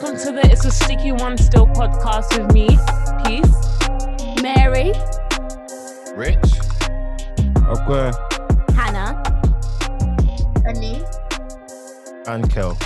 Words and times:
welcome 0.00 0.18
to 0.18 0.32
the 0.32 0.40
It's 0.50 0.64
a 0.64 0.70
Sticky 0.70 1.12
One 1.12 1.36
Still 1.36 1.66
podcast 1.68 2.36
with 2.38 2.52
me, 2.52 2.68
Peace. 3.24 4.42
Mary, 4.42 4.92
Rich. 6.14 6.60
Okay. 7.66 8.12
Hannah, 8.74 9.22
Annie. 10.66 11.02
And 12.26 12.50
Kel. 12.52 12.76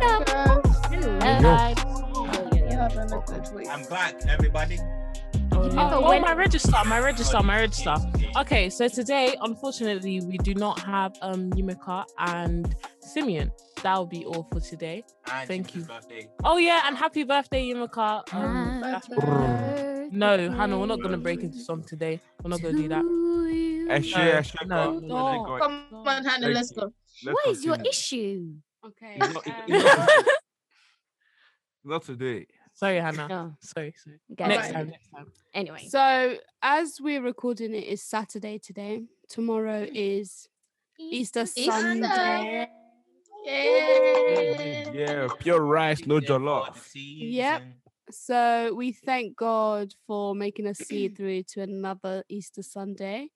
hello. 0.00 1.42
Guys. 1.42 1.76
You 2.52 2.76
have 2.78 2.96
a. 2.96 3.70
I'm 3.70 3.84
back, 3.84 4.14
everybody. 4.28 4.78
Oh. 5.52 5.70
Oh, 5.76 6.04
Oh, 6.04 6.20
my 6.20 6.32
register, 6.34 6.72
my 6.86 6.98
register, 6.98 7.42
my 7.42 7.60
register. 7.60 7.96
Okay, 8.38 8.68
so 8.68 8.88
today, 8.88 9.34
unfortunately, 9.40 10.20
we 10.22 10.38
do 10.38 10.54
not 10.54 10.80
have 10.80 11.14
um 11.22 11.50
Yumika 11.50 12.04
and 12.18 12.74
Simeon. 13.00 13.50
That 13.84 13.98
will 13.98 14.06
be 14.06 14.24
all 14.24 14.44
for 14.50 14.60
today. 14.60 15.04
And 15.30 15.46
Thank 15.46 15.74
you. 15.76 15.82
birthday. 15.84 16.26
Oh 16.42 16.56
yeah, 16.56 16.84
and 16.86 16.96
happy 16.96 17.22
birthday, 17.22 17.68
Yumika. 17.68 18.24
Um, 18.32 18.80
that's- 18.80 19.06
Happy 19.06 20.08
no, 20.10 20.50
Hannah, 20.50 20.78
we're 20.78 20.86
not 20.86 21.02
gonna 21.02 21.18
break 21.18 21.40
into 21.42 21.58
song 21.58 21.82
today. 21.84 22.18
We're 22.42 22.48
not 22.48 22.62
gonna 22.62 22.78
do 22.78 22.88
that. 22.88 23.02
to 23.02 23.48
you. 23.52 23.86
No, 23.86 23.94
Eshe, 23.94 24.66
no, 24.66 24.98
no. 25.00 25.44
Go. 25.44 25.58
Come 25.58 25.84
on, 26.06 26.24
Hannah, 26.24 26.48
let's 26.48 26.70
go. 26.72 26.90
Let's 27.24 27.34
What 27.34 27.46
is 27.48 27.62
your 27.64 27.74
continue. 27.74 27.90
issue? 27.90 28.54
Okay. 28.86 29.16
It's 29.20 29.34
not- 29.34 29.46
um, 29.46 29.54
it's 29.68 29.84
not- 29.84 30.24
Not 31.84 32.04
today. 32.04 32.46
sorry, 32.72 32.96
Hannah. 33.00 33.28
Oh, 33.30 33.56
Sorry, 33.60 33.92
sorry. 34.02 34.18
get 34.34 34.48
Next 34.48 34.68
it. 34.70 34.72
time, 34.72 34.88
next 34.88 35.08
time. 35.10 35.26
Anyway, 35.52 35.86
So, 35.90 36.38
as 36.62 36.98
we're 37.02 37.20
recording 37.22 37.74
it, 37.74 37.84
is 37.84 38.02
Saturday 38.02 38.56
today. 38.58 39.02
Tomorrow 39.28 39.86
is 39.92 40.48
Easter 40.98 41.44
Sunday. 41.44 42.70
Yay! 45.24 45.30
Yeah, 45.30 45.42
pure 45.42 45.60
rice, 45.60 46.06
no 46.06 46.16
Yeah, 46.16 46.20
for 46.20 46.26
jollof. 46.26 46.90
Yep. 46.94 47.62
So, 48.10 48.74
we 48.74 48.92
thank 48.92 49.36
God 49.36 49.94
for 50.06 50.34
making 50.34 50.66
us 50.66 50.78
see 50.78 51.08
through 51.08 51.44
to 51.44 51.62
another 51.62 52.22
Easter 52.28 52.62
Sunday. 52.62 53.30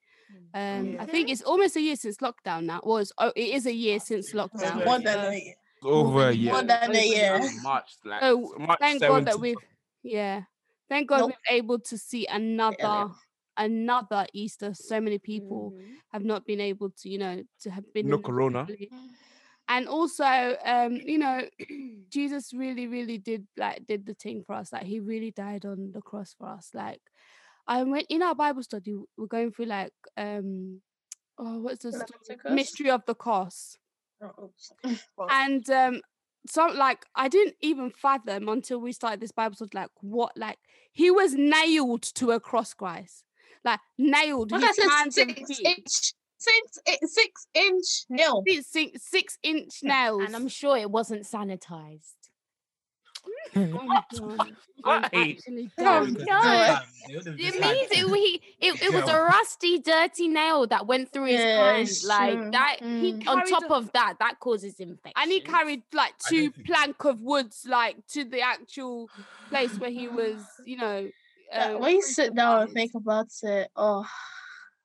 Um, 0.53 0.97
I 1.01 1.07
think 1.07 1.31
it's 1.31 1.43
almost 1.43 1.77
a 1.77 1.81
year 1.81 1.97
since 1.97 2.19
lockdown 2.19 2.65
now. 2.65 2.81
Well, 2.83 2.99
it's, 2.99 3.13
oh, 3.19 3.33
it 3.35 3.49
is 3.49 3.67
a 3.67 3.73
year 3.73 3.99
since 3.99 4.33
lockdown. 4.33 4.85
More 4.85 4.99
than 4.99 5.19
a 5.19 5.33
year. 5.33 5.55
It's 5.77 5.87
over 5.87 6.29
a 6.29 6.33
year. 6.33 6.53
More 6.53 6.63
than 6.63 6.95
a 6.95 7.07
year. 7.07 7.41
March, 7.63 7.97
like, 8.05 8.21
So, 8.21 8.55
March 8.59 8.79
thank 8.79 9.01
God 9.01 9.25
that 9.27 9.41
we've, 9.41 9.57
yeah, 10.03 10.43
thank 10.89 11.09
God 11.09 11.21
Nope. 11.21 11.33
we're 11.51 11.57
able 11.57 11.79
to 11.79 11.97
see 11.97 12.27
another 12.27 13.09
another 13.57 14.27
Easter. 14.33 14.73
So 14.75 15.01
many 15.01 15.19
people 15.19 15.75
have 16.13 16.25
not 16.25 16.47
been 16.47 16.61
able 16.61 16.91
to, 16.91 17.09
you 17.09 17.19
know, 17.19 17.43
to 17.61 17.71
have 17.71 17.93
been 17.93 18.09
No 18.09 18.17
in 18.17 18.23
corona. 18.23 18.67
family. 18.67 18.91
And 19.69 19.87
also, 19.87 20.57
um, 20.65 20.95
you 20.95 21.19
know, 21.19 21.43
Jesus 22.11 22.53
really, 22.55 22.87
really 22.87 23.19
did 23.19 23.47
like 23.57 23.87
did 23.87 24.07
the 24.07 24.15
thing 24.15 24.43
for 24.47 24.55
us. 24.55 24.73
Like 24.73 24.85
he 24.85 24.99
really 24.99 25.31
died 25.31 25.67
on 25.67 25.93
the 25.93 26.01
cross 26.01 26.35
for 26.39 26.49
us. 26.49 26.71
Like 26.73 27.01
I 27.67 27.83
went 27.83 28.07
in 28.09 28.23
our 28.23 28.35
Bible 28.35 28.63
study, 28.63 28.95
we're 29.17 29.27
going 29.27 29.53
through 29.53 29.67
like 29.67 29.93
um 30.17 30.81
oh 31.39 31.59
what's 31.61 31.83
the 31.83 32.07
mystery 32.51 32.91
of 32.91 33.03
the 33.07 33.15
cross. 33.15 33.77
Oh. 34.23 34.51
And 35.31 35.69
um 35.71 36.01
so 36.47 36.67
like 36.67 37.05
I 37.15 37.29
didn't 37.29 37.57
even 37.61 37.91
fathom 37.91 38.49
until 38.49 38.81
we 38.81 38.93
started 38.93 39.21
this 39.21 39.33
Bible 39.33 39.57
study, 39.57 39.71
like 39.75 39.91
what 40.01 40.33
like 40.37 40.59
he 40.93 41.11
was 41.11 41.35
nailed 41.35 42.03
to 42.15 42.31
a 42.31 42.41
cross, 42.41 42.73
guys. 42.73 43.23
Like 43.65 43.81
nailed 43.99 44.53
What 44.53 44.63
his 44.63 44.79
hands 44.79 45.19
and 45.19 45.37
feet. 45.37 46.15
Inch, 46.47 46.71
six, 46.87 47.15
six 47.15 47.47
inch 47.55 48.05
nail. 48.09 48.43
Six, 48.47 48.67
six, 48.67 49.03
six 49.11 49.39
inch 49.43 49.83
nails. 49.83 50.23
and 50.27 50.37
I'm 50.37 50.49
sure 50.49 50.77
it 50.77 50.91
wasn't 50.91 51.23
sanitized. 51.25 52.15
Oh 53.57 54.03
God. 54.15 54.51
I'm 54.85 55.05
actually 55.13 55.71
Oh, 55.79 56.07
No, 56.17 56.77
It 57.11 57.17
would've 57.17 57.35
it 57.39 57.43
just 57.43 57.59
means 57.61 57.89
it, 57.91 58.17
he, 58.17 58.41
it, 58.61 58.83
it 58.83 58.93
was 58.93 59.09
a 59.09 59.17
rusty, 59.17 59.79
dirty 59.81 60.29
nail 60.29 60.67
that 60.69 60.87
went 60.87 61.11
through 61.11 61.25
his 61.27 61.41
Yeah, 61.41 61.57
hand. 61.73 61.89
it's 61.89 62.05
Like 62.05 62.39
true. 62.39 62.51
that. 62.53 62.77
He 62.81 63.13
Mm. 63.13 63.29
On 63.29 63.45
top 63.47 63.65
a- 63.65 63.75
of 63.75 63.93
that, 63.93 64.15
that 64.21 64.39
causes 64.39 64.79
infection. 64.79 65.13
and 65.17 65.33
he 65.33 65.41
carried 65.41 65.83
like 65.93 66.15
two 66.19 66.53
plank 66.65 67.05
of 67.05 67.21
woods 67.23 67.67
like 67.69 68.07
to 68.09 68.25
the 68.25 68.41
actual 68.41 69.09
place 69.49 69.79
where 69.79 69.91
he 69.91 70.09
was 70.09 70.45
you 70.67 70.77
know 70.77 71.09
uh, 71.53 71.73
when 71.79 71.97
you 71.97 72.03
sit 72.03 72.35
down 72.35 72.63
and 72.63 72.73
think 72.73 72.93
about 72.95 73.29
it, 73.43 73.71
oh, 73.75 74.07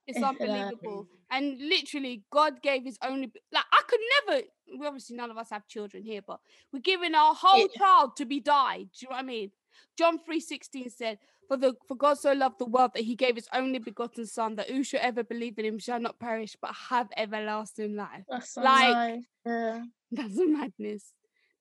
it's 0.07 0.17
Yeah. 0.19 0.29
unbelievable 0.29 1.07
and 1.33 1.59
literally 1.59 2.23
god 2.31 2.61
gave 2.61 2.83
his 2.85 2.97
only 3.03 3.31
like 3.51 3.65
i 3.73 3.81
could 3.87 3.99
never 4.15 4.41
we 4.79 4.85
obviously 4.87 5.15
none 5.17 5.29
of 5.31 5.37
us 5.37 5.49
have 5.49 5.67
children 5.67 6.03
here 6.03 6.21
but 6.25 6.39
we're 6.71 6.79
giving 6.79 7.13
our 7.15 7.33
whole 7.35 7.59
Yeah. 7.59 7.77
child 7.77 8.15
to 8.17 8.25
be 8.25 8.39
died 8.39 8.87
do 8.97 8.99
you 9.01 9.09
know 9.09 9.15
what 9.15 9.19
i 9.19 9.23
mean 9.23 9.51
john 9.97 10.19
3.16 10.19 10.91
said 10.91 11.17
for 11.47 11.57
the 11.57 11.73
for 11.87 11.95
god 11.97 12.17
so 12.19 12.31
loved 12.33 12.59
the 12.59 12.65
world 12.65 12.91
that 12.93 13.03
he 13.03 13.15
gave 13.15 13.35
his 13.35 13.49
only 13.53 13.79
begotten 13.79 14.25
son 14.25 14.55
that 14.55 14.69
who 14.69 14.83
shall 14.83 15.01
ever 15.03 15.23
believe 15.23 15.57
in 15.59 15.65
him 15.65 15.79
shall 15.79 15.99
not 15.99 16.19
perish 16.19 16.55
but 16.61 16.71
have 16.89 17.07
everlasting 17.17 17.95
life 17.95 18.23
that's 18.29 18.53
so 18.53 18.61
Like- 18.61 18.93
nice. 18.93 19.23
Yeah, 19.45 19.83
that's 20.11 20.37
a 20.37 20.45
madness 20.47 21.11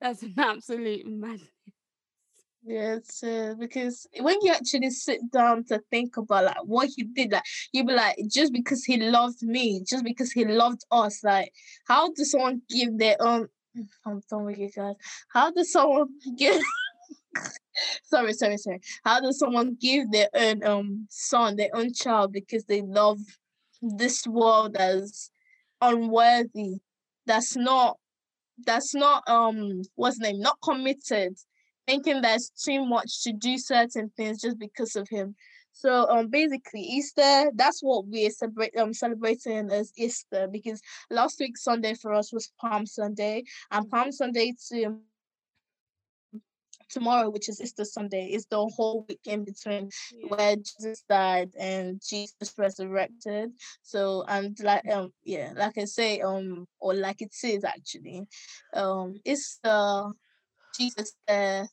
that's 0.01 0.23
an 0.23 0.35
absolute 0.39 1.07
madness 1.07 1.49
it's 2.65 3.23
uh, 3.25 3.55
because 3.59 4.07
when 4.21 4.37
you 4.43 4.53
actually 4.53 4.91
sit 4.91 5.31
down 5.33 5.65
to 5.65 5.81
think 5.91 6.17
about 6.17 6.45
like 6.45 6.65
what 6.65 6.89
he 6.95 7.05
did, 7.05 7.33
like 7.33 7.43
you 7.73 7.85
be 7.85 7.93
like, 7.93 8.17
just 8.29 8.53
because 8.53 8.85
he 8.85 8.99
loved 8.99 9.43
me, 9.43 9.83
just 9.85 10.05
because 10.05 10.33
he 10.33 10.45
loved 10.45 10.83
us, 10.91 11.25
like 11.25 11.53
how 11.87 12.13
does 12.13 12.31
someone 12.31 12.63
give 12.69 12.99
their 12.99 13.17
own? 13.21 13.49
I'm 14.07 14.21
done 14.31 14.45
with 14.45 14.59
you 14.59 14.71
guys. 14.71 14.95
How 15.33 15.51
does 15.51 15.73
someone 15.73 16.09
give? 16.39 16.63
sorry, 18.05 18.33
sorry, 18.33 18.59
sorry. 18.59 18.81
How 19.05 19.21
does 19.21 19.39
someone 19.39 19.77
give 19.81 20.11
their 20.13 20.29
own 20.35 20.65
um 20.65 21.07
son, 21.11 21.57
their 21.57 21.75
own 21.75 21.93
child, 21.93 22.33
because 22.33 22.65
they 22.65 22.83
love 22.83 23.19
this 23.81 24.27
world 24.27 24.77
as 24.77 25.31
unworthy? 25.81 26.77
That's 27.27 27.57
not. 27.57 27.99
That's 28.65 28.95
not 28.95 29.29
um. 29.29 29.83
What's 29.97 30.21
name? 30.21 30.39
Not 30.39 30.59
committed 30.63 31.37
thinking 31.87 32.21
there's 32.21 32.51
too 32.51 32.85
much 32.85 33.23
to 33.25 33.33
do 33.33 33.59
certain 33.59 34.11
things 34.17 34.41
just 34.41 34.59
because 34.59 34.97
of 34.97 35.09
him. 35.09 35.35
So 35.73 36.09
um 36.11 36.29
basically 36.29 36.81
Easter, 36.81 37.51
that's 37.55 37.83
what 37.83 38.07
we're 38.07 38.31
celebrate 38.31 38.77
um 38.77 38.93
celebrating 38.93 39.71
as 39.71 39.93
Easter 39.97 40.47
because 40.47 40.81
last 41.11 41.41
week 41.41 41.57
Sunday 41.57 41.95
for 41.95 42.13
us 42.13 42.33
was 42.33 42.53
Palm 42.61 42.87
Sunday 42.87 43.45
and 43.71 43.91
Palm 43.91 44.13
Sunday 44.13 44.55
to 44.69 44.99
tomorrow, 46.91 47.31
which 47.31 47.49
is 47.49 47.61
Easter 47.61 47.85
Sunday, 47.85 48.27
is 48.27 48.47
the 48.47 48.59
whole 48.59 49.07
week 49.09 49.21
in 49.25 49.45
between 49.45 49.89
where 50.29 50.57
Jesus 50.57 51.03
died 51.09 51.51
and 51.59 52.01
Jesus 52.07 52.55
resurrected. 52.59 53.51
So 53.83 54.25
and 54.29 54.57
like 54.63 54.87
um 54.93 55.13
yeah, 55.25 55.53
like 55.57 55.79
I 55.79 55.85
say, 55.85 56.21
um 56.21 56.67
or 56.81 56.95
like 56.95 57.23
it 57.23 57.33
says 57.33 57.65
actually, 57.65 58.23
um 58.75 59.15
it's 59.25 59.59
the 59.65 60.13
Jesus 60.79 61.15
death 61.27 61.69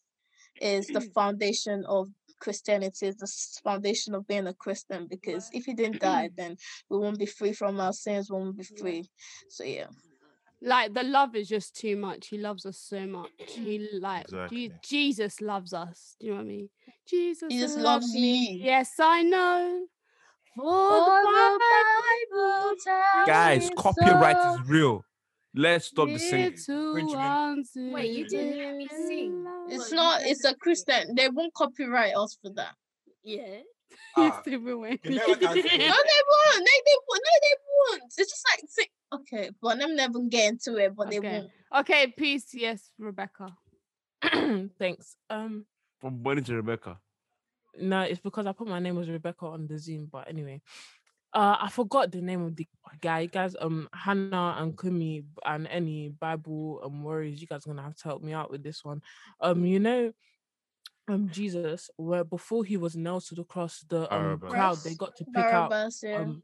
is 0.61 0.87
the 0.87 0.99
mm. 0.99 1.13
foundation 1.13 1.85
of 1.85 2.09
Christianity, 2.39 3.07
is 3.07 3.17
the 3.17 3.61
foundation 3.63 4.15
of 4.15 4.27
being 4.27 4.47
a 4.47 4.53
Christian. 4.53 5.07
Because 5.09 5.49
if 5.53 5.65
he 5.65 5.73
didn't 5.73 6.01
die, 6.01 6.29
mm. 6.29 6.35
then 6.37 6.57
we 6.89 6.97
won't 6.97 7.19
be 7.19 7.25
free 7.25 7.53
from 7.53 7.79
our 7.79 7.93
sins, 7.93 8.29
we 8.29 8.37
won't 8.37 8.57
be 8.57 8.63
free. 8.63 9.09
So 9.49 9.63
yeah. 9.63 9.87
like 10.61 10.93
the 10.93 11.03
love 11.03 11.35
is 11.35 11.47
just 11.47 11.75
too 11.75 11.95
much. 11.95 12.27
He 12.27 12.37
loves 12.37 12.65
us 12.65 12.77
so 12.77 13.05
much. 13.05 13.29
He 13.47 13.87
like 13.99 14.27
Je- 14.27 14.35
Exactly. 14.35 14.71
Jesus 14.83 15.41
loves 15.41 15.73
us. 15.73 16.15
Do 16.19 16.27
you 16.27 16.31
know 16.33 16.37
what 16.37 16.45
I 16.45 16.47
mean? 16.47 16.69
Jesus, 17.07 17.51
Jesus 17.51 17.75
loves 17.75 17.83
loves 17.83 18.13
me. 18.13 18.21
me. 18.21 18.61
Yes, 18.63 18.91
I 18.99 19.23
know. 19.23 19.85
For 20.55 20.63
For 20.65 21.05
the 21.05 21.11
the 21.11 21.59
Bible 22.35 22.75
tells 22.83 23.27
Guys, 23.27 23.69
copyright 23.77 24.35
so. 24.35 24.49
is 24.49 24.67
real. 24.67 25.05
Let's 25.55 25.85
stop 25.87 26.07
the 26.07 26.19
singing. 26.19 26.51
little 26.67 26.95
Infringement. 26.95 27.15
ones 27.15 27.71
Wait, 27.75 28.11
you 28.11 28.27
didn't 28.27 28.53
hear 28.53 28.75
me 28.77 28.87
sing? 28.87 29.45
It's 29.69 29.91
not. 29.91 30.21
It's 30.23 30.45
a 30.45 30.53
Christian. 30.55 31.15
They 31.15 31.27
won't 31.29 31.53
copyright 31.53 32.15
us 32.15 32.37
for 32.41 32.51
that. 32.53 32.75
Yeah. 33.23 33.41
Yes, 33.45 33.61
Ah, 34.37 34.41
they 34.45 34.57
will. 34.57 34.85
you 34.85 34.97
never 35.05 35.35
can 35.35 35.39
say 35.53 35.61
No, 35.61 35.61
they 35.61 35.81
won't. 35.81 36.65
They, 36.67 36.79
they 36.85 36.97
won't. 37.07 37.23
No, 37.25 37.39
they 37.41 37.55
won't. 37.99 38.03
It's 38.05 38.15
just 38.17 38.45
like 38.51 38.63
see- 38.69 38.91
okay, 39.13 39.49
but 39.61 39.81
I'm 39.81 39.95
never 39.95 40.19
get 40.29 40.49
into 40.51 40.77
it. 40.77 40.95
But 40.95 41.09
they 41.09 41.19
won't. 41.19 41.49
Okay, 41.79 42.13
peace. 42.15 42.47
Yes, 42.53 42.91
Rebecca. 42.99 43.55
Thanks. 44.79 45.15
Um, 45.29 45.65
From 45.99 46.17
Bonnie 46.21 46.41
to 46.43 46.55
Rebecca. 46.55 46.99
no, 47.79 48.01
it's 48.01 48.19
because 48.19 48.45
I 48.45 48.51
put 48.51 48.67
my 48.67 48.79
name 48.79 48.99
as 48.99 49.09
Rebecca 49.09 49.45
on 49.47 49.65
the 49.67 49.77
Zoom. 49.79 50.07
But 50.11 50.27
anyway, 50.29 50.61
uh, 51.33 51.57
I 51.59 51.69
forgot 51.69 52.11
the 52.11 52.21
name 52.21 52.41
of 52.43 52.55
the 52.55 52.67
guy. 53.01 53.21
You 53.21 53.27
guys, 53.27 53.55
um, 53.59 53.87
Hannah 53.93 54.55
and 54.59 54.77
Kumi 54.77 55.23
and 55.45 55.67
any 55.67 56.09
Bible 56.09 56.81
um 56.83 57.03
worries, 57.03 57.39
you 57.41 57.47
guys 57.47 57.65
are 57.65 57.69
gonna 57.69 57.83
have 57.83 57.95
to 57.97 58.03
help 58.03 58.23
me 58.23 58.33
out 58.33 58.49
with 58.51 58.63
this 58.63 58.83
one. 58.83 59.01
Um, 59.41 59.65
you 59.65 59.79
know, 59.79 60.11
um, 61.07 61.29
Jesus, 61.31 61.89
where 61.97 62.23
before 62.23 62.63
he 62.63 62.77
was 62.77 62.95
nailed 62.95 63.25
to 63.25 63.35
the 63.35 63.43
cross, 63.43 63.83
the 63.89 64.11
um 64.13 64.39
crowd 64.39 64.77
they 64.83 64.95
got 64.95 65.15
to 65.17 65.25
pick 65.25 65.45
out 65.45 65.69
Barabbas, 65.69 66.03
yeah. 66.03 66.17
um 66.21 66.43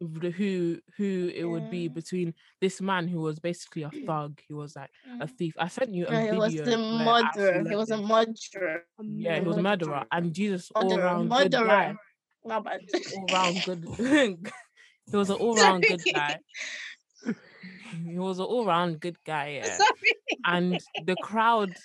the- 0.00 0.30
who 0.30 0.78
who 0.96 1.30
it 1.34 1.44
would 1.44 1.70
be 1.70 1.86
between 1.88 2.32
this 2.60 2.80
man 2.80 3.06
who 3.06 3.20
was 3.20 3.38
basically 3.38 3.82
a 3.82 3.90
thug. 4.06 4.40
He 4.48 4.54
was 4.54 4.74
like 4.76 4.90
a 5.20 5.26
Mm. 5.26 5.36
thief. 5.36 5.54
I 5.58 5.68
sent 5.68 5.94
you 5.94 6.06
a 6.06 6.12
No, 6.12 6.20
he 6.20 6.36
was 6.38 6.54
video. 6.54 6.64
the 6.64 6.78
murderer. 6.78 7.64
He 7.68 7.76
was 7.76 7.90
a 7.90 7.96
murderer. 7.98 8.84
yeah, 9.02 9.38
he 9.40 9.46
was 9.46 9.56
a 9.58 9.62
murderer, 9.62 10.04
and 10.12 10.32
Jesus 10.34 10.70
all 10.74 10.88
Murderer. 10.88 11.04
round 11.04 11.28
good 11.30 11.52
guy, 11.52 11.66
Murderer. 11.66 11.98
My 12.44 12.60
bad. 12.60 12.80
all 13.14 13.26
round 13.28 13.62
good. 13.64 13.84
he 15.10 15.16
was 15.16 15.30
an 15.30 15.36
all 15.36 15.56
round 15.56 15.86
good 15.86 16.02
guy. 16.12 16.38
He 18.06 18.18
was 18.18 18.38
an 18.38 18.46
all 18.46 18.64
round 18.64 19.00
good 19.00 19.16
guy. 19.24 19.60
Yeah. 19.64 19.76
Sorry. 19.76 19.90
and 20.44 20.80
the 21.04 21.16
crowd. 21.16 21.76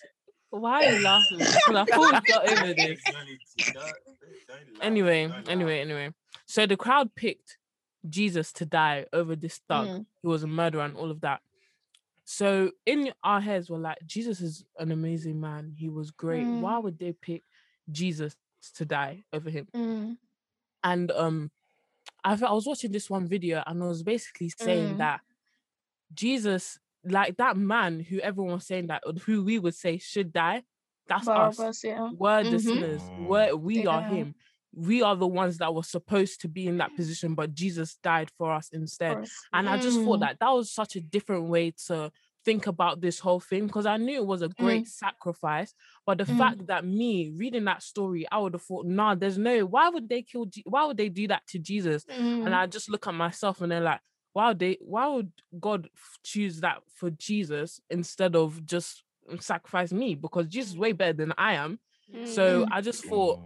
Why 0.50 0.86
are 0.86 0.94
you 0.94 1.04
laughing? 1.04 1.40
Because 1.40 1.76
I 1.76 1.86
thought 1.86 2.14
we 2.14 2.22
got 2.22 2.50
over 2.50 2.74
this. 2.74 3.04
Anyway, 4.82 5.30
anyway, 5.48 5.80
anyway. 5.82 6.12
So 6.46 6.66
the 6.66 6.78
crowd 6.78 7.14
picked 7.16 7.58
Jesus 8.08 8.54
to 8.54 8.66
die 8.66 9.06
over 9.12 9.36
this 9.36 9.60
thug. 9.68 9.88
Mm. 9.88 10.06
He 10.22 10.28
was 10.28 10.44
a 10.44 10.48
murderer 10.48 10.84
and 10.84 10.96
all 10.96 11.12
of 11.12 11.22
that. 11.22 11.42
So 12.24 12.72
in 12.86 13.12
our 13.24 13.42
heads, 13.42 13.70
we're 13.70 13.78
like, 13.78 13.98
Jesus 14.06 14.42
is 14.42 14.66
an 14.80 14.92
amazing 14.92 15.40
man. 15.40 15.74
He 15.78 15.90
was 15.90 16.12
great. 16.12 16.46
Mm. 16.46 16.62
Why 16.62 16.78
would 16.78 16.98
they 17.00 17.14
pick 17.14 17.44
Jesus 17.92 18.36
to 18.76 18.86
die 18.86 19.24
over 19.34 19.50
him? 19.50 19.68
Mm. 19.76 20.18
And 20.86 21.12
um, 21.12 21.52
I, 22.24 22.34
I 22.34 22.54
was 22.54 22.68
watching 22.68 22.92
this 22.92 23.10
one 23.10 23.28
video 23.28 23.62
and 23.66 23.84
I 23.84 23.88
was 23.88 24.04
basically 24.04 24.50
saying 24.50 24.96
Mm. 24.96 24.98
that 25.00 25.20
Jesus, 26.14 26.80
like 27.04 27.38
that 27.38 27.58
man 27.58 28.00
who 28.00 28.20
everyone 28.20 28.54
was 28.54 28.68
saying 28.68 28.88
that, 28.88 29.04
who 29.26 29.44
we 29.44 29.60
would 29.60 29.76
say 29.76 29.98
should 29.98 30.32
die, 30.32 30.64
that's 31.08 31.28
us. 31.28 31.58
Barabbas, 31.58 31.84
yeah. 31.84 32.10
We're 32.18 32.44
the 32.44 32.58
Mhm. 32.58 32.62
sinners. 32.62 33.04
Mm. 33.18 33.28
We're, 33.28 33.56
we 33.56 33.88
are 33.88 34.02
him. 34.04 34.36
We 34.74 35.02
are 35.02 35.16
the 35.16 35.28
ones 35.28 35.58
that 35.58 35.74
were 35.74 35.84
supposed 35.84 36.42
to 36.42 36.48
be 36.48 36.68
in 36.68 36.78
that 36.78 36.96
position, 36.96 37.34
but 37.34 37.54
Jesus 37.54 37.96
died 38.04 38.30
for 38.38 38.52
us 38.52 38.70
instead. 38.70 39.16
course. 39.16 39.32
And 39.54 39.68
I 39.70 39.78
just 39.78 40.00
thought 40.04 40.20
Mm. 40.20 40.22
that 40.22 40.40
that 40.40 40.50
was 40.50 40.72
such 40.72 40.96
a 40.96 41.02
different 41.02 41.48
way 41.50 41.72
to 41.88 42.12
think 42.46 42.68
about 42.68 43.02
this 43.02 43.20
whole 43.20 43.40
thing 43.40 43.66
because 43.68 43.86
I 43.86 43.98
knew 43.98 44.18
it 44.22 44.26
was 44.26 44.44
a 44.44 44.50
great 44.50 44.88
sacrifice. 44.88 45.74
But 46.06 46.20
the 46.20 46.26
Mm. 46.26 46.38
fact 46.38 46.68
that 46.68 46.86
me 46.86 47.32
reading 47.36 47.66
that 47.66 47.82
story, 47.84 48.26
I 48.32 48.38
would 48.38 48.54
have 48.54 48.62
thought, 48.62 48.86
nah, 48.86 49.16
there's 49.16 49.38
no, 49.38 49.66
why 49.66 49.90
would 49.90 50.08
they 50.08 50.22
kill, 50.22 50.46
Je- 50.46 50.64
why 50.66 50.86
would 50.86 50.98
they 50.98 51.10
do 51.10 51.28
that 51.28 51.46
to 51.48 51.60
Jesus? 51.60 52.06
Mm. 52.06 52.46
And 52.46 52.56
I 52.56 52.68
just 52.68 52.90
look 52.90 53.08
at 53.08 53.14
myself 53.16 53.62
and 53.62 53.72
they're 53.72 53.82
like, 53.82 54.02
why 54.34 54.50
would 54.50 54.60
they, 54.60 54.78
why 54.82 55.08
would 55.08 55.32
God 55.60 55.90
choose 56.24 56.62
that 56.62 56.78
for 56.94 57.10
Jesus 57.10 57.80
instead 57.90 58.36
of 58.36 58.66
just 58.66 59.04
sacrifice 59.40 59.92
me? 59.92 60.14
Because 60.16 60.48
Jesus 60.48 60.72
is 60.74 60.78
way 60.78 60.92
better 60.92 61.14
than 61.14 61.34
I 61.38 61.56
am. 61.56 61.80
So 62.24 62.62
Mm. 62.62 62.68
I 62.72 62.82
just 62.82 63.04
thought, 63.06 63.40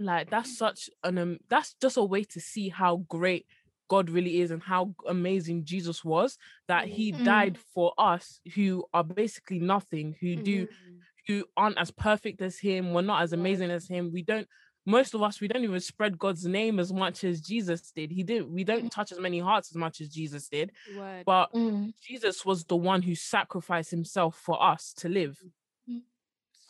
like 0.00 0.30
that's 0.30 0.56
such 0.56 0.88
an 1.02 1.18
um, 1.18 1.38
that's 1.48 1.74
just 1.80 1.96
a 1.96 2.04
way 2.04 2.22
to 2.22 2.40
see 2.40 2.68
how 2.68 2.98
great 3.08 3.46
God 3.88 4.10
really 4.10 4.40
is 4.40 4.50
and 4.50 4.62
how 4.62 4.94
amazing 5.06 5.64
Jesus 5.64 6.04
was 6.04 6.38
that 6.68 6.86
he 6.86 7.12
Mm. 7.12 7.24
died 7.24 7.58
for 7.58 7.92
us 7.98 8.40
who 8.54 8.84
are 8.94 9.04
basically 9.04 9.58
nothing 9.58 10.14
who 10.20 10.36
do 10.36 10.66
Mm-hmm. 10.66 10.94
who 11.26 11.44
aren't 11.56 11.78
as 11.78 11.90
perfect 11.90 12.40
as 12.42 12.58
him 12.58 12.92
we're 12.92 13.02
not 13.02 13.22
as 13.22 13.32
amazing 13.34 13.70
as 13.70 13.86
him 13.86 14.10
we 14.12 14.22
don't 14.22 14.48
most 14.86 15.14
of 15.14 15.22
us 15.22 15.40
we 15.40 15.48
don't 15.48 15.64
even 15.64 15.80
spread 15.80 16.18
God's 16.18 16.46
name 16.46 16.78
as 16.78 16.90
much 16.92 17.22
as 17.24 17.40
Jesus 17.42 17.90
did 17.92 18.10
he 18.10 18.22
didn't 18.22 18.50
we 18.50 18.64
don't 18.64 18.90
touch 18.90 19.12
as 19.12 19.18
many 19.18 19.38
hearts 19.38 19.70
as 19.70 19.76
much 19.76 20.00
as 20.00 20.08
Jesus 20.08 20.48
did 20.48 20.72
Word. 20.96 21.24
but 21.26 21.52
Mm. 21.52 21.92
Jesus 22.02 22.46
was 22.46 22.64
the 22.64 22.76
one 22.76 23.02
who 23.02 23.14
sacrificed 23.14 23.90
himself 23.90 24.36
for 24.38 24.62
us 24.62 24.92
to 24.94 25.08
live 25.08 25.38
Mm. 25.44 25.50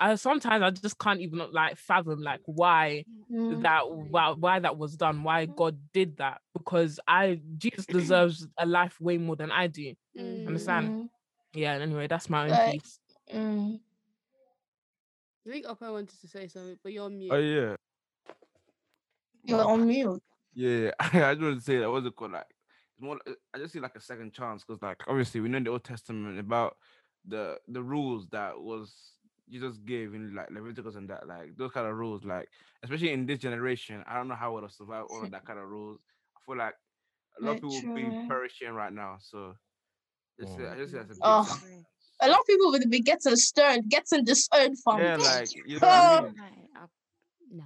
I 0.00 0.14
sometimes 0.14 0.62
I 0.62 0.70
just 0.70 0.98
can't 0.98 1.20
even 1.20 1.42
like 1.52 1.76
fathom 1.76 2.22
like 2.22 2.40
why 2.46 3.04
Mm. 3.30 3.62
that 3.62 3.90
why, 3.90 4.30
why 4.30 4.58
that 4.58 4.78
was 4.78 4.96
done 4.96 5.22
why 5.22 5.44
god 5.44 5.76
did 5.92 6.16
that 6.16 6.40
because 6.54 6.98
i 7.06 7.38
jesus 7.58 7.84
deserves 7.98 8.46
a 8.58 8.64
life 8.64 8.98
way 9.02 9.18
more 9.18 9.36
than 9.36 9.50
i 9.52 9.66
do 9.66 9.92
understand 10.18 10.88
Mm. 10.88 11.08
yeah 11.52 11.72
anyway 11.74 12.06
that's 12.06 12.30
my 12.30 12.44
own 12.44 12.50
Like- 12.50 12.72
piece 12.82 12.98
Mm. 13.34 13.80
I 15.46 15.50
think 15.50 15.66
Oppo 15.66 15.92
wanted 15.92 16.18
to 16.20 16.28
say 16.28 16.46
something, 16.48 16.78
but 16.82 16.92
you're 16.92 17.04
on 17.04 17.18
mute. 17.18 17.30
Oh 17.32 17.38
yeah, 17.38 17.76
You're 19.44 19.64
on 19.64 19.86
mute. 19.86 20.22
yeah. 20.54 20.90
I 21.00 21.34
just 21.34 21.40
wanted 21.42 21.54
to 21.56 21.60
say 21.62 21.78
that. 21.78 21.90
What's 21.90 22.06
it 22.06 22.16
good 22.16 22.32
Like, 22.32 22.44
it's 22.50 23.00
more. 23.02 23.18
like- 23.26 23.36
I 23.54 23.58
just 23.58 23.72
see 23.72 23.80
like 23.80 23.94
a 23.96 24.00
second 24.00 24.32
chance 24.34 24.64
because, 24.64 24.82
like, 24.82 25.00
obviously 25.06 25.40
we 25.40 25.48
know 25.48 25.58
in 25.58 25.64
the 25.64 25.70
Old 25.70 25.84
Testament 25.84 26.38
about 26.38 26.76
the 27.26 27.58
the 27.68 27.82
rules 27.82 28.26
that 28.28 28.58
was 28.60 28.94
Jesus 29.50 29.76
gave 29.78 30.14
in 30.14 30.34
like 30.34 30.50
Leviticus 30.50 30.96
and 30.96 31.08
that, 31.10 31.26
like 31.26 31.56
those 31.56 31.72
kind 31.72 31.86
of 31.86 31.96
rules. 31.96 32.24
Like, 32.24 32.48
especially 32.82 33.12
in 33.12 33.26
this 33.26 33.38
generation, 33.38 34.04
I 34.06 34.14
don't 34.16 34.28
know 34.28 34.34
how 34.34 34.52
would 34.54 34.62
have 34.62 34.72
survived 34.72 35.08
all 35.10 35.22
of 35.24 35.30
that 35.32 35.46
kind 35.46 35.58
of 35.58 35.68
rules. 35.68 35.98
I 36.36 36.40
feel 36.46 36.58
like 36.58 36.74
a 37.40 37.44
lot 37.44 37.50
of 37.56 37.62
people 37.62 37.70
would 37.70 37.94
be 37.94 38.26
perishing 38.28 38.70
right 38.70 38.92
now. 38.92 39.16
So, 39.20 39.54
just, 40.40 40.52
oh, 40.58 40.70
I 40.72 40.76
just 40.76 40.92
see 40.92 40.98
it 40.98 41.00
as 41.00 41.10
a 41.10 41.14
big 41.14 41.18
Oh, 41.22 41.44
second. 41.44 41.84
A 42.20 42.28
lot 42.28 42.40
of 42.40 42.46
people 42.46 42.70
would 42.72 42.90
be 42.90 43.00
getting 43.00 43.36
stoned, 43.36 43.88
getting 43.88 44.24
disowned 44.24 44.76
from. 44.82 44.98
Yeah, 45.00 45.16
like 45.16 45.48
you 45.54 45.78
know 45.78 45.86
what 45.86 45.88
I 45.88 46.18
Oh. 46.18 46.22
mean. 46.24 46.34
Right, 46.40 46.52
I'll- 46.76 46.90
no. 47.52 47.64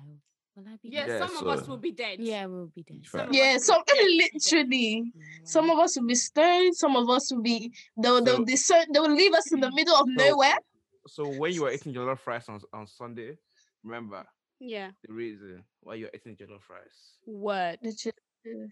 Will 0.54 0.64
I 0.68 0.76
be? 0.82 0.90
Yeah, 0.90 1.06
Yeah, 1.06 1.26
some 1.26 1.36
of 1.38 1.46
us 1.58 1.66
will 1.66 1.78
be 1.78 1.92
dead. 1.92 2.18
Yeah, 2.20 2.44
we'll 2.44 2.66
be 2.74 2.82
dead. 2.82 3.00
Some 3.06 3.32
yeah, 3.32 3.54
us 3.56 3.64
some 3.64 3.80
dead. 3.86 3.96
literally. 4.06 5.10
Yeah, 5.14 5.22
Some 5.44 5.70
of 5.70 5.78
us 5.78 5.96
will 5.98 6.06
be 6.06 6.14
stoned. 6.14 6.76
Some 6.76 6.94
of 6.94 7.08
us 7.08 7.32
will 7.32 7.40
be. 7.40 7.72
They'll 7.96 8.22
they'll 8.22 8.36
So- 8.36 8.44
disown. 8.44 8.84
They 8.92 9.00
will 9.00 9.14
leave 9.14 9.32
us 9.32 9.50
in 9.50 9.60
the 9.60 9.70
middle 9.74 9.94
of 9.94 10.06
So- 10.18 10.24
nowhere. 10.28 10.58
So 11.06 11.28
when 11.28 11.52
you 11.52 11.62
were 11.62 11.72
eating 11.72 11.92
jollof 11.92 12.18
fries 12.20 12.48
on, 12.48 12.60
on 12.72 12.86
Sunday, 12.86 13.38
remember 13.82 14.24
Yeah. 14.60 14.92
the 15.04 15.12
reason 15.12 15.64
why 15.80 15.94
you're 15.94 16.10
eating 16.14 16.36
jollof 16.36 16.62
fries. 16.62 17.18
What? 17.24 17.80
Literally. 17.82 18.16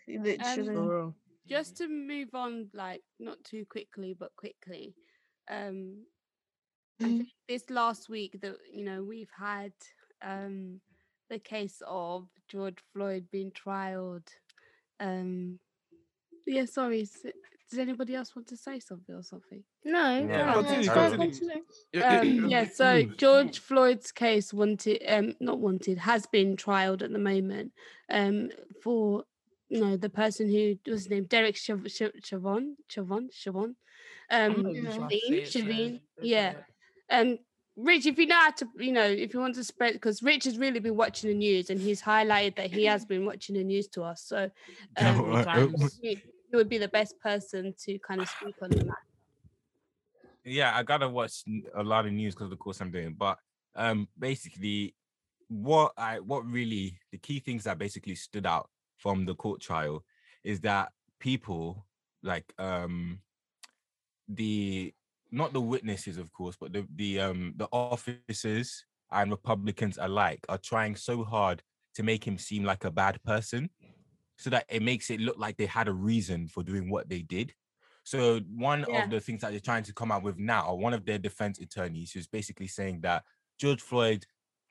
Literally. 0.08 0.70
Um, 0.70 1.04
Just 1.48 1.76
to 1.78 1.88
move 1.88 2.34
on, 2.34 2.70
like 2.72 3.02
not 3.18 3.42
too 3.44 3.64
quickly, 3.66 4.14
but 4.14 4.34
quickly. 4.36 4.94
Um, 5.48 6.06
I 7.00 7.06
Mm. 7.06 7.18
think 7.18 7.28
this 7.48 7.70
last 7.70 8.08
week 8.08 8.40
that 8.42 8.58
you 8.70 8.84
know 8.84 9.02
we've 9.02 9.30
had 9.36 9.72
um 10.22 10.80
the 11.30 11.38
case 11.38 11.82
of 11.86 12.28
George 12.48 12.78
Floyd 12.92 13.30
being 13.30 13.52
trialed. 13.52 14.28
Um, 15.00 15.58
yeah, 16.46 16.66
sorry. 16.66 17.08
S- 17.70 17.76
Does 17.76 17.78
anybody 17.78 18.14
else 18.14 18.34
want 18.34 18.48
to 18.48 18.56
say 18.56 18.80
something 18.80 19.14
or 19.14 19.22
something? 19.22 19.62
No, 19.84 20.18
Yeah, 20.18 20.54
go 20.54 20.62
continue, 20.62 20.90
ahead. 20.90 21.18
continue. 21.18 21.62
Um, 22.02 22.48
yeah, 22.48 22.64
so 22.68 23.02
George 23.04 23.58
Floyd's 23.58 24.12
case 24.12 24.52
wanted, 24.52 25.02
um, 25.08 25.34
not 25.40 25.58
wanted, 25.60 25.98
has 25.98 26.26
been 26.26 26.56
trialed 26.56 27.02
at 27.02 27.12
the 27.12 27.18
moment, 27.18 27.72
um, 28.10 28.50
for 28.82 29.24
you 29.68 29.80
know 29.80 29.96
the 29.96 30.10
person 30.10 30.50
who 30.50 30.76
was 30.90 31.08
named 31.08 31.28
Derek 31.28 31.54
Chav- 31.54 31.84
Chav- 31.84 32.20
Chavon, 32.22 32.74
Chavon, 32.88 33.28
Chavon, 33.32 33.74
um, 34.30 34.62
not 34.62 34.74
even 34.76 34.90
sure 34.90 35.02
how 35.02 35.08
to 35.08 35.14
Shaveen, 35.16 35.28
say 35.28 35.36
it, 35.36 35.52
so 35.52 35.58
Shaveen, 35.60 35.90
don't 35.90 36.00
say 36.22 36.28
yeah. 36.28 36.50
it. 36.50 36.64
um, 37.10 37.38
Rich, 37.76 38.04
if 38.04 38.18
you 38.18 38.26
know 38.26 38.34
how 38.34 38.50
to, 38.50 38.66
you 38.78 38.92
know, 38.92 39.04
if 39.04 39.32
you 39.32 39.40
want 39.40 39.54
to 39.54 39.64
spread, 39.64 39.92
because 39.94 40.22
Rich 40.22 40.44
has 40.44 40.58
really 40.58 40.80
been 40.80 40.96
watching 40.96 41.30
the 41.30 41.36
news 41.36 41.70
and 41.70 41.80
he's 41.80 42.02
highlighted 42.02 42.56
that 42.56 42.70
he 42.72 42.84
has 42.84 43.04
been 43.12 43.24
watching 43.24 43.54
the 43.56 43.64
news 43.64 43.86
to 43.88 44.02
us, 44.02 44.22
so 44.22 44.50
um, 44.96 45.16
Several 45.16 45.44
times. 45.44 46.00
He 46.50 46.56
would 46.56 46.68
be 46.68 46.78
the 46.78 46.88
best 46.88 47.18
person 47.20 47.74
to 47.84 47.98
kind 47.98 48.20
of 48.20 48.28
speak 48.28 48.54
on 48.62 48.70
that. 48.70 48.94
yeah, 50.44 50.72
I 50.74 50.82
gotta 50.82 51.08
watch 51.08 51.44
a 51.74 51.82
lot 51.82 52.06
of 52.06 52.12
news 52.12 52.34
because 52.34 52.46
of 52.46 52.50
the 52.50 52.56
course 52.56 52.80
I'm 52.80 52.90
doing. 52.90 53.14
But 53.16 53.38
um, 53.76 54.08
basically, 54.18 54.94
what 55.48 55.92
I 55.96 56.20
what 56.20 56.44
really 56.46 56.98
the 57.12 57.18
key 57.18 57.40
things 57.40 57.64
that 57.64 57.78
basically 57.78 58.14
stood 58.14 58.46
out 58.46 58.68
from 58.98 59.26
the 59.26 59.34
court 59.34 59.60
trial 59.60 60.04
is 60.44 60.60
that 60.60 60.90
people 61.18 61.86
like 62.22 62.52
um 62.58 63.20
the 64.28 64.92
not 65.30 65.52
the 65.52 65.60
witnesses, 65.60 66.18
of 66.18 66.32
course, 66.32 66.56
but 66.60 66.72
the 66.72 66.86
the 66.96 67.20
um 67.20 67.54
the 67.56 67.68
officers 67.72 68.84
and 69.12 69.30
Republicans 69.30 69.98
alike 70.00 70.40
are 70.48 70.58
trying 70.58 70.96
so 70.96 71.24
hard 71.24 71.62
to 71.94 72.02
make 72.02 72.24
him 72.24 72.38
seem 72.38 72.64
like 72.64 72.84
a 72.84 72.90
bad 72.90 73.22
person, 73.24 73.68
so 74.40 74.48
that 74.50 74.64
it 74.70 74.82
makes 74.82 75.10
it 75.10 75.20
look 75.20 75.38
like 75.38 75.56
they 75.58 75.66
had 75.66 75.86
a 75.86 75.92
reason 75.92 76.48
for 76.48 76.62
doing 76.62 76.88
what 76.90 77.08
they 77.08 77.20
did. 77.20 77.52
So 78.04 78.40
one 78.56 78.86
Yeah. 78.88 79.04
of 79.04 79.10
the 79.10 79.20
things 79.20 79.42
that 79.42 79.50
they're 79.50 79.60
trying 79.60 79.82
to 79.84 79.92
come 79.92 80.10
out 80.10 80.22
with 80.22 80.38
now, 80.38 80.74
one 80.74 80.94
of 80.94 81.04
their 81.04 81.18
defense 81.18 81.58
attorneys, 81.58 82.12
who's 82.12 82.26
basically 82.26 82.66
saying 82.66 83.02
that 83.02 83.24
George 83.58 83.82
Floyd 83.82 84.24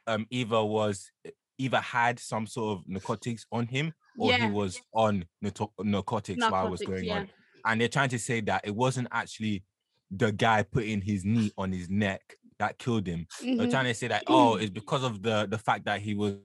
um 0.07 0.25
either 0.31 0.63
was 0.63 1.11
either 1.59 1.79
had 1.81 2.17
some 2.19 2.47
sort 2.47 2.79
of 2.79 2.87
narcotics 2.87 3.45
on 3.51 3.67
him 3.67 3.93
or 4.17 4.31
Yeah. 4.31 4.47
he 4.47 4.51
was 4.51 4.81
on 4.93 5.25
narco- 5.41 5.73
narcotics 5.79 6.41
while 6.49 6.65
it 6.67 6.71
was 6.71 6.81
going 6.81 7.03
yeah. 7.03 7.19
on. 7.19 7.29
And 7.65 7.81
they're 7.81 7.89
trying 7.89 8.09
to 8.09 8.19
say 8.19 8.41
that 8.41 8.61
it 8.65 8.73
wasn't 8.75 9.09
actually 9.11 9.63
the 10.09 10.31
guy 10.31 10.63
putting 10.63 11.01
his 11.01 11.23
knee 11.25 11.51
on 11.57 11.71
his 11.71 11.89
neck 11.89 12.21
that 12.57 12.79
killed 12.79 13.05
him. 13.05 13.27
They're 13.41 13.67
Mhm. 13.67 13.69
trying 13.71 13.85
to 13.85 13.93
say 13.93 14.07
that 14.07 14.23
oh, 14.27 14.55
it's 14.55 14.71
because 14.71 15.03
of 15.03 15.21
the 15.21 15.45
the 15.45 15.57
fact 15.59 15.85
that 15.85 16.01
he 16.01 16.15
was 16.15 16.37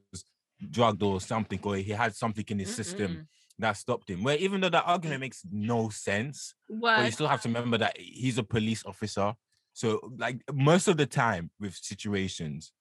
drugged 0.71 1.03
or 1.03 1.21
something, 1.21 1.61
or 1.63 1.77
he 1.77 1.93
had 1.93 2.15
something 2.15 2.45
in 2.49 2.59
his 2.61 2.71
system 2.71 3.21
Mm-mm. 3.21 3.27
that 3.59 3.73
stopped 3.77 4.11
him. 4.11 4.23
Where 4.23 4.37
even 4.37 4.61
though 4.61 4.69
that 4.71 4.85
argument 4.87 5.21
makes 5.21 5.43
no 5.51 5.89
sense, 5.91 6.55
but 6.95 7.05
you 7.05 7.11
still 7.11 7.29
have 7.29 7.43
to 7.43 7.49
remember 7.49 7.79
that 7.79 7.97
he's 7.99 8.39
a 8.39 8.43
police 8.45 8.85
officer. 8.87 9.35
So, 9.73 10.13
like 10.19 10.43
most 10.53 10.89
of 10.89 10.97
the 10.97 11.07
time 11.07 11.51
with 11.61 11.75
situations, 11.75 12.73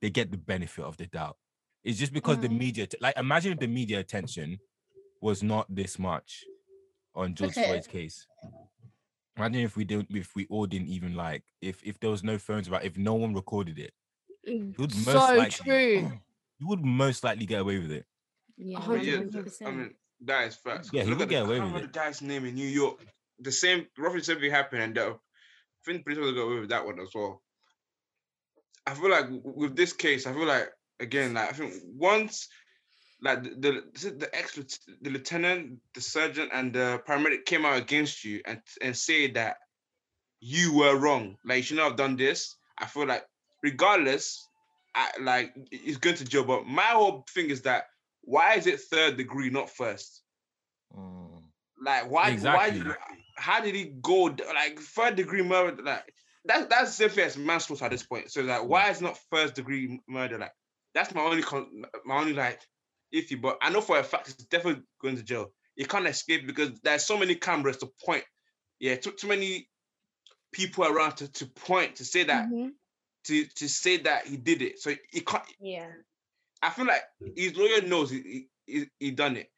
they 0.00 0.10
get 0.10 0.30
the 0.30 0.38
benefit 0.38 0.84
of 0.84 0.96
the 0.96 1.06
doubt. 1.06 1.36
It's 1.84 1.98
just 1.98 2.12
because 2.12 2.38
the 2.38 2.48
Mm. 2.48 2.58
media, 2.58 2.86
like 3.00 3.16
imagine 3.16 3.52
if 3.52 3.58
the 3.58 3.66
media 3.68 4.00
attention 4.00 4.60
was 5.20 5.42
not 5.42 5.66
this 5.74 5.98
much 5.98 6.44
on 7.14 7.34
George 7.34 7.52
Okay. 7.52 7.64
Floyd's 7.64 7.86
case. 7.86 8.26
Imagine 9.36 9.62
if 9.62 9.76
we 9.76 9.84
didn't, 9.84 10.08
if 10.16 10.34
we 10.34 10.46
all 10.48 10.66
didn't 10.66 10.88
even 10.88 11.14
like, 11.14 11.44
if 11.60 11.82
if 11.84 12.00
there 12.00 12.10
was 12.10 12.24
no 12.24 12.38
phones 12.38 12.68
about, 12.68 12.84
if 12.84 12.96
no 12.96 13.14
one 13.14 13.34
recorded 13.34 13.78
it, 13.78 13.92
Mm, 14.48 14.74
he 14.76 14.82
would 14.82 14.94
most 14.94 15.32
So 15.32 15.36
likely, 15.36 15.48
true. 15.64 16.20
You 16.58 16.68
would 16.68 16.84
most 16.84 17.22
likely 17.24 17.46
get 17.46 17.60
away 17.60 17.78
with 17.78 17.90
it. 17.92 18.06
Yeah, 18.56 18.78
oh, 18.78 18.80
hundred 18.82 19.02
yeah, 19.04 19.66
I 19.68 19.70
mean, 19.70 19.94
that 20.22 20.48
is 20.48 20.54
facts. 20.56 20.90
Yeah, 20.92 21.02
he 21.04 21.10
Look 21.10 21.18
would 21.18 21.24
at 21.24 21.28
the- 21.28 21.34
get 21.34 21.42
I 21.42 21.46
away 21.46 21.60
with 21.72 21.82
it. 21.84 21.92
the 21.92 21.98
guy's 21.98 22.22
name 22.22 22.46
in 22.46 22.54
New 22.54 22.66
York. 22.68 23.00
The 23.40 23.52
same, 23.52 23.86
roughly 23.98 24.20
the 24.20 24.24
same 24.24 24.40
thing 24.40 24.50
happened, 24.50 24.82
and 24.82 24.94
the, 24.96 25.06
I 25.08 25.14
think 25.84 26.04
police 26.04 26.18
would 26.18 26.34
got 26.34 26.42
away 26.42 26.60
with 26.60 26.70
that 26.70 26.86
one 26.86 26.98
as 27.00 27.10
well. 27.14 27.42
I 28.86 28.94
feel 28.94 29.10
like 29.10 29.26
with 29.44 29.76
this 29.76 29.92
case, 29.92 30.26
I 30.26 30.32
feel 30.32 30.46
like 30.46 30.70
again, 31.00 31.34
like 31.34 31.50
I 31.50 31.52
think 31.52 31.74
once, 31.84 32.48
like 33.20 33.42
the 33.42 33.82
the, 34.00 34.10
the 34.10 34.30
ex 34.32 34.54
the 35.02 35.10
lieutenant, 35.10 35.80
the 35.94 36.00
surgeon, 36.00 36.48
and 36.52 36.72
the 36.72 37.02
paramedic 37.06 37.44
came 37.44 37.66
out 37.66 37.76
against 37.76 38.24
you 38.24 38.40
and 38.46 38.60
and 38.80 38.96
say 38.96 39.30
that 39.32 39.56
you 40.40 40.72
were 40.74 40.96
wrong, 40.96 41.36
like 41.44 41.58
you 41.58 41.62
should 41.62 41.76
not 41.76 41.88
have 41.88 41.96
done 41.96 42.16
this. 42.16 42.56
I 42.78 42.86
feel 42.86 43.06
like 43.06 43.24
regardless, 43.62 44.48
I, 44.96 45.10
like 45.20 45.54
he's 45.70 45.98
going 45.98 46.16
to 46.16 46.24
jail. 46.24 46.44
But 46.44 46.66
my 46.66 46.82
whole 46.82 47.24
thing 47.32 47.50
is 47.50 47.62
that 47.62 47.84
why 48.22 48.54
is 48.54 48.66
it 48.66 48.80
third 48.80 49.16
degree, 49.16 49.50
not 49.50 49.70
first? 49.70 50.22
Mm. 50.96 51.42
Like 51.80 52.10
why? 52.10 52.30
Exactly. 52.30 52.80
Why? 52.80 52.96
How 53.36 53.60
did 53.60 53.74
he 53.74 53.92
go 54.00 54.34
like 54.54 54.80
third 54.80 55.16
degree 55.16 55.42
murder? 55.42 55.82
Like 55.82 56.12
that's 56.46 56.66
that's 56.66 56.96
the 56.96 57.08
same 57.08 57.10
thing 57.10 57.24
as 57.26 57.36
manslaughter 57.36 57.84
at 57.84 57.90
this 57.90 58.02
point. 58.02 58.30
So 58.32 58.40
like, 58.40 58.64
why 58.64 58.90
is 58.90 59.02
not 59.02 59.18
first 59.30 59.54
degree 59.54 60.00
murder? 60.08 60.38
Like 60.38 60.52
that's 60.94 61.14
my 61.14 61.20
only 61.20 61.42
con- 61.42 61.84
my 62.06 62.18
only 62.18 62.32
like 62.32 62.60
iffy. 63.14 63.40
But 63.40 63.58
I 63.60 63.70
know 63.70 63.82
for 63.82 63.98
a 63.98 64.02
fact 64.02 64.28
it's 64.28 64.44
definitely 64.46 64.82
going 65.02 65.16
to 65.16 65.22
jail. 65.22 65.52
You 65.76 65.84
can't 65.84 66.06
escape 66.06 66.46
because 66.46 66.80
there's 66.80 67.04
so 67.04 67.18
many 67.18 67.34
cameras 67.34 67.76
to 67.78 67.90
point. 68.02 68.24
Yeah, 68.80 68.96
too, 68.96 69.12
too 69.12 69.28
many 69.28 69.68
people 70.52 70.84
around 70.84 71.16
to, 71.16 71.30
to 71.32 71.46
point 71.46 71.96
to 71.96 72.04
say 72.04 72.24
that 72.24 72.48
Mhm. 72.48 72.70
To 73.26 73.44
to 73.44 73.68
say 73.68 73.98
that 73.98 74.26
he 74.26 74.36
did 74.36 74.62
it. 74.62 74.80
So 74.80 74.94
he 75.10 75.20
can't. 75.20 75.44
Yeah. 75.60 75.88
I 76.62 76.70
feel 76.70 76.86
like 76.86 77.02
his 77.36 77.56
lawyer 77.56 77.82
knows 77.82 78.10
he 78.10 78.22
he, 78.22 78.48
he, 78.66 78.86
he 78.98 79.10
done 79.10 79.36
it. 79.36 79.50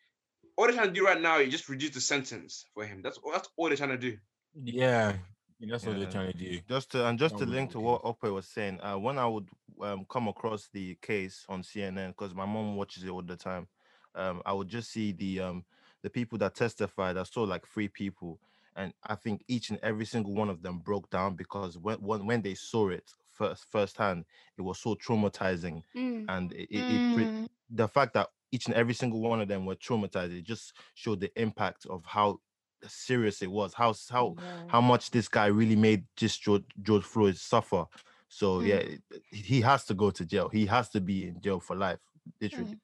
All 0.57 0.67
they're 0.67 0.75
trying 0.75 0.89
to 0.89 0.93
do 0.93 1.05
right 1.05 1.21
now 1.21 1.39
is 1.39 1.51
just 1.51 1.69
reduce 1.69 1.91
the 1.91 2.01
sentence 2.01 2.65
for 2.75 2.85
him. 2.85 3.01
That's 3.03 3.19
that's 3.33 3.49
all 3.57 3.69
they're 3.69 3.77
trying 3.77 3.91
to 3.91 3.99
do. 3.99 4.17
Yeah, 4.55 5.15
that's 5.61 5.87
what 5.87 5.99
they're 5.99 6.11
trying 6.11 6.33
to 6.33 6.39
do. 6.39 6.61
Just 6.69 6.93
to, 6.93 7.07
and 7.07 7.19
just 7.19 7.39
to 7.39 7.47
link 7.47 7.71
to 7.73 7.81
what 7.81 8.01
Ope 8.05 8.25
was 8.25 8.47
saying, 8.47 8.81
uh, 8.81 8.99
when 8.99 9.19
I 9.19 9.27
would 9.27 9.49
um, 9.81 10.05
come 10.09 10.27
across 10.29 10.69
the 10.73 10.97
case 11.01 11.45
on 11.49 11.63
CNN, 11.63 12.09
because 12.09 12.35
my 12.35 12.47
mom 12.47 12.77
watches 12.77 13.05
it 13.05 13.11
all 13.11 13.23
the 13.23 13.37
time, 13.37 13.69
um, 14.15 14.43
I 14.45 14.53
would 14.53 14.69
just 14.69 14.91
see 14.91 15.13
the 15.13 15.41
um, 15.41 15.65
the 16.03 16.11
people 16.11 16.39
that 16.39 16.55
testified. 16.55 17.17
I 17.17 17.23
saw 17.23 17.43
like 17.43 17.67
three 17.67 17.89
people, 17.89 18.41
and 18.75 18.93
I 19.05 19.15
think 19.15 19.45
each 19.47 19.71
and 19.71 19.79
every 19.83 20.07
single 20.07 20.35
one 20.35 20.51
of 20.51 20.63
them 20.63 20.79
broke 20.79 21.09
down 21.11 21.35
because 21.37 21.79
when 21.79 21.99
when, 21.99 22.27
when 22.27 22.43
they 22.43 22.55
saw 22.55 22.89
it 22.89 23.13
first 23.39 23.67
firsthand, 23.71 24.25
it 24.59 24.63
was 24.63 24.79
so 24.81 24.95
traumatizing, 24.97 25.83
Mm. 25.97 26.25
and 26.29 26.53
it, 26.53 26.69
it, 26.71 26.85
it 26.91 27.29
Mm. 27.29 27.49
the 27.71 27.89
fact 27.89 28.13
that 28.15 28.29
each 28.51 28.67
and 28.67 28.75
every 28.75 28.95
single 28.95 29.21
one 29.21 29.41
of 29.41 29.49
them 29.49 29.65
were 29.67 29.77
traumatized, 29.77 30.37
it 30.39 30.43
just 30.45 30.73
showed 30.95 31.21
the 31.21 31.31
impact 31.41 31.87
of 31.87 32.03
how 32.05 32.41
serious 32.87 33.43
it 33.43 33.51
was, 33.51 33.75
how 33.75 33.95
how 34.11 34.35
Yeah. 34.39 34.65
how 34.69 34.81
much 34.81 35.11
this 35.11 35.29
guy 35.29 35.47
really 35.47 35.77
made 35.77 36.05
just 36.17 36.43
George, 36.43 36.65
George 36.83 37.05
Floyd 37.05 37.37
suffer. 37.37 37.85
So 38.29 38.61
yeah, 38.61 38.81
Mm. 38.83 39.01
it- 39.11 39.23
he 39.33 39.61
has 39.63 39.85
to 39.87 39.95
go 39.95 40.11
to 40.11 40.25
jail. 40.25 40.49
He 40.49 40.67
has 40.67 40.89
to 40.91 41.01
be 41.01 41.27
in 41.29 41.41
jail 41.41 41.61
for 41.61 41.77
life, 41.77 42.01
literally. 42.41 42.79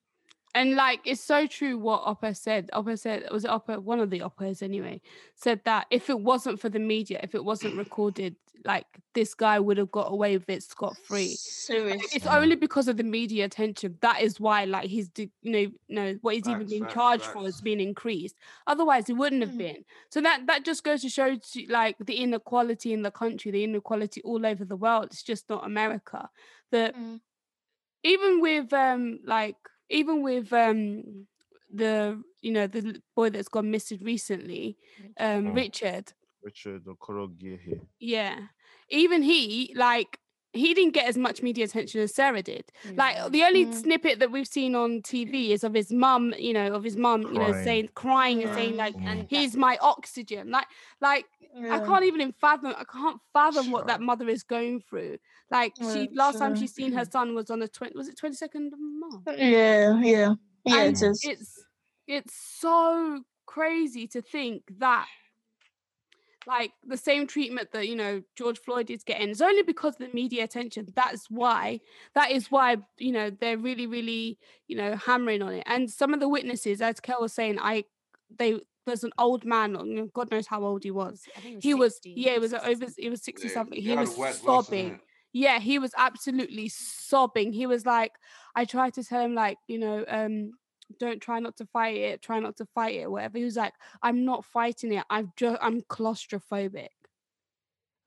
And 0.54 0.76
like 0.76 1.00
it's 1.04 1.20
so 1.20 1.46
true 1.48 1.76
what 1.78 2.02
Oppa 2.04 2.36
said. 2.36 2.70
Oppa 2.72 2.96
said 2.98 3.26
was 3.32 3.44
it 3.44 3.50
Oppa 3.50 3.78
one 3.80 3.98
of 3.98 4.10
the 4.10 4.20
Oppas 4.20 4.62
anyway 4.62 5.00
said 5.34 5.60
that 5.64 5.86
if 5.90 6.08
it 6.08 6.20
wasn't 6.20 6.60
for 6.60 6.68
the 6.68 6.78
media, 6.78 7.18
if 7.24 7.34
it 7.34 7.44
wasn't 7.44 7.74
recorded, 7.74 8.36
like 8.64 8.86
this 9.14 9.34
guy 9.34 9.58
would 9.58 9.78
have 9.78 9.90
got 9.90 10.12
away 10.12 10.36
with 10.38 10.48
it 10.48 10.62
scot 10.62 10.96
free. 10.96 11.26
Seriously. 11.26 12.08
It's 12.12 12.26
only 12.26 12.54
because 12.54 12.86
of 12.86 12.96
the 12.96 13.02
media 13.02 13.46
attention. 13.46 13.98
That 14.00 14.22
is 14.22 14.38
why 14.38 14.64
like 14.64 14.86
he's 14.88 15.10
you 15.16 15.28
know, 15.42 15.58
you 15.58 15.72
know 15.88 16.18
what 16.22 16.36
he's 16.36 16.48
even 16.48 16.60
Facts, 16.60 16.70
being 16.70 16.82
facts, 16.84 16.94
charged 16.94 17.24
for 17.24 17.42
has 17.44 17.60
been 17.60 17.80
increased. 17.80 18.36
Otherwise, 18.68 19.08
it 19.10 19.14
wouldn't 19.14 19.42
have 19.42 19.54
Mm. 19.54 19.58
been. 19.58 19.84
So 20.10 20.20
that 20.20 20.46
that 20.46 20.64
just 20.64 20.84
goes 20.84 21.02
to 21.02 21.08
show 21.08 21.34
to, 21.34 21.66
like 21.68 21.96
the 21.98 22.14
inequality 22.14 22.92
in 22.92 23.02
the 23.02 23.10
country, 23.10 23.50
the 23.50 23.64
inequality 23.64 24.22
all 24.22 24.46
over 24.46 24.64
the 24.64 24.76
world. 24.76 25.06
It's 25.06 25.24
just 25.24 25.48
not 25.50 25.66
America. 25.66 26.30
That 26.70 26.94
Mm. 26.94 27.20
even 28.04 28.40
with 28.40 28.72
um 28.72 29.18
like 29.24 29.56
even 29.90 30.22
with 30.22 30.52
um 30.52 31.26
the 31.72 32.22
you 32.42 32.52
know 32.52 32.66
the 32.66 33.00
boy 33.16 33.30
that's 33.30 33.48
gone 33.48 33.70
missing 33.70 33.98
recently 34.02 34.76
um 35.18 35.52
Mm. 35.52 35.54
richard 35.54 36.12
Richard 36.42 36.84
Okorogheye 36.84 37.58
here. 37.60 37.80
yeah 37.98 38.38
even 38.90 39.22
he 39.22 39.72
like 39.76 40.18
he 40.54 40.72
didn't 40.74 40.94
get 40.94 41.06
as 41.06 41.18
much 41.18 41.42
media 41.42 41.64
attention 41.64 42.00
as 42.00 42.14
sarah 42.14 42.42
did 42.42 42.64
like 42.96 43.16
the 43.32 43.42
only 43.42 43.66
Mm. 43.66 43.74
snippet 43.74 44.18
that 44.20 44.30
we've 44.30 44.46
seen 44.46 44.74
on 44.74 45.02
tv 45.02 45.50
is 45.50 45.64
of 45.64 45.74
his 45.74 45.92
mum 45.92 46.32
you 46.38 46.52
know 46.52 46.72
of 46.72 46.82
his 46.84 46.96
mum 46.96 47.22
you 47.22 47.38
know 47.38 47.52
saying 47.64 47.88
crying 47.94 48.42
and 48.42 48.54
saying 48.54 48.76
like 48.76 48.94
Mm. 48.96 49.06
and 49.06 49.26
he's 49.28 49.56
my 49.56 49.76
oxygen 49.82 50.50
like 50.50 50.66
like 51.00 51.26
I 51.70 51.78
can't 51.78 52.04
even 52.04 52.32
fathom. 52.32 52.74
I 52.76 52.82
can't 52.84 53.20
fathom 53.32 53.70
what 53.70 53.86
that 53.86 54.00
mother 54.00 54.28
is 54.28 54.42
going 54.42 54.80
through. 54.80 55.18
Like 55.52 55.72
she 55.76 56.00
Yeah, 56.00 56.06
last 56.12 56.38
time 56.38 56.50
sure. 56.54 56.62
she 56.62 56.66
seen 56.66 56.92
her 56.92 57.04
son 57.04 57.34
was 57.36 57.48
on 57.48 57.60
the 57.60 57.68
twenty. 57.68 57.96
Was 57.96 58.08
it 58.08 58.16
twenty 58.18 58.34
second 58.34 58.72
of 58.72 58.80
March? 58.80 59.38
Yeah, 59.38 60.00
yeah. 60.00 60.34
Yeah, 60.64 60.80
and 60.82 60.96
it 60.96 61.02
is. 61.02 61.20
it's 61.24 61.64
it's 62.08 62.34
so 62.34 63.22
crazy 63.46 64.08
to 64.08 64.20
think 64.20 64.62
that 64.78 65.06
like 66.46 66.72
the 66.86 66.96
same 66.96 67.26
treatment 67.26 67.72
that 67.72 67.88
you 67.88 67.96
know 67.96 68.22
George 68.36 68.58
Floyd 68.58 68.90
is 68.90 69.02
getting 69.04 69.30
is 69.30 69.40
only 69.42 69.62
because 69.62 69.94
of 69.94 70.06
the 70.06 70.14
media 70.14 70.44
attention. 70.44 70.86
That's 70.94 71.30
why 71.30 71.80
that 72.14 72.30
is 72.30 72.50
why 72.50 72.76
you 72.98 73.12
know 73.12 73.30
they're 73.30 73.58
really 73.58 73.86
really 73.86 74.38
you 74.68 74.76
know 74.76 74.96
hammering 74.96 75.42
on 75.42 75.52
it. 75.54 75.62
And 75.66 75.90
some 75.90 76.14
of 76.14 76.20
the 76.20 76.28
witnesses, 76.28 76.80
as 76.80 77.00
Kel 77.00 77.20
was 77.20 77.32
saying, 77.32 77.58
I 77.60 77.84
they 78.36 78.60
there's 78.86 79.04
an 79.04 79.12
old 79.18 79.44
man, 79.46 80.10
God 80.12 80.30
knows 80.30 80.46
how 80.46 80.62
old 80.62 80.84
he 80.84 80.90
was. 80.90 81.22
I 81.36 81.40
think 81.40 81.56
it 81.56 81.62
He 81.62 81.72
was 81.72 81.94
60, 81.94 82.14
yeah, 82.16 82.32
it 82.32 82.40
was 82.40 82.50
60 82.50 82.70
over 82.70 82.86
He 82.98 83.08
was 83.08 83.22
sixty 83.22 83.48
Yeah, 83.48 83.54
something. 83.54 83.80
he 83.80 83.88
He 83.90 83.96
was 83.96 84.14
white 84.16 84.34
sobbing 84.34 84.90
innit? 84.92 85.00
yeah 85.32 85.58
he 85.58 85.78
was 85.78 85.92
absolutely 85.96 86.68
sobbing 86.68 87.52
he 87.52 87.66
was 87.66 87.84
like 87.84 88.12
i 88.54 88.64
tried 88.64 88.94
to 88.94 89.02
tell 89.02 89.20
him 89.20 89.34
like 89.34 89.58
you 89.66 89.78
know 89.78 90.04
um 90.06 90.52
don't 90.98 91.20
try 91.20 91.38
not 91.40 91.56
to 91.56 91.66
fight 91.66 91.96
it 91.96 92.22
try 92.22 92.38
not 92.38 92.56
to 92.56 92.66
fight 92.66 92.94
it 92.94 93.10
whatever 93.10 93.38
he 93.38 93.44
was 93.44 93.56
like 93.56 93.72
i'm 94.02 94.24
not 94.24 94.44
fighting 94.44 94.92
it 94.92 95.04
i've 95.10 95.34
just 95.36 95.58
i'm 95.62 95.80
claustrophobic 95.82 96.88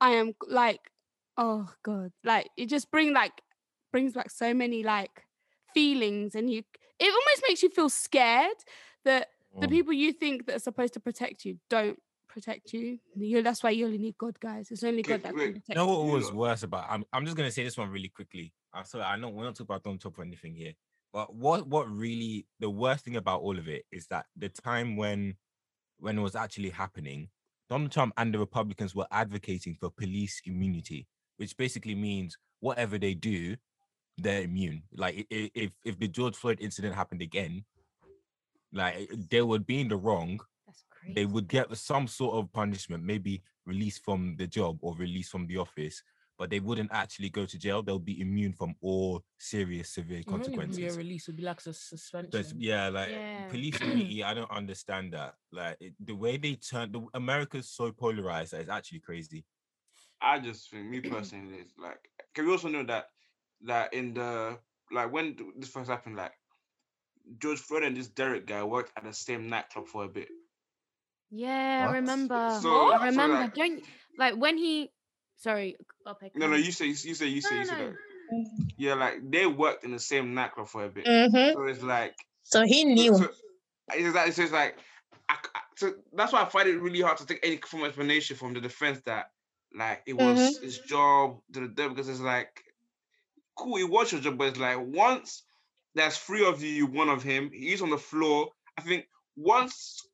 i 0.01 0.11
am 0.11 0.33
like 0.47 0.91
oh 1.37 1.67
god 1.83 2.11
like 2.23 2.49
it 2.57 2.67
just 2.67 2.89
bring 2.91 3.13
like 3.13 3.41
brings 3.91 4.13
back 4.13 4.29
so 4.29 4.53
many 4.53 4.83
like 4.83 5.23
feelings 5.73 6.35
and 6.35 6.49
you 6.49 6.63
it 6.99 7.05
almost 7.09 7.43
makes 7.47 7.61
you 7.63 7.69
feel 7.69 7.89
scared 7.89 8.57
that 9.05 9.27
the 9.59 9.67
Mm. 9.67 9.71
people 9.71 9.93
you 9.93 10.13
think 10.13 10.45
that 10.45 10.55
are 10.57 10.59
supposed 10.59 10.93
to 10.93 10.99
protect 10.99 11.43
you 11.43 11.57
don't 11.69 11.97
protect 12.27 12.73
you 12.73 12.99
you 13.15 13.41
that's 13.41 13.63
why 13.63 13.71
you 13.71 13.85
only 13.85 13.97
need 13.97 14.15
god 14.19 14.39
guys 14.39 14.69
it's 14.69 14.83
only 14.83 15.01
god 15.01 15.23
that 15.23 15.33
can 15.33 15.53
protect 15.53 15.69
You 15.69 15.75
know 15.75 15.87
what 15.87 16.05
was 16.05 16.31
worse 16.31 16.61
about? 16.61 16.85
I'm 16.89 17.03
I'm 17.11 17.25
just 17.25 17.35
gonna 17.35 17.49
say 17.49 17.63
this 17.63 17.77
one 17.77 17.89
really 17.89 18.09
quickly. 18.09 18.53
I'm 18.73 18.85
sorry, 18.85 19.05
I 19.05 19.15
know 19.15 19.29
we're 19.29 19.45
not 19.45 19.55
talking 19.55 19.63
about 19.65 19.81
Donald 19.83 20.01
Trump 20.01 20.19
or 20.19 20.23
anything 20.23 20.53
here, 20.53 20.73
but 21.13 21.33
what 21.33 21.67
what 21.67 21.89
really 21.89 22.45
the 22.59 22.69
worst 22.69 23.05
thing 23.05 23.15
about 23.15 23.41
all 23.41 23.57
of 23.57 23.67
it 23.67 23.85
is 23.91 24.07
that 24.07 24.25
the 24.35 24.49
time 24.49 24.95
when 24.95 25.35
when 25.99 26.17
it 26.17 26.21
was 26.21 26.35
actually 26.35 26.69
happening, 26.69 27.29
Donald 27.69 27.91
Trump 27.91 28.13
and 28.17 28.33
the 28.33 28.39
Republicans 28.39 28.93
were 28.93 29.07
advocating 29.11 29.75
for 29.75 29.89
police 29.89 30.41
immunity, 30.45 31.07
which 31.37 31.57
basically 31.57 31.95
means 31.95 32.37
whatever 32.59 32.97
they 32.97 33.13
do, 33.13 33.55
they're 34.17 34.43
immune. 34.43 34.83
Like 34.93 35.25
if 35.29 35.71
if 35.83 35.99
the 35.99 36.07
George 36.07 36.35
Floyd 36.35 36.59
incident 36.61 36.95
happened 36.95 37.21
again, 37.21 37.65
like 38.73 39.09
they 39.29 39.41
would 39.41 39.65
be 39.65 39.81
in 39.81 39.87
the 39.87 39.97
wrong, 39.97 40.39
That's 40.65 40.83
crazy. 40.91 41.13
they 41.13 41.25
would 41.25 41.47
get 41.47 41.75
some 41.77 42.07
sort 42.07 42.35
of 42.35 42.51
punishment, 42.53 43.03
maybe 43.03 43.41
released 43.65 44.03
from 44.03 44.35
the 44.37 44.47
job 44.47 44.77
or 44.81 44.95
released 44.95 45.31
from 45.31 45.47
the 45.47 45.57
office, 45.57 46.01
but 46.37 46.49
they 46.49 46.59
wouldn't 46.59 46.91
actually 46.91 47.29
go 47.29 47.45
to 47.45 47.57
jail. 47.57 47.81
They'll 47.81 47.99
be 47.99 48.21
immune 48.21 48.53
from 48.53 48.75
all 48.81 49.23
serious, 49.39 49.89
severe 49.93 50.19
It 50.19 50.27
won't 50.27 50.41
even 50.43 50.51
be 50.51 50.57
a 50.57 50.65
consequences. 50.67 50.97
release. 50.97 51.27
It'll 51.27 51.37
be 51.37 51.43
like 51.43 51.59
a 51.59 51.61
So 51.63 51.69
it's- 51.69 51.89
suspension. 51.89 52.57
yeah, 52.61 52.89
like 52.89 53.09
Yeah. 53.09 53.47
police 53.49 53.79
immunity, 53.81 54.23
I 54.23 54.33
don't 54.33 54.51
understand 54.51 55.13
that. 55.13 55.35
Like 55.51 55.77
it, 55.79 55.93
the 55.99 56.15
way 56.15 56.37
they 56.37 56.55
turn, 56.55 56.91
the 56.91 57.05
America's 57.13 57.69
so 57.69 57.91
polarized 57.91 58.51
that 58.53 58.61
it's 58.61 58.69
actually 58.69 58.99
crazy. 58.99 59.45
I 60.21 60.39
just 60.39 60.69
think, 60.71 60.87
me 60.89 60.99
personally, 61.15 61.57
is 61.59 61.73
like, 61.77 61.99
can 62.35 62.45
we 62.45 62.51
also 62.51 62.69
know 62.69 62.83
that, 62.83 63.05
that 63.65 63.93
in 63.93 64.13
the 64.13 64.57
like 64.91 65.11
when 65.11 65.35
this 65.57 65.69
first 65.69 65.89
happened, 65.89 66.15
like 66.15 66.31
George 67.39 67.59
Floyd 67.59 67.83
and 67.83 67.97
this 67.97 68.07
Derek 68.07 68.45
guy 68.47 68.63
worked 68.63 68.91
at 68.95 69.03
the 69.03 69.11
same 69.11 69.49
nightclub 69.49 69.87
for 69.87 70.05
a 70.05 70.07
bit. 70.07 70.29
Yeah, 71.29 71.87
I 71.89 71.93
remember. 71.93 72.51
So- 72.55 72.61
so 72.61 72.91
I 72.93 73.07
remember. 73.07 73.35
like- 73.35 73.53
Don't 73.55 73.83
like 74.17 74.35
when 74.35 74.57
he. 74.57 74.91
Sorry, 75.37 75.75
Ope, 76.05 76.23
No, 76.35 76.47
no, 76.47 76.55
you 76.55 76.71
say, 76.71 76.87
you 76.87 76.95
say, 76.95 77.09
you 77.09 77.15
say, 77.15 77.25
No, 77.29 77.31
you 77.59 77.65
say 77.65 77.73
no, 77.77 77.77
that. 77.77 77.95
Yeah, 78.77 78.93
like 78.95 79.29
they 79.29 79.45
worked 79.45 79.83
in 79.85 79.91
the 79.91 79.99
same 79.99 80.33
nightclub 80.33 80.67
for 80.67 80.83
a 80.85 80.89
bit. 80.89 81.05
Mm-hmm. 81.05 81.53
So 81.53 81.63
it's 81.65 81.83
like 81.83 82.15
So 82.43 82.63
he 82.65 82.83
knew. 82.85 83.15
so- 83.15 83.29
it's 83.93 84.15
like, 84.15 84.33
so 84.33 84.41
it's 84.43 84.51
like 84.51 84.77
I, 85.29 85.35
c- 85.35 85.49
I- 85.55 85.61
so 85.77 85.93
that's 86.13 86.33
why 86.33 86.41
I 86.41 86.45
find 86.49 86.67
it 86.67 86.81
really 86.81 87.01
hard 87.01 87.17
to 87.19 87.25
take 87.25 87.39
any 87.43 87.57
form 87.57 87.83
of 87.83 87.89
explanation 87.89 88.35
from 88.35 88.53
the 88.53 88.59
defense 88.61 88.99
that 89.05 89.27
like 89.77 90.01
it 90.07 90.13
was 90.13 90.57
his 90.59 90.79
job 90.79 91.39
to 91.53 91.61
the 91.61 91.67
devil 91.67 91.91
because 91.95 92.09
it's 92.09 92.19
like 92.19 92.63
cool, 93.55 93.77
it 93.77 93.89
was 93.89 94.11
your 94.11 94.21
job, 94.21 94.37
but 94.37 94.47
it's 94.49 94.59
like 94.59 94.77
once 94.79 95.43
there's 95.95 96.17
three 96.17 96.45
of 96.45 96.61
you, 96.61 96.69
you 96.69 96.85
one 96.87 97.09
of 97.09 97.23
him, 97.23 97.49
he's 97.53 97.81
on 97.81 97.89
the 97.89 97.97
floor. 97.97 98.49
I 98.77 98.81
think 98.81 99.05
once 99.35 100.05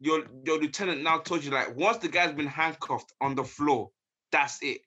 your 0.00 0.24
your 0.44 0.58
lieutenant 0.60 1.02
now 1.02 1.18
told 1.18 1.42
you 1.44 1.50
like 1.50 1.74
once 1.76 1.98
the 1.98 2.08
guy's 2.08 2.34
been 2.34 2.46
handcuffed 2.46 3.12
on 3.20 3.34
the 3.34 3.44
floor, 3.44 3.90
that's 4.30 4.62
it. 4.62 4.82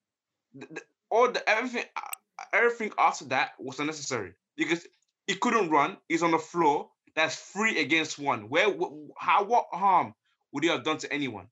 The- 0.53 0.67
the- 0.71 0.81
all 1.11 1.31
the 1.31 1.47
everything 1.49 1.85
uh, 1.95 2.43
everything 2.53 2.91
after 2.97 3.25
that 3.25 3.51
was 3.59 3.79
unnecessary 3.79 4.33
because 4.55 4.85
he 5.27 5.35
couldn't 5.35 5.69
run. 5.69 5.97
He's 6.07 6.21
on 6.23 6.31
the 6.31 6.37
floor. 6.39 6.89
That's 7.15 7.35
three 7.35 7.79
against 7.79 8.19
one. 8.19 8.49
Where 8.49 8.69
wh- 8.69 9.09
how 9.17 9.43
what 9.43 9.67
harm 9.71 10.13
would 10.51 10.63
he 10.63 10.69
have 10.69 10.83
done 10.83 10.97
to 10.99 11.11
anyone? 11.11 11.47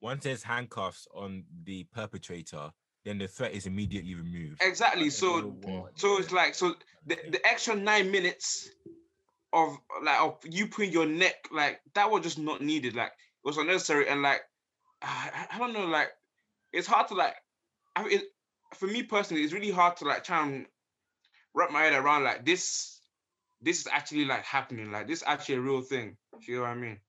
Once 0.00 0.24
there's 0.24 0.42
handcuffs 0.44 1.06
on 1.14 1.44
the 1.64 1.84
perpetrator, 1.92 2.70
then 3.04 3.18
the 3.18 3.26
threat 3.28 3.52
is 3.52 3.66
immediately 3.66 4.14
removed. 4.14 4.62
Exactly. 4.62 5.10
So 5.10 5.40
so 5.96 6.18
it's 6.18 6.30
like 6.32 6.54
so 6.54 6.74
the, 7.06 7.18
the 7.30 7.44
extra 7.46 7.74
nine 7.74 8.10
minutes 8.10 8.70
of 9.52 9.76
like 10.04 10.20
of 10.20 10.38
you 10.48 10.68
putting 10.68 10.92
your 10.92 11.06
neck 11.06 11.48
like 11.52 11.80
that 11.94 12.10
was 12.10 12.22
just 12.22 12.38
not 12.38 12.60
needed. 12.62 12.94
Like 12.94 13.08
it 13.08 13.44
was 13.44 13.58
unnecessary 13.58 14.08
and 14.08 14.22
like 14.22 14.40
I, 15.02 15.30
I- 15.50 15.56
I 15.56 15.58
don't 15.58 15.72
know 15.72 15.86
like 15.86 16.10
it's 16.72 16.86
hard 16.86 17.08
to 17.08 17.14
like 17.14 17.34
I 17.96 18.04
mean 18.04 18.12
it, 18.18 18.24
for 18.74 18.86
me 18.86 19.02
personally 19.02 19.42
it's 19.42 19.52
really 19.52 19.70
hard 19.70 19.96
to 19.98 20.04
like 20.04 20.24
try 20.24 20.46
and 20.46 20.66
wrap 21.54 21.70
my 21.70 21.82
head 21.82 21.94
around 21.94 22.24
like 22.24 22.44
this 22.44 23.00
this 23.62 23.80
is 23.80 23.88
actually 23.88 24.24
like 24.24 24.44
happening 24.44 24.90
like 24.92 25.06
this 25.08 25.18
is 25.20 25.24
actually 25.26 25.56
a 25.56 25.60
real 25.60 25.82
thing. 25.82 26.16
If 26.40 26.48
you 26.48 26.56
know 26.56 26.62
what 26.62 26.70
I 26.70 26.74
mean? 26.74 27.00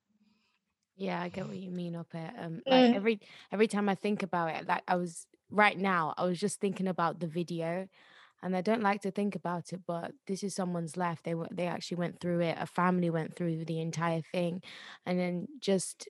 Yeah, 0.96 1.22
I 1.22 1.28
get 1.28 1.46
what 1.46 1.56
you 1.56 1.70
mean 1.70 1.96
up 1.96 2.14
it. 2.14 2.32
Um, 2.38 2.62
like 2.68 2.88
Mm. 2.90 2.94
every 2.94 3.20
every 3.50 3.66
time 3.66 3.88
I 3.88 3.94
think 3.94 4.22
about 4.22 4.54
it, 4.54 4.66
like 4.68 4.82
I 4.86 4.96
was 4.96 5.26
right 5.50 5.76
now, 5.78 6.14
I 6.16 6.24
was 6.24 6.38
just 6.38 6.60
thinking 6.60 6.86
about 6.86 7.20
the 7.20 7.26
video, 7.26 7.88
and 8.42 8.54
I 8.56 8.60
don't 8.60 8.82
like 8.82 9.00
to 9.02 9.10
think 9.10 9.34
about 9.34 9.72
it, 9.72 9.80
but 9.86 10.12
this 10.26 10.42
is 10.42 10.54
someone's 10.54 10.96
life. 10.96 11.22
They 11.22 11.34
were 11.34 11.48
they 11.50 11.66
actually 11.66 11.96
went 11.98 12.20
through 12.20 12.40
it. 12.40 12.56
A 12.60 12.66
family 12.66 13.10
went 13.10 13.36
through 13.36 13.64
the 13.64 13.80
entire 13.80 14.20
thing, 14.32 14.62
and 15.06 15.18
then 15.18 15.48
just 15.60 16.08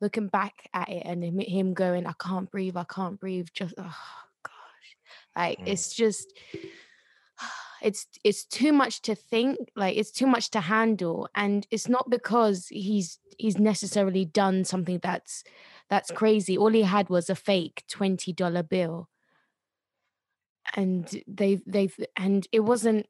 looking 0.00 0.28
back 0.28 0.68
at 0.72 0.88
it 0.88 1.02
and 1.04 1.22
him, 1.42 1.74
going, 1.74 2.06
"I 2.06 2.14
can't 2.18 2.50
breathe, 2.50 2.76
I 2.76 2.84
can't 2.84 3.18
breathe." 3.20 3.48
Just 3.52 3.74
oh 3.78 3.96
gosh, 4.42 4.96
like 5.36 5.58
Mm. 5.60 5.68
it's 5.68 5.94
just 5.94 6.32
it's 7.82 8.06
it's 8.24 8.44
too 8.44 8.72
much 8.72 9.02
to 9.02 9.14
think 9.14 9.58
like 9.76 9.96
it's 9.96 10.10
too 10.10 10.26
much 10.26 10.50
to 10.50 10.60
handle 10.60 11.28
and 11.34 11.66
it's 11.70 11.88
not 11.88 12.10
because 12.10 12.68
he's 12.68 13.18
he's 13.38 13.58
necessarily 13.58 14.24
done 14.24 14.64
something 14.64 14.98
that's 15.02 15.44
that's 15.88 16.10
crazy 16.10 16.58
all 16.58 16.68
he 16.70 16.82
had 16.82 17.08
was 17.08 17.30
a 17.30 17.34
fake 17.34 17.84
$20 17.90 18.68
bill 18.68 19.08
and 20.76 21.22
they 21.26 21.60
they've 21.66 21.96
and 22.16 22.46
it 22.52 22.60
wasn't 22.60 23.06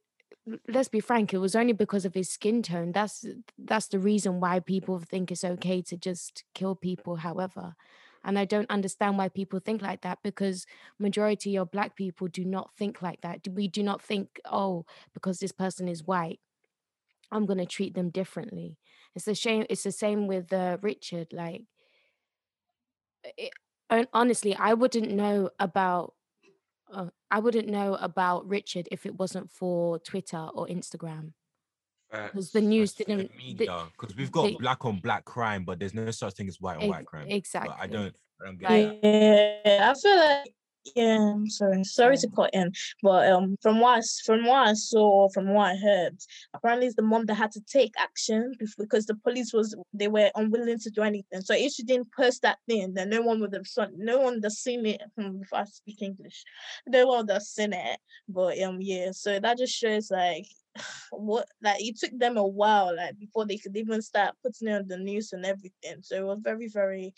let's 0.68 0.88
be 0.88 1.00
frank 1.00 1.32
it 1.32 1.38
was 1.38 1.54
only 1.54 1.72
because 1.72 2.04
of 2.04 2.14
his 2.14 2.28
skin 2.30 2.62
tone. 2.62 2.92
That's 2.92 3.24
that's 3.58 3.88
the 3.88 3.98
reason 3.98 4.40
why 4.40 4.60
people 4.60 4.98
think 4.98 5.30
it's 5.30 5.44
okay 5.44 5.82
to 5.82 5.96
just 5.96 6.44
kill 6.54 6.74
people 6.74 7.16
however. 7.16 7.74
And 8.24 8.38
i 8.38 8.44
don't 8.44 8.70
understand 8.70 9.16
why 9.18 9.28
people 9.28 9.60
think 9.60 9.80
like 9.82 10.02
that 10.02 10.18
because 10.22 10.66
majority 10.98 11.56
of 11.56 11.70
black 11.70 11.96
people 11.96 12.28
do 12.28 12.44
not 12.44 12.70
think 12.76 13.02
like 13.02 13.20
that. 13.22 13.46
We 13.48 13.68
do 13.68 13.82
not 13.82 14.02
think 14.02 14.40
oh 14.50 14.84
because 15.14 15.38
this 15.40 15.52
person 15.52 15.88
is 15.88 16.06
white 16.06 16.40
i'm 17.32 17.46
going 17.46 17.58
to 17.58 17.66
treat 17.66 17.94
them 17.94 18.10
differently. 18.10 18.78
It's 19.14 19.28
a 19.28 19.34
shame 19.34 19.66
it's 19.70 19.84
the 19.84 19.92
same 19.92 20.26
with 20.26 20.52
uh, 20.52 20.78
richard 20.82 21.28
like 21.32 21.62
it, 23.36 23.52
honestly 24.12 24.54
i 24.54 24.74
wouldn't 24.74 25.10
know 25.10 25.50
about 25.58 26.14
uh, 26.92 27.06
i 27.30 27.38
wouldn't 27.38 27.68
know 27.68 27.94
about 27.96 28.46
richard 28.48 28.88
if 28.90 29.06
it 29.06 29.14
wasn't 29.18 29.50
for 29.50 29.98
twitter 30.00 30.48
or 30.54 30.66
instagram 30.68 31.32
because 32.10 32.50
the 32.50 32.60
news 32.60 32.92
didn't 32.94 33.30
media 33.36 33.84
because 33.98 34.16
we've 34.16 34.32
got 34.32 34.42
they- 34.42 34.56
black 34.56 34.84
on 34.84 34.98
black 34.98 35.24
crime, 35.24 35.64
but 35.64 35.78
there's 35.78 35.94
no 35.94 36.10
such 36.10 36.34
thing 36.34 36.48
as 36.48 36.60
white 36.60 36.76
on 36.78 36.82
Ex- 36.82 36.90
white 36.90 37.06
crime. 37.06 37.26
But 37.28 37.36
exactly 37.36 37.74
I 37.78 37.86
don't, 37.86 38.16
I 38.42 38.44
don't 38.46 38.58
get 38.58 38.70
Like- 38.70 39.00
that. 39.02 39.60
Yeah, 39.64 39.90
I 39.90 39.94
feel 39.94 40.16
like 40.16 40.54
yeah. 40.96 41.18
I'm 41.34 41.48
sorry, 41.48 41.84
sorry 41.84 42.16
to 42.18 42.28
cut 42.34 42.50
in, 42.52 42.72
but 43.02 43.30
um, 43.30 43.56
from 43.62 43.80
what 43.80 43.98
I, 43.98 44.02
from 44.24 44.44
what 44.46 44.68
I 44.68 44.72
saw, 44.74 45.28
from 45.28 45.52
what 45.52 45.72
I 45.72 45.76
heard, 45.76 46.16
apparently 46.54 46.86
it's 46.86 46.96
the 46.96 47.02
mom 47.02 47.26
that 47.26 47.34
had 47.34 47.52
to 47.52 47.60
take 47.70 47.92
action 47.98 48.54
because 48.78 49.06
the 49.06 49.14
police 49.14 49.52
was 49.52 49.76
they 49.92 50.08
were 50.08 50.30
unwilling 50.34 50.78
to 50.78 50.90
do 50.90 51.02
anything. 51.02 51.42
So 51.42 51.54
if 51.54 51.72
she 51.72 51.82
didn't 51.84 52.08
post 52.16 52.42
that 52.42 52.58
thing, 52.68 52.94
then 52.94 53.10
no 53.10 53.20
one 53.22 53.40
would 53.40 53.52
have 53.54 53.66
seen, 53.66 53.88
no 53.96 54.18
one 54.18 54.34
would 54.34 54.44
have 54.44 54.52
seen 54.52 54.86
it. 54.86 55.02
Hmm, 55.18 55.40
If 55.42 55.52
I 55.52 55.64
speak 55.64 56.02
English, 56.02 56.44
no 56.86 57.06
one 57.06 57.26
would 57.26 57.32
have 57.34 57.42
seen 57.42 57.72
it. 57.72 57.98
But 58.28 58.60
um, 58.62 58.78
yeah. 58.80 59.10
So 59.12 59.38
that 59.38 59.58
just 59.58 59.74
shows 59.74 60.10
like 60.10 60.46
what 61.10 61.48
like 61.62 61.80
it 61.80 61.98
took 61.98 62.16
them 62.18 62.36
a 62.36 62.46
while 62.46 62.94
like 62.96 63.18
before 63.18 63.44
they 63.44 63.56
could 63.56 63.76
even 63.76 64.00
start 64.00 64.34
putting 64.42 64.68
it 64.68 64.76
on 64.76 64.88
the 64.88 64.96
news 64.96 65.32
and 65.32 65.44
everything. 65.44 66.02
So 66.02 66.16
it 66.16 66.24
was 66.24 66.38
very 66.42 66.68
very 66.68 67.14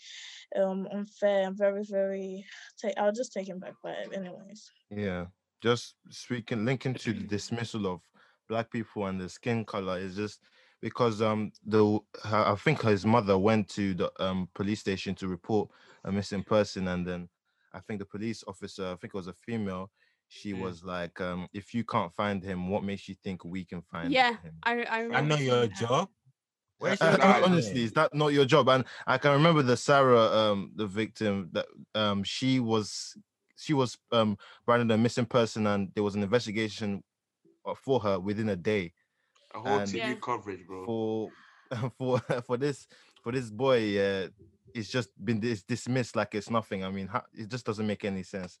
um 0.55 0.87
unfair 0.91 1.47
and 1.47 1.57
very 1.57 1.83
very 1.83 2.45
take 2.77 2.97
I'll 2.97 3.11
just 3.11 3.33
take 3.33 3.47
him 3.47 3.59
back 3.59 3.75
by 3.83 3.91
it 3.91 4.13
anyways. 4.13 4.71
Yeah, 4.89 5.27
just 5.61 5.95
speaking, 6.09 6.65
linking 6.65 6.95
to 6.95 7.13
the 7.13 7.23
dismissal 7.23 7.87
of 7.87 8.01
black 8.49 8.71
people 8.71 9.05
and 9.07 9.19
the 9.19 9.29
skin 9.29 9.65
color 9.65 9.97
is 9.97 10.15
just 10.15 10.41
because 10.81 11.21
um 11.21 11.51
the 11.65 11.99
her, 12.23 12.45
I 12.47 12.55
think 12.55 12.81
his 12.81 13.05
mother 13.05 13.37
went 13.37 13.69
to 13.69 13.93
the 13.93 14.11
um 14.23 14.49
police 14.53 14.81
station 14.81 15.15
to 15.15 15.27
report 15.27 15.69
a 16.03 16.11
missing 16.11 16.43
person, 16.43 16.87
and 16.87 17.07
then 17.07 17.29
I 17.73 17.79
think 17.79 17.99
the 17.99 18.05
police 18.05 18.43
officer, 18.47 18.85
I 18.85 18.95
think 18.95 19.13
it 19.13 19.17
was 19.17 19.27
a 19.27 19.33
female, 19.33 19.89
she 20.33 20.53
Mm. 20.53 20.61
was 20.61 20.83
like, 20.83 21.21
um, 21.21 21.47
if 21.53 21.73
you 21.73 21.83
can't 21.83 22.11
find 22.13 22.43
him, 22.43 22.69
what 22.69 22.83
makes 22.83 23.07
you 23.07 23.15
think 23.23 23.45
we 23.45 23.63
can 23.63 23.81
find 23.81 24.11
Yeah, 24.11 24.35
him? 24.43 24.53
I 24.63 24.83
I, 24.83 25.17
I 25.17 25.21
know 25.21 25.35
your 25.37 25.67
job. 25.67 26.09
Where's 26.79 26.99
Uh, 27.01 27.05
your 27.05 27.19
uh, 27.19 27.33
job? 27.33 27.43
honestly, 27.45 27.83
is 27.83 27.91
that 27.93 28.13
not 28.13 28.33
your 28.33 28.45
job? 28.45 28.67
And 28.69 28.83
I 29.05 29.17
can 29.19 29.31
remember 29.31 29.61
the 29.61 29.77
Sarah, 29.77 30.25
um, 30.25 30.71
the 30.75 30.87
victim 30.87 31.49
that 31.53 31.67
um 31.93 32.23
she 32.23 32.59
was 32.59 33.15
she 33.55 33.73
was 33.73 33.97
um 34.11 34.37
branded 34.65 34.91
a 34.91 34.97
missing 34.97 35.25
person, 35.27 35.67
and 35.67 35.91
there 35.93 36.03
was 36.03 36.15
an 36.15 36.23
investigation 36.23 37.03
uh, 37.65 37.75
for 37.75 37.99
her 38.01 38.19
within 38.19 38.49
a 38.49 38.55
day. 38.55 38.93
A 39.53 39.59
whole 39.59 39.77
And- 39.79 39.87
TV 39.87 39.97
Yeah. 39.97 40.15
coverage, 40.19 40.65
bro. 40.65 40.85
For 40.85 41.31
for 41.97 42.19
for 42.47 42.57
this 42.57 42.87
for 43.23 43.31
this 43.31 43.49
boy, 43.51 43.99
uh, 43.99 44.27
it's 44.73 44.89
just 44.89 45.09
been 45.23 45.39
dis- 45.39 45.63
dismissed 45.63 46.15
like 46.15 46.33
it's 46.35 46.49
nothing. 46.49 46.83
I 46.83 46.89
mean, 46.89 47.07
how, 47.07 47.23
it 47.33 47.49
just 47.49 47.65
doesn't 47.65 47.85
make 47.87 48.03
any 48.03 48.23
sense. 48.23 48.57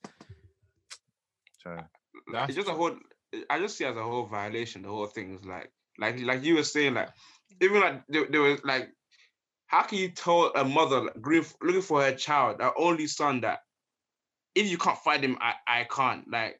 Sorry. 1.63 1.77
like, 1.77 1.87
That's 2.31 2.49
it's 2.49 2.57
just 2.57 2.69
a 2.69 2.73
whole 2.73 2.95
I 3.49 3.59
just 3.59 3.77
see 3.77 3.85
it 3.85 3.89
as 3.89 3.97
a 3.97 4.03
whole 4.03 4.25
violation. 4.25 4.83
The 4.83 4.89
whole 4.89 5.07
thing 5.07 5.35
is 5.35 5.45
like 5.45 5.71
like 5.97 6.19
like 6.21 6.43
you 6.43 6.55
were 6.55 6.63
saying, 6.63 6.93
like 6.93 7.09
even 7.61 7.81
like 7.81 8.03
there, 8.07 8.27
there 8.29 8.41
was 8.41 8.59
like 8.63 8.89
how 9.67 9.83
can 9.83 9.97
you 9.97 10.09
tell 10.09 10.51
a 10.55 10.63
mother 10.63 11.01
like, 11.01 11.21
grief 11.21 11.55
looking 11.61 11.81
for 11.81 12.03
her 12.03 12.13
child, 12.13 12.61
her 12.61 12.71
only 12.77 13.07
son 13.07 13.41
that 13.41 13.59
if 14.55 14.69
you 14.69 14.77
can't 14.77 14.99
find 14.99 15.23
him, 15.23 15.37
I, 15.41 15.53
I 15.67 15.83
can't. 15.85 16.29
Like 16.29 16.59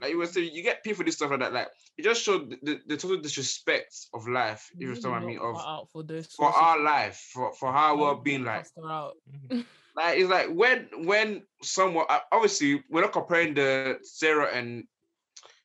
like 0.00 0.10
you 0.10 0.18
were 0.18 0.26
saying, 0.26 0.50
you 0.52 0.62
get 0.62 0.84
people 0.84 1.04
this 1.04 1.16
stuff 1.16 1.30
like 1.30 1.40
that. 1.40 1.52
Like 1.52 1.68
it 1.96 2.02
just 2.02 2.22
showed 2.22 2.50
the, 2.50 2.58
the, 2.62 2.80
the 2.86 2.96
total 2.96 3.20
disrespect 3.20 4.06
of 4.14 4.28
life, 4.28 4.70
if 4.74 4.80
you 4.80 4.88
Really 4.88 4.98
understand 4.98 5.14
what 5.14 5.22
I 5.22 5.26
mean, 5.26 5.38
of 5.38 5.56
out 5.56 5.88
for 5.90 6.02
those 6.02 6.26
for 6.26 6.46
our 6.46 6.80
life, 6.80 7.30
for, 7.32 7.52
for 7.54 7.72
how 7.72 7.94
try 7.94 8.02
we're 8.02 8.14
and 8.14 8.24
being 8.24 8.44
like 8.44 8.62
cast 8.62 8.72
her 8.76 8.90
out. 8.90 9.16
like 9.50 10.18
it's 10.18 10.30
like 10.30 10.48
when 10.50 10.88
when 11.04 11.42
someone 11.62 12.06
uh, 12.08 12.20
obviously 12.32 12.82
we're 12.90 13.02
not 13.02 13.12
comparing 13.12 13.54
the 13.54 13.98
Sarah 14.02 14.50
and 14.52 14.84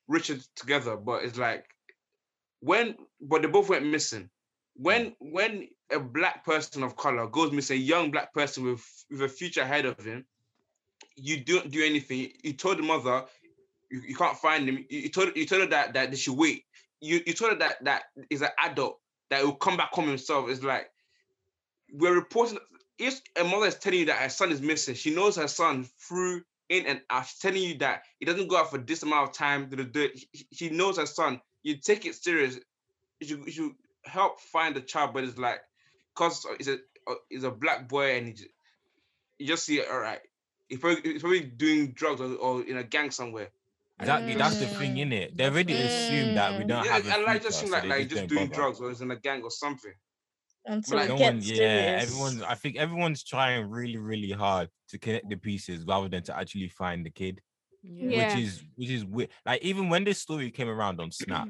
Richard 0.08 0.42
together, 0.56 0.96
but 0.96 1.24
it's 1.24 1.38
like 1.38 1.66
when 2.62 2.96
but 3.22 3.42
they 3.42 3.48
both 3.48 3.70
went 3.70 3.86
missing. 3.86 4.30
When 4.76 5.16
when 5.20 5.68
a 5.92 6.00
black 6.00 6.46
person 6.46 6.84
of 6.84 6.96
color 6.96 7.28
goes 7.28 7.52
missing, 7.52 7.78
a 7.78 7.82
young 7.82 8.12
black 8.12 8.34
person 8.34 8.64
with 8.64 9.06
with 9.10 9.22
a 9.22 9.28
future 9.28 9.62
ahead 9.62 9.86
of 9.86 10.00
him, 10.00 10.26
you 11.16 11.44
don't 11.44 11.70
do 11.70 11.84
anything. 11.84 12.32
You 12.44 12.54
told 12.54 12.78
the 12.78 12.84
mother 12.84 13.26
you, 13.92 14.02
you 14.08 14.16
can't 14.16 14.38
find 14.38 14.68
him. 14.68 14.86
You, 14.90 15.00
you 15.02 15.10
told 15.10 15.36
you 15.36 15.46
told 15.46 15.62
her 15.64 15.68
that 15.70 15.94
that 15.94 16.12
they 16.12 16.18
should 16.18 16.38
wait. 16.38 16.66
You 17.02 17.22
you 17.26 17.34
told 17.34 17.54
her 17.54 17.60
that 17.60 17.84
that 17.84 18.04
is 18.30 18.42
an 18.42 18.50
adult 18.64 19.00
that 19.30 19.44
will 19.44 19.56
come 19.56 19.78
back 19.78 19.92
home 19.94 20.08
himself. 20.08 20.50
It's 20.50 20.64
like 20.64 20.90
we're 21.94 22.16
reporting 22.16 22.60
if 22.98 23.20
a 23.40 23.44
mother 23.44 23.66
is 23.68 23.76
telling 23.76 24.00
you 24.00 24.06
that 24.06 24.20
her 24.20 24.30
son 24.30 24.52
is 24.52 24.62
missing, 24.62 24.96
she 24.96 25.14
knows 25.14 25.36
her 25.36 25.48
son 25.48 25.88
through 26.08 26.44
in 26.70 26.86
and 26.86 27.02
out. 27.10 27.26
She's 27.26 27.40
telling 27.40 27.62
you 27.62 27.78
that 27.80 28.04
he 28.20 28.26
doesn't 28.26 28.48
go 28.48 28.58
out 28.58 28.70
for 28.70 28.78
this 28.78 29.04
amount 29.04 29.30
of 29.30 29.36
time. 29.36 29.70
She- 30.54 30.70
knows 30.70 30.98
her 30.98 31.06
son. 31.06 31.42
You 31.64 31.78
take 31.78 32.06
it 32.06 32.16
serious. 32.16 32.60
You 33.20 33.44
you 33.48 33.76
help 34.06 34.40
find 34.40 34.76
the 34.76 34.82
child, 34.82 35.14
but 35.14 35.24
it's 35.24 35.38
like, 35.38 35.62
cause 36.16 36.46
it's 36.60 36.68
a 36.70 36.78
it's 37.30 37.44
a 37.44 37.52
black 37.52 37.90
boy 37.90 38.18
and 38.18 38.40
you 39.38 39.48
just 39.48 39.66
see 39.66 39.80
it. 39.80 39.90
All 39.92 40.00
right, 40.00 40.22
he's 40.70 40.80
probably, 40.80 41.14
he's 41.14 41.22
probably 41.22 41.42
doing 41.42 41.92
drugs 41.92 42.22
or, 42.22 42.34
or 42.36 42.64
in 42.64 42.78
a 42.78 42.84
gang 42.84 43.12
somewhere. 43.12 43.50
Exactly, 44.02 44.34
mm. 44.34 44.38
that's 44.38 44.58
the 44.60 44.66
thing, 44.66 44.98
in 44.98 45.14
it. 45.14 45.38
They 45.38 45.46
already 45.46 45.74
assume 45.74 46.36
that 46.36 46.58
we 46.58 46.66
don't 46.66 46.84
Yeah, 46.84 46.94
have 46.94 47.08
a 47.08 47.14
and 47.14 47.24
like 47.24 47.44
just 47.44 47.60
seem 47.60 47.70
so 47.70 47.74
like 47.76 47.84
they 47.84 47.90
like 47.90 48.00
just 48.10 48.16
just 48.24 48.28
doing 48.30 48.48
bother. 48.48 48.56
drugs 48.62 48.82
or 48.82 48.90
he's 48.90 49.02
in 49.02 49.12
a 49.12 49.16
gang 49.16 49.44
or 49.44 49.52
something. 49.52 49.94
until 50.66 50.98
like, 50.98 51.10
no 51.10 51.18
gets 51.18 51.34
one, 51.34 51.42
yeah, 51.42 51.56
serious. 51.56 52.04
everyone's. 52.04 52.42
I 52.42 52.56
think 52.56 52.78
everyone's 52.78 53.24
trying 53.24 53.70
really, 53.70 53.98
really 53.98 54.32
hard 54.32 54.70
to 54.90 54.98
connect 54.98 55.30
the 55.30 55.36
pieces 55.36 55.86
rather 55.88 56.10
than 56.10 56.24
to 56.24 56.38
actually 56.38 56.70
find 56.70 57.06
the 57.06 57.10
kid, 57.12 57.42
Yeah. 57.84 58.18
which 58.18 58.36
is 58.44 58.64
which 58.76 58.90
is 58.90 59.06
weird. 59.06 59.30
Like 59.46 59.62
even 59.62 59.90
when 59.90 60.04
this 60.04 60.20
story 60.20 60.52
came 60.52 60.68
around 60.68 61.00
on 61.00 61.12
Snap, 61.12 61.48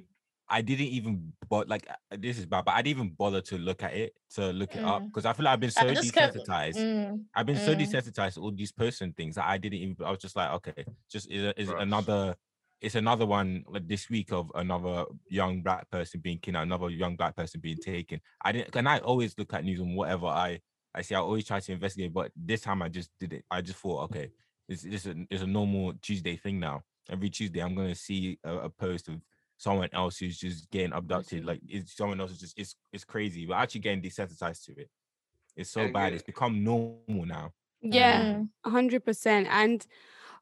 I 0.52 0.62
didn't 0.62 0.88
even 0.88 1.34
but 1.50 1.68
like 1.70 1.88
uh, 1.90 2.18
this 2.20 2.38
is 2.38 2.46
bad, 2.46 2.66
but 2.66 2.74
I 2.76 2.82
didn't 2.82 2.98
even 3.00 3.10
bother 3.18 3.42
to 3.42 3.58
look 3.58 3.84
at 3.84 3.94
it 3.94 4.14
to 4.36 4.52
look 4.52 4.76
it 4.76 4.84
up 4.84 5.02
Mm. 5.04 5.06
because 5.08 5.26
I 5.26 5.34
feel 5.34 5.46
like 5.46 5.54
I've 5.54 5.60
been 5.62 5.72
so 5.72 5.88
I 5.88 5.94
just 5.94 6.14
kept- 6.14 6.36
desensitized. 6.36 6.76
Mm, 6.78 7.26
I've 7.36 7.46
been 7.46 7.56
so 7.58 7.74
Mm. 7.74 7.80
desensitized 7.82 8.34
to 8.36 8.42
all 8.42 8.52
these 8.52 8.72
person 8.74 9.14
things 9.14 9.36
that 9.36 9.46
I 9.48 9.58
didn't 9.58 9.80
even. 9.80 9.96
I 10.06 10.12
was 10.12 10.20
just 10.20 10.36
like, 10.36 10.52
okay, 10.58 10.86
just 11.10 11.32
is, 11.32 11.54
is 11.58 11.70
Bruh. 11.70 11.82
another. 11.82 12.36
It's 12.82 12.96
another 12.96 13.28
one 13.28 13.64
like 13.68 13.88
this 13.88 14.10
week 14.10 14.32
of 14.34 14.52
another 14.56 15.06
young 15.30 15.62
black 15.62 15.90
person 15.92 16.20
being 16.20 16.40
kidnapped, 16.40 16.66
another 16.66 16.90
young 16.90 17.16
black 17.16 17.36
person 17.36 17.62
being 17.62 17.78
taken. 17.78 18.20
I 18.44 18.52
didn't, 18.52 18.76
and 18.76 18.90
I 18.90 18.98
always 19.00 19.38
look 19.38 19.54
at 19.54 19.64
news 19.64 19.80
and 19.80 19.96
whatever 19.96 20.26
I 20.28 20.60
I 20.94 21.04
see. 21.04 21.16
I 21.16 21.20
always 21.20 21.46
try 21.46 21.60
to 21.60 21.72
investigate, 21.72 22.12
but 22.12 22.32
this 22.36 22.62
time 22.62 22.82
I 22.82 22.90
just 22.90 23.12
did 23.20 23.34
it. 23.34 23.46
I 23.52 23.62
just 23.62 23.78
thought, 23.80 24.04
okay, 24.06 24.32
this 24.68 24.82
this 24.82 25.06
is 25.06 25.14
a, 25.16 25.26
it's 25.30 25.44
a 25.44 25.48
normal 25.48 25.94
Tuesday 26.02 26.36
thing 26.36 26.60
now. 26.60 26.82
Every 27.10 27.30
Tuesday, 27.30 27.62
I'm 27.62 27.76
gonna 27.76 27.96
see 27.96 28.40
a, 28.44 28.58
a 28.58 28.70
post 28.70 29.08
of 29.10 29.22
someone 29.62 29.90
else 29.94 30.18
who's 30.18 30.40
just 30.40 30.72
getting 30.72 30.92
abducted. 30.92 31.46
Like 31.46 31.62
it's 31.68 31.96
someone 31.96 32.20
else 32.20 32.32
is 32.32 32.40
just 32.40 32.60
it's 32.60 32.76
it's 32.92 33.04
crazy. 33.04 33.46
We're 33.46 33.56
actually 33.56 33.82
getting 33.82 34.02
desensitized 34.02 34.66
to 34.66 34.72
it. 34.72 34.90
It's 35.56 35.70
so 35.70 35.88
bad. 35.92 36.10
get 36.10 36.14
It's 36.14 36.24
become 36.24 36.64
normal 36.64 37.26
now. 37.28 37.52
Yeah. 37.80 38.24
mm. 38.24 38.50
A 38.66 38.70
hundred 38.72 39.06
percent. 39.06 39.48
And 39.52 39.86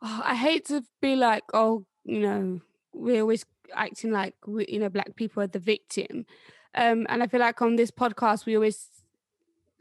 oh, 0.01 0.21
I 0.23 0.35
hate 0.35 0.65
to 0.67 0.83
be 1.01 1.17
like, 1.17 1.43
oh, 1.53 1.85
you 2.05 2.19
know, 2.19 2.61
we're 2.93 3.19
always 3.19 3.45
acting 3.73 4.11
like 4.11 4.35
we, 4.47 4.65
you 4.69 4.79
know, 4.79 4.89
black 4.89 5.13
people 5.17 5.43
are 5.43 5.47
the 5.47 5.59
victim. 5.59 6.25
Um, 6.73 7.05
and 7.09 7.21
I 7.21 7.27
feel 7.27 7.41
like 7.41 7.61
on 7.61 7.75
this 7.75 7.91
podcast 7.91 8.45
we 8.45 8.55
always 8.55 8.87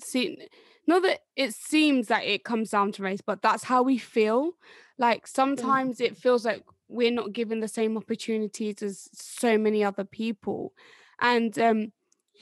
see 0.01 0.49
not 0.89 1.03
that 1.03 1.21
it 1.37 1.55
seems 1.55 2.09
that 2.09 2.25
it 2.25 2.43
comes 2.43 2.71
down 2.71 2.91
to 2.93 3.05
race, 3.05 3.21
but 3.21 3.41
that's 3.41 3.63
how 3.63 3.85
we 3.85 3.99
feel. 3.99 4.55
Like 4.99 5.29
sometimes 5.29 6.01
it 6.01 6.17
feels 6.17 6.45
like 6.45 6.65
we're 6.89 7.13
not 7.13 7.33
given 7.33 7.61
the 7.61 7.69
same 7.69 7.97
opportunities 7.97 8.83
as 8.83 9.09
so 9.13 9.59
many 9.59 9.85
other 9.85 10.05
people. 10.05 10.73
And 11.21 11.59
um, 11.59 11.93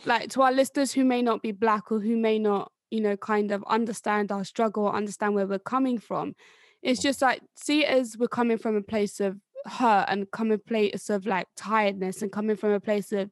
like 0.05 0.31
to 0.31 0.43
our 0.43 0.53
listeners 0.53 0.93
who 0.93 1.05
may 1.05 1.23
not 1.23 1.43
be 1.43 1.53
black 1.53 1.91
or 1.91 2.01
who 2.01 2.17
may 2.17 2.39
not 2.39 2.71
you 2.91 3.01
know 3.01 3.17
kind 3.17 3.51
of 3.51 3.65
understand 3.67 4.31
our 4.31 4.45
struggle 4.45 4.85
or 4.85 4.95
understand 4.95 5.35
where 5.35 5.47
we're 5.47 5.59
coming 5.59 5.99
from 5.99 6.37
it's 6.83 7.03
just 7.03 7.21
like 7.21 7.41
see 7.57 7.85
it 7.85 7.89
as 7.89 8.17
we're 8.17 8.29
coming 8.29 8.59
from 8.59 8.77
a 8.77 8.81
place 8.83 9.19
of 9.19 9.37
hurt 9.67 10.07
and 10.09 10.31
coming 10.31 10.59
place 10.59 11.11
of 11.11 11.27
like 11.27 11.49
tiredness 11.57 12.23
and 12.23 12.33
coming 12.33 12.57
from 12.57 12.71
a 12.71 12.81
place 12.81 13.13
of 13.13 13.31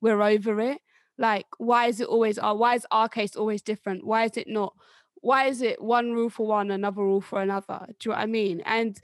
we're 0.00 0.22
over 0.22 0.60
it. 0.60 0.78
Like 1.18 1.46
why 1.58 1.86
is 1.86 2.00
it 2.00 2.08
always 2.08 2.38
our 2.38 2.54
why 2.54 2.74
is 2.74 2.86
our 2.90 3.08
case 3.08 3.36
always 3.36 3.62
different? 3.62 4.06
Why 4.06 4.24
is 4.24 4.36
it 4.36 4.48
not 4.48 4.74
why 5.20 5.46
is 5.46 5.62
it 5.62 5.82
one 5.82 6.12
rule 6.12 6.30
for 6.30 6.46
one 6.46 6.70
another 6.70 7.02
rule 7.02 7.20
for 7.20 7.40
another? 7.40 7.86
Do 7.98 8.10
you 8.10 8.12
know 8.12 8.18
what 8.18 8.22
i 8.22 8.26
mean? 8.26 8.60
And 8.64 9.00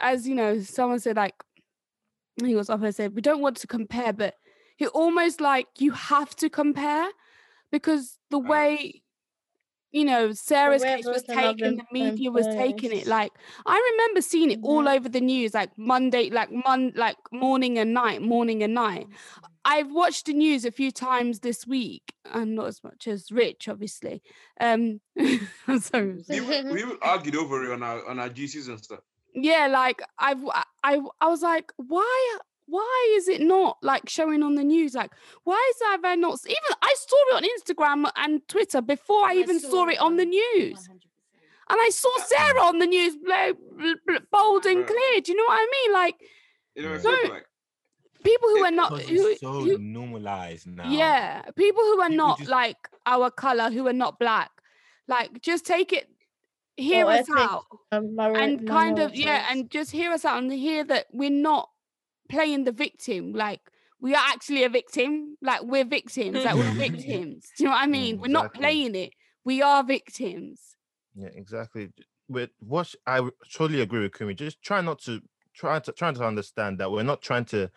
as 0.00 0.26
you 0.26 0.34
know 0.34 0.60
someone 0.60 1.00
said 1.00 1.16
like 1.16 1.34
I 2.38 2.42
think 2.42 2.52
it 2.52 2.56
was 2.56 2.70
up 2.70 2.80
there 2.80 2.92
said 2.92 3.14
we 3.14 3.22
don't 3.22 3.40
want 3.40 3.56
to 3.58 3.66
compare 3.66 4.12
but 4.12 4.34
it 4.78 4.88
almost 4.88 5.40
like 5.40 5.66
you 5.78 5.92
have 5.92 6.34
to 6.36 6.48
compare 6.48 7.08
because 7.70 8.18
the 8.30 8.38
Facts. 8.38 8.50
way 8.50 9.02
you 9.90 10.04
know 10.04 10.32
Sarah's 10.32 10.82
case 10.82 11.06
was 11.06 11.22
taken, 11.22 11.76
the 11.76 11.84
media 11.90 12.30
was 12.30 12.46
taking 12.46 12.92
it 12.92 13.06
like 13.06 13.32
I 13.66 13.92
remember 13.92 14.20
seeing 14.20 14.50
it 14.50 14.60
all 14.62 14.86
over 14.86 15.08
the 15.08 15.20
news 15.20 15.54
like 15.54 15.70
Monday 15.76 16.30
like 16.30 16.50
mon 16.52 16.92
like 16.94 17.16
morning 17.32 17.78
and 17.78 17.94
night 17.94 18.22
morning 18.22 18.62
and 18.62 18.74
night. 18.74 19.06
I've 19.64 19.90
watched 19.90 20.26
the 20.26 20.32
news 20.32 20.64
a 20.64 20.70
few 20.70 20.90
times 20.90 21.40
this 21.40 21.66
week 21.66 22.14
and 22.32 22.54
not 22.54 22.66
as 22.66 22.82
much 22.84 23.08
as 23.08 23.32
Rich 23.32 23.68
obviously. 23.68 24.22
Um 24.60 25.00
so 25.80 26.16
We 26.28 26.40
would, 26.40 26.66
we 26.66 26.84
would 26.84 26.98
argued 27.02 27.36
over 27.36 27.64
it 27.64 27.72
on 27.72 27.82
our 27.82 28.06
on 28.06 28.18
our 28.18 28.28
GCs 28.28 28.68
and 28.68 28.78
stuff. 28.78 29.00
Yeah 29.34 29.66
like 29.70 30.00
i've 30.18 30.42
I, 30.52 30.64
I 30.84 31.00
i 31.20 31.28
was 31.28 31.42
like 31.42 31.72
why 31.76 32.38
why 32.66 33.14
is 33.16 33.28
it 33.28 33.40
not 33.40 33.78
like 33.82 34.10
showing 34.10 34.42
on 34.42 34.54
the 34.54 34.62
news? 34.62 34.92
Like 34.94 35.10
why 35.44 35.70
is 35.72 35.78
that 35.78 36.00
I 36.04 36.14
not 36.16 36.38
even 36.44 36.72
i 36.82 36.94
saw 36.98 37.16
it 37.30 37.36
on 37.36 37.42
instagram 37.58 38.10
and 38.16 38.46
twitter 38.46 38.82
before 38.82 39.24
i 39.24 39.34
even 39.34 39.58
saw 39.58 39.86
it 39.88 39.98
on 39.98 40.16
the 40.16 40.26
news. 40.26 40.86
and 40.90 41.78
i 41.80 41.88
saw 41.90 42.10
sarah 42.26 42.60
on 42.62 42.78
the 42.78 42.86
news 42.86 43.16
blo- 43.16 43.54
bl- 43.76 43.92
bl- 44.06 44.24
bold 44.30 44.66
and 44.66 44.86
clear. 44.86 45.20
Do 45.22 45.32
you 45.32 45.38
know 45.38 45.44
what 45.48 45.60
i 45.60 45.66
mean? 45.76 45.92
Like 45.94 46.16
You 46.76 46.82
know, 46.82 46.92
it 46.92 46.96
Yeah. 46.96 47.00
feels 47.10 47.26
So- 47.26 47.32
like 47.32 47.46
people 48.24 48.48
who 48.50 48.64
are 48.64 48.70
not 48.70 48.90
Because 48.90 49.08
who, 49.08 49.36
so 49.36 49.52
who 49.64 49.78
normalized 49.78 50.66
now. 50.66 50.90
yeah 50.90 51.42
people 51.56 51.82
who 51.84 52.00
are 52.00 52.08
People 52.10 52.16
not 52.26 52.38
just- 52.38 52.50
like 52.50 52.76
our 53.06 53.30
color 53.30 53.70
who 53.70 53.86
are 53.86 53.92
not 54.04 54.18
black 54.18 54.50
like 55.06 55.40
just 55.40 55.64
take 55.64 55.92
it 55.92 56.08
hear 56.78 57.06
Or 57.06 57.12
us 57.12 57.20
ethnic 57.20 57.38
out. 57.38 57.64
Um, 57.92 58.14
mari- 58.14 58.42
and 58.42 58.66
kind 58.66 58.98
of 58.98 59.14
yeah 59.14 59.46
and 59.50 59.70
just 59.70 59.90
hear 59.90 60.12
us 60.12 60.24
out 60.24 60.42
and 60.42 60.52
hear 60.52 60.84
that 60.84 61.06
we're 61.12 61.30
not 61.30 61.68
playing 62.30 62.64
the 62.64 62.72
victim. 62.72 63.32
Like 63.32 63.60
we 64.00 64.14
are 64.14 64.24
actually 64.28 64.64
a 64.64 64.68
victim. 64.68 65.36
Like 65.42 65.62
we're 65.62 65.84
victims. 65.84 66.44
Like 66.44 66.54
we're 66.54 66.72
victims. 66.88 67.46
Do 67.56 67.64
you 67.64 67.70
know 67.70 67.72
what 67.76 67.82
i 67.82 67.86
mean? 67.86 68.16
Mm, 68.16 68.20
we're 68.20 68.28
not 68.28 68.54
playing 68.54 68.94
it. 68.94 69.12
We 69.44 69.62
are 69.62 69.82
victims. 69.82 70.60
Yeah, 71.14 71.28
exactly. 71.34 71.90
With 72.28 72.50
what 72.60 72.94
i 73.06 73.26
totally 73.52 73.80
agree 73.80 74.00
with 74.00 74.14
Kumi. 74.14 74.34
Just 74.34 74.62
try 74.62 74.80
not 74.80 74.98
to 75.00 75.20
try 75.54 75.78
to 75.80 75.92
trying 75.92 76.14
to 76.14 76.24
understand 76.24 76.78
that 76.78 76.90
we're 76.90 77.02
not 77.02 77.22
trying 77.22 77.46
to 77.46 77.70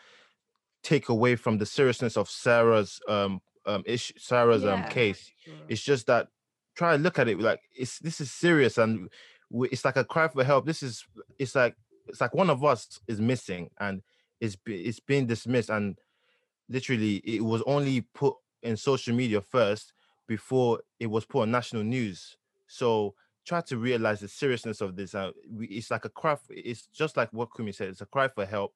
take 0.83 1.09
away 1.09 1.35
from 1.35 1.57
the 1.57 1.65
seriousness 1.65 2.17
of 2.17 2.29
Sarah's 2.29 2.99
um 3.07 3.41
um 3.65 3.83
issue, 3.85 4.13
Sarah's 4.17 4.65
um 4.65 4.81
Yeah. 4.81 4.89
case. 4.89 5.31
It's 5.69 5.81
just 5.81 6.07
that 6.07 6.27
try 6.75 6.95
to 6.95 7.01
look 7.03 7.19
at 7.19 7.27
it 7.27 7.39
like 7.39 7.61
it's 7.75 7.99
this 7.99 8.21
is 8.21 8.31
serious 8.31 8.77
and 8.77 9.09
we, 9.49 9.67
it's 9.69 9.83
like 9.85 9.97
a 9.97 10.03
cry 10.05 10.27
for 10.27 10.43
help. 10.43 10.65
This 10.65 10.81
is 10.83 11.05
it's 11.39 11.55
like 11.55 11.75
it's 12.07 12.21
like 12.21 12.33
one 12.33 12.49
of 12.49 12.63
us 12.63 12.99
is 13.07 13.19
missing 13.21 13.69
and 13.79 14.01
it's 14.39 14.55
be- 14.55 14.83
it's 14.85 14.99
being 14.99 15.27
dismissed 15.27 15.69
and 15.69 15.97
literally 16.69 17.17
it 17.17 17.43
was 17.43 17.61
only 17.65 18.01
put 18.13 18.35
in 18.63 18.77
social 18.77 19.13
media 19.15 19.41
first 19.41 19.93
before 20.27 20.79
it 20.99 21.07
was 21.07 21.25
put 21.25 21.41
on 21.41 21.51
national 21.51 21.83
news. 21.83 22.37
So 22.67 23.15
try 23.45 23.61
to 23.61 23.77
realize 23.77 24.19
the 24.21 24.27
seriousness 24.27 24.81
of 24.81 24.95
this. 24.95 25.13
Uh, 25.13 25.31
we, 25.49 25.67
it's 25.67 25.91
like 25.91 26.05
a 26.05 26.09
cry. 26.09 26.35
For, 26.35 26.53
it's 26.53 26.87
just 26.87 27.17
like 27.17 27.31
what 27.33 27.49
Kumi 27.55 27.71
said. 27.73 27.89
It's 27.89 28.01
a 28.01 28.05
cry 28.05 28.27
for 28.29 28.45
help, 28.45 28.73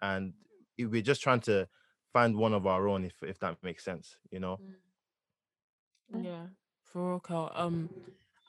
and 0.00 0.34
it- 0.78 0.86
we're 0.86 1.02
just 1.02 1.22
trying 1.22 1.40
to 1.40 1.66
find 2.12 2.36
one 2.36 2.52
of 2.54 2.66
our 2.66 2.88
own, 2.88 3.04
if 3.04 3.14
if 3.22 3.38
that 3.40 3.56
makes 3.62 3.84
sense. 3.84 4.16
You 4.30 4.40
know. 4.40 4.60
Yeah, 6.22 6.46
for 6.92 7.20
real, 7.28 7.52
Um, 7.54 7.90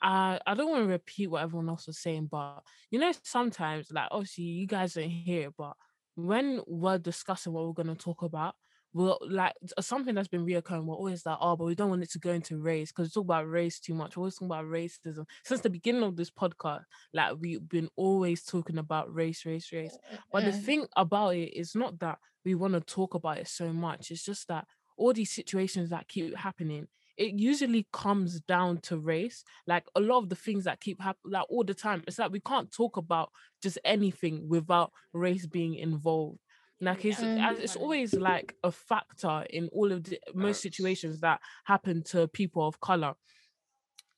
I 0.02 0.38
I 0.46 0.54
don't 0.54 0.70
want 0.70 0.84
to 0.84 0.88
repeat 0.88 1.28
what 1.28 1.42
everyone 1.42 1.68
else 1.68 1.86
was 1.86 1.98
saying, 1.98 2.28
but 2.30 2.60
you 2.90 2.98
know, 2.98 3.12
sometimes 3.22 3.90
like 3.90 4.08
obviously 4.10 4.44
you 4.44 4.66
guys 4.66 4.94
don't 4.94 5.08
hear 5.08 5.48
it, 5.48 5.54
but 5.56 5.74
when 6.16 6.60
we're 6.66 6.98
discussing 6.98 7.52
what 7.52 7.66
we're 7.66 7.72
gonna 7.72 7.94
talk 7.94 8.22
about, 8.22 8.54
we're 8.92 9.16
like 9.28 9.54
uh, 9.76 9.82
something 9.82 10.14
that's 10.14 10.28
been 10.28 10.46
reoccurring. 10.46 10.84
We're 10.84 10.94
always 10.94 11.26
like, 11.26 11.38
oh, 11.40 11.56
but 11.56 11.64
we 11.64 11.74
don't 11.74 11.90
want 11.90 12.02
it 12.02 12.10
to 12.12 12.18
go 12.18 12.32
into 12.32 12.58
race 12.58 12.92
because 12.92 13.08
we 13.08 13.10
talk 13.12 13.24
about 13.24 13.48
race 13.48 13.80
too 13.80 13.94
much. 13.94 14.16
We're 14.16 14.22
always 14.22 14.34
talking 14.36 14.48
about 14.48 14.66
racism 14.66 15.24
since 15.44 15.60
the 15.62 15.70
beginning 15.70 16.02
of 16.04 16.16
this 16.16 16.30
podcast. 16.30 16.84
Like 17.12 17.34
we've 17.40 17.66
been 17.68 17.88
always 17.96 18.44
talking 18.44 18.78
about 18.78 19.12
race, 19.12 19.44
race, 19.44 19.68
uh, 19.72 19.76
race. 19.78 19.98
Uh, 20.12 20.16
but 20.32 20.44
the 20.44 20.52
thing 20.52 20.86
about 20.96 21.30
it 21.34 21.58
is 21.58 21.74
not 21.74 21.98
that 22.00 22.18
we 22.44 22.54
want 22.54 22.74
to 22.74 22.80
talk 22.80 23.14
about 23.14 23.38
it 23.38 23.48
so 23.48 23.72
much. 23.72 24.10
It's 24.10 24.24
just 24.24 24.46
that 24.48 24.66
all 24.96 25.12
these 25.12 25.32
situations 25.32 25.90
that 25.90 26.06
keep 26.08 26.36
happening, 26.36 26.86
it 27.16 27.38
usually 27.38 27.86
comes 27.92 28.40
down 28.40 28.78
to 28.82 28.98
race. 28.98 29.44
Like 29.66 29.84
a 29.94 30.00
lot 30.00 30.18
of 30.18 30.28
the 30.28 30.36
things 30.36 30.64
that 30.64 30.80
keep 30.80 31.00
happening, 31.00 31.32
like 31.32 31.46
all 31.48 31.64
the 31.64 31.74
time, 31.74 32.02
it's 32.06 32.18
like 32.18 32.32
we 32.32 32.40
can't 32.40 32.70
talk 32.72 32.96
about 32.96 33.30
just 33.62 33.78
anything 33.84 34.48
without 34.48 34.92
race 35.12 35.46
being 35.46 35.74
involved. 35.74 36.38
Like 36.80 37.04
it's 37.04 37.22
as 37.22 37.58
it's 37.60 37.76
always 37.76 38.14
like 38.14 38.54
a 38.64 38.70
factor 38.72 39.46
in 39.50 39.68
all 39.68 39.92
of 39.92 40.04
the 40.04 40.18
most 40.34 40.60
situations 40.60 41.20
that 41.20 41.40
happen 41.64 42.02
to 42.04 42.28
people 42.28 42.66
of 42.66 42.80
color 42.80 43.14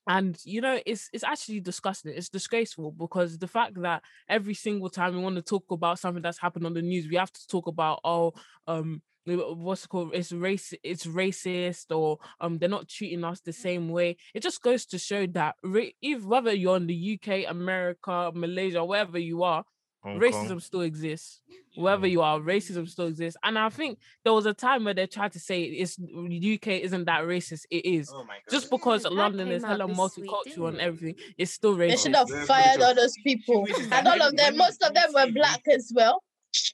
and 0.08 0.38
you 0.44 0.60
know 0.60 0.78
it's 0.86 1.08
it's 1.12 1.24
actually 1.24 1.60
disgusting 1.60 2.12
it's 2.14 2.28
disgraceful 2.28 2.92
because 2.92 3.38
the 3.38 3.48
fact 3.48 3.80
that 3.82 4.02
every 4.28 4.54
single 4.54 4.88
time 4.88 5.14
we 5.14 5.20
want 5.20 5.36
to 5.36 5.42
talk 5.42 5.64
about 5.70 5.98
something 5.98 6.22
that's 6.22 6.38
happened 6.38 6.64
on 6.64 6.74
the 6.74 6.82
news 6.82 7.08
we 7.08 7.16
have 7.16 7.32
to 7.32 7.46
talk 7.48 7.66
about 7.66 8.00
oh 8.04 8.32
um 8.68 9.02
what's 9.26 9.84
it 9.84 9.88
called 9.88 10.10
it's 10.14 10.30
race 10.32 10.72
it's 10.82 11.06
racist 11.06 11.86
or 11.96 12.18
um 12.40 12.58
they're 12.58 12.68
not 12.68 12.88
treating 12.88 13.24
us 13.24 13.40
the 13.40 13.52
same 13.52 13.88
way. 13.88 14.16
It 14.34 14.42
just 14.42 14.62
goes 14.62 14.86
to 14.86 14.98
show 14.98 15.26
that 15.28 15.56
ra- 15.64 15.82
if 16.00 16.24
whether 16.24 16.52
you're 16.54 16.76
in 16.76 16.86
the 16.86 17.18
uk 17.20 17.50
america 17.50 18.30
malaysia 18.34 18.84
wherever 18.84 19.18
you 19.18 19.42
are 19.42 19.64
Hong 20.02 20.20
racism 20.20 20.48
Kong. 20.48 20.60
still 20.60 20.80
exists. 20.82 21.40
Wherever 21.74 22.06
Mm. 22.06 22.10
you 22.12 22.22
are 22.22 22.38
racism 22.38 22.88
still 22.88 23.06
exists. 23.08 23.36
And 23.42 23.58
i 23.58 23.68
think 23.68 23.98
there 24.22 24.32
was 24.32 24.46
a 24.46 24.54
time 24.54 24.84
where 24.84 24.94
they 24.94 25.06
tried 25.08 25.32
to 25.32 25.40
say 25.40 25.64
it's 25.64 25.98
uk 25.98 26.66
isn't 26.68 27.04
that 27.06 27.24
racist 27.24 27.62
it 27.70 27.84
is. 27.84 28.08
Oh 28.14 28.22
my 28.24 28.36
just 28.48 28.70
because 28.70 29.02
that 29.02 29.12
London 29.12 29.48
is 29.48 29.62
came 29.64 29.70
hella 29.72 29.88
this 29.88 30.16
week, 30.16 30.30
multicultural 30.30 30.68
and 30.68 30.80
everything, 30.80 31.16
it's 31.36 31.50
still 31.50 31.74
racist 31.76 31.90
They 31.90 31.96
should 31.96 32.14
have 32.14 32.30
fired 32.46 32.80
all 32.82 32.94
those 32.94 33.16
people. 33.24 33.66
And 33.90 34.06
all 34.06 34.22
of 34.22 34.36
them, 34.36 34.56
most 34.56 34.80
of 34.84 34.94
them 34.94 35.10
were 35.12 35.32
black 35.32 35.62
as 35.68 35.90
well. 35.94 36.22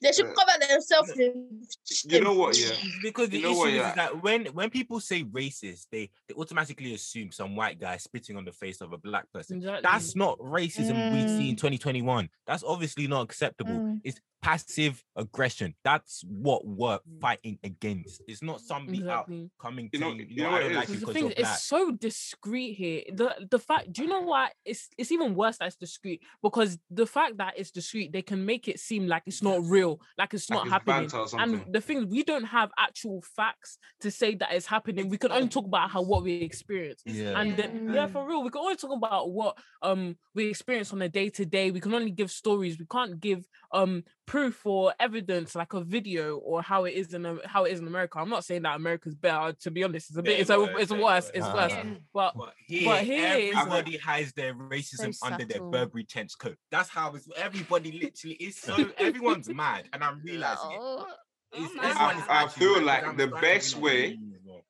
They 0.01 0.11
should 0.11 0.27
Uh, 0.27 0.33
cover 0.33 0.65
themselves 0.67 1.11
in 1.11 1.61
You 2.05 2.21
know 2.21 2.33
what? 2.33 2.57
Yeah. 2.57 2.75
because 3.01 3.29
the 3.29 3.37
You 3.37 3.43
know 3.43 3.49
issue 3.51 3.57
what, 3.59 3.69
is, 3.69 3.75
yeah. 3.75 3.89
is 3.89 3.95
that 3.95 4.23
when 4.23 4.45
when 4.47 4.69
people 4.69 4.99
say 4.99 5.23
racist, 5.23 5.87
they 5.91 6.09
they 6.27 6.35
automatically 6.35 6.93
assume 6.93 7.31
some 7.31 7.55
white 7.55 7.79
guy 7.79 7.97
spitting 7.97 8.37
on 8.37 8.45
the 8.45 8.51
face 8.51 8.81
of 8.81 8.93
a 8.93 8.97
black 8.97 9.31
person. 9.31 9.57
Exactly. 9.57 9.81
That's 9.83 10.15
not 10.15 10.37
racism 10.39 10.95
we 11.13 11.27
see 11.27 11.49
in 11.49 11.55
Mm. 11.55 11.59
2021. 11.59 12.29
That's 12.47 12.63
obviously 12.63 13.07
not 13.07 13.21
acceptable. 13.23 13.73
Mm. 13.73 14.01
It's 14.03 14.19
passive 14.41 15.01
aggression. 15.15 15.73
That's 15.85 16.21
what 16.27 16.65
we're 16.67 16.99
Mm. 16.99 17.21
fighting 17.21 17.59
against. 17.63 18.21
It's 18.27 18.41
not 18.43 18.59
somebody 18.59 18.97
exactly. 18.97 19.43
out 19.43 19.49
coming 19.57 19.89
You 19.93 19.99
know- 19.99 20.11
you 20.11 20.25
you 20.29 20.35
know, 20.43 20.43
know 20.43 20.49
I 20.49 20.51
what 20.51 20.59
don't 20.59 20.71
it 20.71 20.75
like 20.75 20.87
you 20.89 20.95
Because 20.95 21.07
the 21.07 21.13
thing 21.13 21.23
you're 21.23 21.31
is, 21.31 21.37
black. 21.37 21.53
it's 21.55 21.63
so 21.63 21.91
discreet 21.91 22.73
here. 22.73 23.03
The 23.13 23.47
the 23.49 23.59
fact, 23.59 23.93
do 23.93 24.03
you 24.03 24.09
know 24.09 24.19
why 24.21 24.51
it's 24.65 24.89
it's 24.97 25.11
even 25.13 25.33
worse 25.33 25.57
that 25.59 25.67
it's 25.67 25.77
discreet? 25.77 26.21
Because 26.41 26.77
the 26.89 27.05
fact 27.07 27.37
that 27.37 27.53
it's 27.57 27.71
discreet, 27.71 28.11
they 28.11 28.21
can 28.21 28.45
make 28.45 28.67
it 28.67 28.79
seem 28.81 29.07
like 29.07 29.23
it's 29.25 29.41
not 29.41 29.59
real, 29.75 29.93
like 30.19 30.31
it's 30.33 30.49
Like 30.49 30.57
not 30.57 30.65
it's 30.65 30.73
happening. 30.75 31.07
banter. 31.09 31.37
And 31.43 31.51
the 31.75 31.81
thing 31.87 31.99
we 32.15 32.21
don't 32.31 32.49
have 32.57 32.69
actual 32.87 33.19
facts 33.37 33.71
to 34.03 34.09
say 34.19 34.29
that 34.39 34.49
it's 34.55 34.69
happening. 34.75 35.09
We 35.13 35.17
can 35.23 35.31
only 35.37 35.49
talk 35.55 35.65
about 35.71 35.89
how 35.93 36.01
what 36.11 36.21
we 36.23 36.33
experience. 36.49 37.01
Yeah. 37.05 37.39
And 37.39 37.47
then, 37.59 37.69
yeah, 37.95 38.07
for 38.13 38.21
real, 38.29 38.43
we 38.43 38.51
can 38.55 38.61
only 38.67 38.75
talk 38.83 38.93
about 39.01 39.23
what 39.37 39.53
um 39.81 40.01
we 40.35 40.43
experience 40.53 40.89
on 40.93 41.01
a 41.01 41.09
day 41.19 41.29
to 41.37 41.43
day. 41.57 41.71
We 41.71 41.81
can 41.85 41.93
only 41.99 42.11
give 42.19 42.29
stories. 42.43 42.73
We 42.79 42.87
can't 42.95 43.15
give 43.27 43.41
um 43.79 44.03
proof 44.25 44.65
or 44.65 44.93
evidence 44.99 45.53
like 45.55 45.73
a 45.73 45.81
video 45.81 46.37
or 46.37 46.61
how 46.61 46.85
it 46.85 46.91
is 46.93 47.13
in 47.13 47.25
Am- 47.25 47.41
how 47.45 47.65
it 47.65 47.73
is 47.73 47.79
in 47.79 47.87
America. 47.87 48.19
I'm 48.19 48.29
not 48.29 48.45
saying 48.45 48.61
that 48.63 48.75
America's 48.75 49.15
better. 49.15 49.53
To 49.61 49.71
be 49.71 49.83
honest, 49.83 50.09
it's 50.09 50.17
a 50.17 50.23
bit. 50.23 50.39
It's 50.39 50.49
a, 50.49 50.61
it's 50.77 50.91
worse. 50.91 51.29
It's 51.33 51.45
Uh, 51.45 51.51
worse. 51.55 51.71
Yeah. 51.71 51.93
But 52.13 52.33
But 52.37 52.53
here, 52.65 52.89
but 52.89 53.03
here 53.03 53.33
it's 53.35 53.55
like- 53.55 53.67
everybody 53.67 53.97
has 53.97 54.33
their 54.33 54.53
racism 54.53 55.15
under 55.21 55.45
their. 55.45 55.61
Burberry 55.61 56.03
trench 56.05 56.37
coat. 56.37 56.57
That's 56.71 56.89
how 56.89 57.13
it's. 57.15 57.27
Everybody 57.35 57.91
literally 57.91 58.35
is 58.35 58.57
so. 58.57 58.75
Everyone's 58.97 59.49
mad, 59.49 59.89
and 59.93 60.03
I'm 60.03 60.21
realizing 60.23 60.71
it. 60.71 60.77
Oh, 60.79 61.05
It's, 61.53 61.75
my 61.75 61.89
everyone 61.89 62.15
God. 62.15 62.17
is 62.17 62.29
I 62.29 62.47
feel 62.59 62.81
mad 62.81 63.03
'cause 63.03 63.07
like 63.07 63.17
the 63.17 63.27
best 63.27 63.75
way- 63.77 64.19
well. 64.45 64.65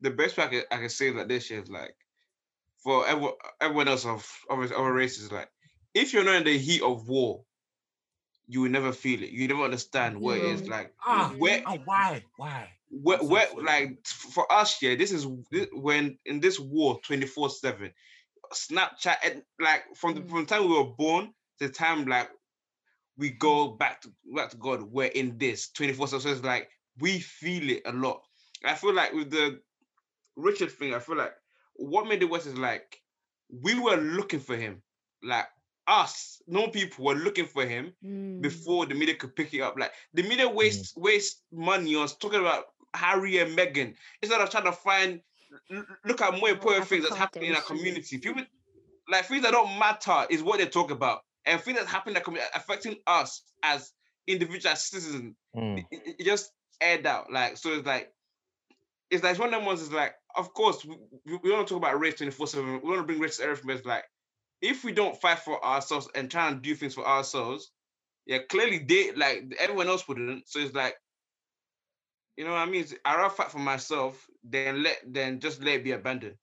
the 0.00 0.10
best 0.10 0.36
way 0.36 0.44
I 0.44 0.48
can, 0.48 0.62
I 0.72 0.76
can 0.78 0.88
say 0.88 1.10
that 1.10 1.28
this 1.28 1.50
is 1.50 1.68
like 1.68 1.94
for 2.82 3.06
everyone, 3.06 3.34
everyone 3.60 3.88
else 3.88 4.04
of 4.06 4.26
of 4.50 4.72
other 4.72 4.92
races, 4.92 5.30
like 5.30 5.48
if 5.94 6.12
you're 6.12 6.24
not 6.24 6.34
in 6.36 6.44
the 6.44 6.58
heat 6.58 6.82
of 6.82 7.06
war, 7.08 7.44
you 8.46 8.62
will 8.62 8.70
never 8.70 8.92
feel 8.92 9.22
it. 9.22 9.30
You 9.30 9.48
never 9.48 9.62
understand 9.62 10.20
what 10.20 10.38
it 10.38 10.44
is 10.44 10.68
like. 10.68 10.92
Ah, 11.04 11.34
Where 11.38 11.62
oh, 11.66 11.78
why? 11.84 12.22
Why? 12.36 12.68
where, 13.02 13.18
so 13.18 13.26
where 13.26 13.46
like 13.62 14.04
for 14.06 14.50
us, 14.52 14.80
yeah, 14.82 14.94
this 14.94 15.12
is 15.12 15.26
this, 15.50 15.66
when 15.72 16.18
in 16.26 16.40
this 16.40 16.58
war 16.60 17.00
24 17.04 17.50
7, 17.50 17.90
Snapchat, 18.52 19.16
and 19.24 19.42
like 19.60 19.82
from 19.94 20.14
the, 20.14 20.22
from 20.22 20.40
the 20.40 20.46
time 20.46 20.68
we 20.68 20.76
were 20.76 20.84
born 20.84 21.32
to 21.58 21.68
the 21.68 21.72
time 21.72 22.06
like 22.06 22.28
we 23.16 23.30
go 23.30 23.68
back 23.68 24.00
to 24.02 24.12
back 24.34 24.50
to 24.50 24.56
God, 24.56 24.82
we're 24.82 25.06
in 25.06 25.38
this 25.38 25.70
24 25.70 26.08
7. 26.08 26.20
So 26.20 26.28
it's 26.30 26.44
like 26.44 26.68
we 27.00 27.18
feel 27.18 27.70
it 27.70 27.82
a 27.86 27.92
lot. 27.92 28.22
I 28.64 28.74
feel 28.74 28.94
like 28.94 29.12
with 29.12 29.30
the 29.30 29.60
Richard 30.36 30.70
thing, 30.70 30.94
I 30.94 30.98
feel 30.98 31.16
like 31.16 31.34
what 31.76 32.06
made 32.06 32.22
it 32.22 32.30
worse 32.30 32.46
is 32.46 32.56
like 32.56 33.00
we 33.62 33.78
were 33.78 33.96
looking 33.96 34.40
for 34.40 34.56
him, 34.56 34.82
like 35.22 35.46
us, 35.86 36.42
no 36.46 36.68
people 36.68 37.04
were 37.04 37.14
looking 37.14 37.46
for 37.46 37.66
him 37.66 37.92
mm. 38.04 38.40
before 38.40 38.86
the 38.86 38.94
media 38.94 39.14
could 39.14 39.34
pick 39.36 39.52
it 39.54 39.60
up. 39.60 39.76
Like 39.78 39.92
the 40.12 40.22
media 40.22 40.48
waste 40.48 40.96
waste 40.96 41.42
money 41.52 41.94
on 41.94 42.08
talking 42.08 42.40
about 42.40 42.64
Harry 42.94 43.38
and 43.38 43.56
Meghan 43.56 43.94
instead 44.22 44.40
of 44.40 44.50
trying 44.50 44.64
to 44.64 44.72
find 44.72 45.20
look 46.04 46.20
at 46.20 46.38
more 46.38 46.50
important 46.50 46.86
things 46.86 47.04
that's 47.04 47.16
happening 47.16 47.50
in 47.50 47.56
our 47.56 47.62
avocados. 47.62 47.66
community. 47.66 48.18
People 48.18 48.42
like 49.10 49.26
things 49.26 49.42
that 49.42 49.52
don't 49.52 49.78
matter 49.78 50.26
is 50.30 50.42
what 50.42 50.58
they 50.58 50.66
talk 50.66 50.90
about, 50.90 51.20
and 51.44 51.60
things 51.60 51.78
that 51.78 51.86
happen 51.86 52.14
that 52.14 52.24
commu- 52.24 52.38
affecting 52.54 52.96
us 53.06 53.42
as 53.62 53.92
individual 54.26 54.72
as 54.72 54.84
citizens. 54.84 55.34
Mm. 55.56 55.78
It, 55.78 55.84
it- 55.90 56.16
it 56.18 56.24
just 56.24 56.50
aired 56.80 57.06
out. 57.06 57.32
Like 57.32 57.56
so, 57.56 57.72
it's 57.72 57.86
like 57.86 58.12
it's 59.10 59.22
like 59.22 59.38
one 59.38 59.48
of 59.48 59.54
them 59.54 59.66
ones. 59.66 59.82
Is 59.82 59.92
like, 59.92 60.14
of 60.36 60.52
course, 60.54 60.84
we, 60.84 60.96
we, 61.26 61.38
we 61.42 61.52
want 61.52 61.66
to 61.68 61.74
talk 61.74 61.82
about 61.82 62.00
race 62.00 62.14
twenty 62.14 62.32
four 62.32 62.46
seven. 62.46 62.80
We 62.82 62.88
want 62.88 63.00
to 63.00 63.06
bring 63.06 63.20
race 63.20 63.36
to 63.38 63.44
everything. 63.44 63.66
But 63.66 63.76
it's 63.76 63.86
like 63.86 64.04
if 64.64 64.82
we 64.82 64.92
don't 64.92 65.20
fight 65.20 65.38
for 65.40 65.62
ourselves 65.64 66.08
and 66.14 66.30
try 66.30 66.48
and 66.48 66.62
do 66.62 66.74
things 66.74 66.94
for 66.94 67.06
ourselves, 67.06 67.70
yeah, 68.26 68.38
clearly 68.48 68.78
they 68.78 69.12
like 69.12 69.54
everyone 69.58 69.88
else 69.88 70.08
wouldn't. 70.08 70.48
So 70.48 70.58
it's 70.58 70.74
like, 70.74 70.94
you 72.36 72.44
know 72.44 72.52
what 72.52 72.60
I 72.60 72.64
mean? 72.66 72.80
It's- 72.80 72.98
I 73.04 73.16
rather 73.16 73.34
fight 73.34 73.50
for 73.50 73.58
myself 73.58 74.26
than 74.42 74.82
let 74.82 75.00
than 75.06 75.38
just 75.38 75.60
let 75.62 75.74
it 75.74 75.84
be 75.84 75.92
abandoned. 75.92 76.36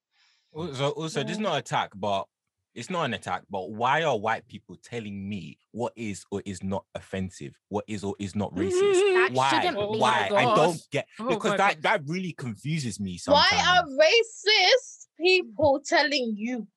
Also, 0.54 0.90
also, 0.92 1.24
this 1.24 1.34
is 1.34 1.40
not 1.40 1.58
attack, 1.58 1.92
but 1.96 2.28
it's 2.76 2.90
not 2.90 3.06
an 3.06 3.14
attack. 3.16 3.42
But 3.50 3.72
why 3.72 4.04
are 4.04 4.18
white 4.18 4.48
people 4.48 4.76
telling 4.76 5.28
me 5.28 5.58
what 5.72 5.94
is 5.96 6.24
or 6.30 6.44
is 6.46 6.62
not 6.62 6.86
offensive, 6.94 7.58
what 7.70 7.86
is 7.88 8.04
or 8.04 8.16
is 8.20 8.36
not 8.36 8.54
racist? 8.54 9.02
That 9.22 9.30
Why? 9.34 9.50
shouldn't 9.50 9.80
be. 9.80 9.98
Why? 9.98 10.30
I 10.36 10.46
don't 10.56 10.88
get 10.92 11.08
Oh 11.20 11.30
because 11.30 11.52
my 11.52 11.58
that 11.58 11.82
that 11.82 12.02
really 12.06 12.34
confuses 12.34 13.00
me. 13.00 13.18
Sometimes. 13.18 13.48
Why 13.52 13.78
are 13.78 13.86
racist 14.06 15.08
people 15.18 15.82
telling 15.86 16.36
you? 16.38 16.68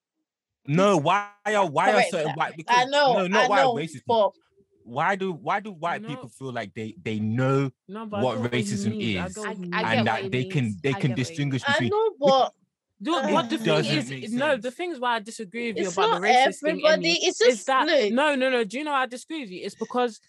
No? 0.67 0.97
Why 0.97 1.29
are 1.47 1.67
why 1.69 1.93
are 1.93 2.03
certain 2.11 2.33
white? 2.33 2.57
Because, 2.57 2.77
I 2.79 2.85
know, 2.87 3.15
No, 3.15 3.27
not 3.27 3.45
I 3.45 3.49
why 3.49 3.63
know, 3.63 3.75
racist. 3.75 4.03
but 4.07 4.31
Why 4.85 5.17
do 5.17 5.33
why 5.33 5.61
do 5.61 5.73
white 5.73 6.03
know- 6.03 6.09
people 6.09 6.29
feel 6.29 6.53
like 6.53 6.75
they 6.75 6.95
they 7.03 7.19
know 7.19 7.71
No, 7.89 8.05
what 8.07 8.43
get 8.43 8.53
racism 8.53 8.97
means. 8.97 9.21
I 9.21 9.27
is, 9.27 9.35
get 9.35 9.47
I- 9.75 9.91
I 9.91 9.95
and 9.95 10.07
that 10.07 10.23
he 10.25 10.29
they 10.29 10.45
can 10.45 10.77
they 10.83 10.91
I 10.91 11.01
can 11.01 11.11
get 11.11 11.11
what 11.11 11.19
he 11.19 11.25
distinguish 11.25 11.63
I 11.67 11.73
between? 11.73 11.91
know, 11.91 12.11
but 12.21 12.53
Dude, 13.03 13.15
Uh, 13.17 13.31
but 13.33 13.51
the 13.51 13.57
thing 13.59 13.67
doesn't 13.67 14.13
is, 14.13 14.33
no, 14.33 14.57
the 14.57 14.71
things 14.71 15.01
why 15.01 15.17
I 15.17 15.19
disagree 15.19 15.73
with 15.73 15.83
you 15.83 15.89
about 15.89 16.11
not 16.11 16.21
the 16.23 16.29
racist 16.29 16.59
everybody. 16.69 16.93
Emmy, 16.95 17.13
It's 17.27 17.41
is 17.41 17.57
just 17.57 17.67
that 17.67 17.87
look. 17.87 18.13
no, 18.13 18.35
no, 18.37 18.49
no. 18.51 18.65
Do 18.65 18.79
you 18.79 18.85
know 18.85 18.93
I 18.95 19.07
disagree 19.07 19.41
with 19.41 19.51
you? 19.51 19.61
It's 19.65 19.75
because 19.75 20.21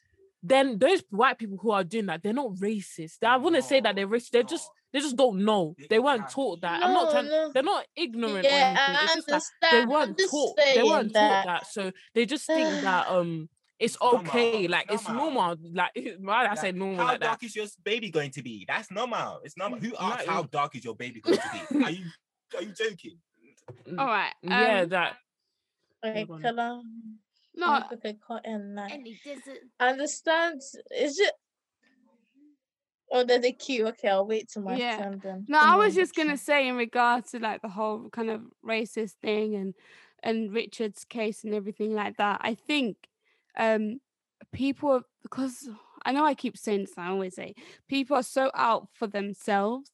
then 0.41 0.77
those 0.79 1.01
white 1.09 1.37
people 1.37 1.57
who 1.61 1.71
are 1.71 1.83
doing 1.83 2.07
that, 2.07 2.23
they're 2.23 2.33
not 2.33 2.55
racist. 2.55 3.23
I 3.23 3.37
wouldn't 3.37 3.63
say 3.65 3.79
that 3.81 3.95
they're 3.95 4.07
racist. 4.07 4.31
They're 4.31 4.43
just 4.43 4.69
they 4.95 5.01
just 5.01 5.17
don't 5.17 5.43
know. 5.43 5.75
They 5.77 5.87
They 5.89 5.99
weren't 5.99 6.29
taught 6.29 6.61
that. 6.61 6.81
I'm 6.81 6.93
not 6.93 7.11
trying. 7.11 7.25
no. 7.27 7.51
They're 7.51 7.63
not 7.63 7.85
ignorant 7.97 8.45
Yeah, 8.45 8.51
or 8.51 8.77
anything. 8.79 8.95
I 8.95 9.03
It's 9.03 9.13
just 9.15 9.27
that 9.27 9.33
understand. 9.33 9.89
they 9.89 9.93
weren't 9.93 10.17
just 10.17 10.31
taught. 10.31 10.57
They 10.57 10.83
weren't 10.83 11.13
taught 11.13 11.29
that. 11.29 11.45
that, 11.45 11.67
so 11.67 11.91
they 12.13 12.25
just 12.25 12.45
think 12.47 12.81
that 12.81 13.09
um 13.09 13.49
it's 13.77 13.97
okay. 14.01 14.63
it's 14.63 14.71
Like 14.71 14.85
it's 14.89 15.05
normal. 15.09 15.31
normal. 15.31 15.57
Like 15.73 15.91
why 16.19 16.43
did 16.43 16.51
I 16.51 16.55
say 16.55 16.67
Like, 16.67 16.75
normal 16.75 16.97
how 17.05 17.11
like 17.11 17.19
dark 17.19 17.43
is 17.43 17.55
your 17.57 17.67
baby 17.83 18.09
going 18.09 18.31
to 18.31 18.41
be? 18.41 18.63
That's 18.65 18.89
normal. 18.89 19.41
It's 19.43 19.57
normal. 19.57 19.79
Who 19.79 19.93
asked 19.99 20.19
Like- 20.25 20.27
how 20.27 20.43
dark 20.43 20.75
is 20.77 20.85
your 20.85 20.95
baby 20.95 21.19
going 21.19 21.39
to 21.39 21.51
be? 21.73 21.83
Are 21.83 21.91
you 21.91 22.05
are 22.55 22.61
you 22.63 22.71
joking? 22.71 23.17
All 23.99 24.05
right. 24.07 24.31
yeah, 24.43 24.81
um, 24.83 24.89
that. 24.89 25.17
Okay, 26.05 26.23
Hold 26.25 26.31
on. 26.37 26.41
can 26.41 26.59
I? 26.59 26.81
No, 27.57 27.83
okay, 27.93 28.17
cut 28.25 28.45
in 28.45 28.75
like 28.75 28.93
And 28.93 29.07
he 29.07 29.17
doesn't. 29.25 29.57
understand. 29.79 30.61
Is 30.95 31.19
it? 31.19 31.33
Oh, 33.11 33.23
there's 33.23 33.45
a 33.45 33.51
queue. 33.51 33.87
Okay, 33.87 34.09
I'll 34.09 34.25
wait 34.27 34.49
till 34.49 34.63
my 34.63 34.79
Yeah. 34.79 34.97
turn 34.97 35.19
then. 35.19 35.47
No, 35.47 35.59
I 35.59 35.75
was 35.75 35.93
just 35.95 36.15
gonna 36.15 36.37
say 36.37 36.67
in 36.67 36.75
regards 36.75 37.31
to 37.31 37.39
like 37.39 37.61
the 37.61 37.69
whole 37.69 38.09
kind 38.09 38.29
of 38.31 38.41
racist 38.65 39.13
thing 39.21 39.55
and 39.55 39.75
and 40.23 40.51
Richard's 40.53 41.05
case 41.05 41.43
and 41.43 41.53
everything 41.53 41.93
like 41.93 42.17
that. 42.17 42.41
I 42.43 42.55
think 42.55 42.97
um 43.57 43.99
people 44.51 45.01
because 45.21 45.69
I 46.05 46.11
know 46.13 46.25
I 46.25 46.33
keep 46.35 46.57
saying 46.57 46.81
this, 46.81 46.97
I 46.97 47.07
always 47.09 47.35
say 47.35 47.53
people 47.87 48.17
are 48.17 48.23
so 48.23 48.51
out 48.55 48.89
for 48.93 49.07
themselves 49.07 49.91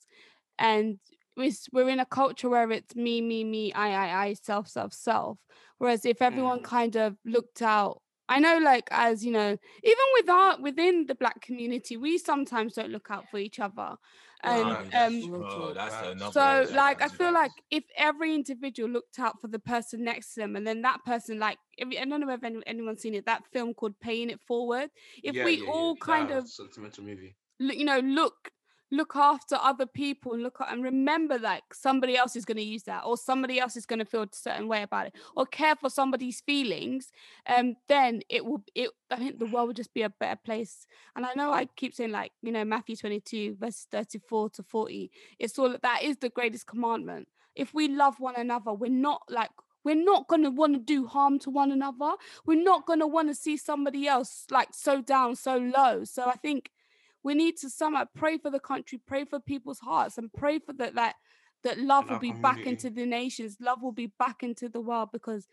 and 0.60 1.00
we're, 1.38 1.52
we're 1.72 1.90
in 1.90 2.00
a 2.00 2.06
culture 2.06 2.50
where 2.50 2.70
it's 2.72 2.96
me, 2.96 3.22
me, 3.22 3.44
me, 3.44 3.74
I, 3.74 3.90
I, 3.90 4.26
I, 4.26 4.34
self, 4.34 4.68
self, 4.68 4.94
self. 4.94 5.40
Whereas 5.78 6.06
if 6.06 6.22
everyone 6.22 6.60
Mhm. 6.60 6.64
kind 6.64 6.96
of 6.98 7.18
looked 7.26 7.62
out, 7.62 8.02
I 8.32 8.40
know, 8.40 8.58
like 8.60 8.88
as 8.92 9.24
you 9.26 9.32
know, 9.32 9.58
even 9.84 10.06
with 10.14 10.30
our 10.30 10.60
within 10.62 11.06
the 11.08 11.16
black 11.16 11.42
community, 11.42 11.98
we 11.98 12.18
sometimes 12.18 12.74
don't 12.76 12.90
look 12.92 13.08
out 13.12 13.26
for 13.30 13.38
each 13.38 13.60
other, 13.60 13.96
and 14.44 14.62
um, 14.72 14.90
that's- 14.92 15.14
Real 15.24 15.42
bro, 15.42 15.74
that's 15.74 16.34
so 16.34 16.66
like 16.74 17.02
I 17.02 17.08
feel 17.10 17.34
like 17.34 17.52
if 17.70 17.84
every 17.98 18.34
individual 18.34 18.90
looked 18.90 19.20
out 19.20 19.40
for 19.42 19.48
the 19.50 19.60
person 19.60 20.04
next 20.04 20.34
to 20.34 20.42
them, 20.42 20.56
and 20.56 20.66
then 20.66 20.82
that 20.84 21.04
person 21.06 21.40
like 21.40 21.58
if, 21.78 21.88
I 21.90 22.06
don't 22.06 22.22
know 22.22 22.30
if 22.34 22.44
any, 22.44 22.60
anyone's 22.66 23.02
seen 23.02 23.16
it, 23.16 23.26
that 23.26 23.44
film 23.52 23.74
called 23.74 24.00
Paying 24.00 24.30
It 24.30 24.40
Forward. 24.48 24.90
If 25.24 25.36
Yeah, 25.36 25.46
we 25.46 25.58
yeah, 25.58 25.64
yeah. 25.66 25.72
all 25.72 25.96
kind 25.98 26.30
That 26.30 26.38
of 26.38 26.48
sentimental 26.50 27.04
movie. 27.04 27.36
you 27.60 27.86
know, 27.86 28.00
look 28.00 28.52
look 28.92 29.16
after 29.16 29.56
other 29.56 29.86
people 29.86 30.34
and 30.34 30.44
look 30.44 30.60
at, 30.60 30.72
and 30.72 30.84
remember 30.84 31.40
like 31.40 31.74
somebody 31.74 32.18
else 32.18 32.36
is 32.36 32.44
going 32.46 32.58
to 32.58 32.64
use 32.64 32.84
that 32.84 33.04
or 33.06 33.18
somebody 33.18 33.60
else 33.60 33.78
is 33.78 33.86
going 33.86 34.00
to 34.00 34.06
feel 34.06 34.24
a 34.24 34.28
certain 34.32 34.68
way 34.68 34.84
about 34.84 35.08
it 35.08 35.14
or 35.36 35.46
care 35.46 35.76
for 35.76 35.90
somebody's 35.90 36.42
feelings 36.42 37.12
um 37.48 37.76
then 37.88 38.22
it 38.30 38.46
will 38.46 38.64
it 38.76 38.90
i 39.10 39.16
think 39.16 39.40
the 39.40 39.46
world 39.46 39.68
would 39.68 39.78
just 39.78 39.94
be 39.94 40.02
a 40.02 40.10
better 40.10 40.40
place. 40.44 40.86
And 41.16 41.26
i 41.26 41.34
know 41.34 41.52
i 41.52 41.66
keep 41.76 41.96
saying 41.96 42.12
like 42.12 42.34
you 42.42 42.52
know 42.52 42.66
matthew 42.66 42.96
22 42.96 43.58
verses 43.60 43.88
34 43.92 44.50
to 44.52 44.64
40 44.64 45.10
it's 45.40 45.58
all 45.58 45.76
that 45.82 46.04
is 46.04 46.18
the 46.18 46.30
greatest 46.30 46.68
commandment. 46.68 47.28
If 47.56 47.74
we 47.74 47.88
love 47.88 48.20
one 48.20 48.36
another 48.36 48.74
we're 48.74 48.92
not 48.92 49.22
like 49.30 49.52
we're 49.84 49.96
not 49.96 50.28
going 50.28 50.44
to 50.44 50.52
want 50.52 50.74
to 50.74 50.80
do 50.80 51.08
harm 51.08 51.40
to 51.40 51.50
one 51.50 51.72
another. 51.72 52.12
We're 52.46 52.62
not 52.62 52.86
going 52.86 53.00
to 53.00 53.08
want 53.08 53.30
to 53.30 53.34
see 53.34 53.58
somebody 53.58 54.08
else 54.08 54.46
like 54.52 54.70
so 54.74 55.02
down 55.02 55.36
so 55.36 55.58
low. 55.58 56.04
So 56.04 56.26
i 56.26 56.36
think 56.36 56.70
we 57.24 57.34
need 57.36 57.58
to 57.58 57.70
somehow 57.70 58.06
pray 58.16 58.38
for 58.38 58.50
the 58.52 58.60
country, 58.60 59.00
pray 59.06 59.26
for 59.26 59.40
people's 59.40 59.80
hearts, 59.80 60.18
and 60.18 60.32
pray 60.34 60.60
for 60.60 60.74
that 60.74 60.96
that 60.96 61.16
that 61.64 61.78
love 61.78 62.06
will 62.08 62.16
our 62.16 62.20
be 62.20 62.32
back 62.32 62.66
into 62.66 62.90
the 62.90 63.06
nations, 63.06 63.58
love 63.60 63.82
will 63.84 63.92
be 63.92 64.12
back 64.18 64.42
into 64.42 64.68
the 64.70 64.82
world 64.82 65.10
because 65.14 65.48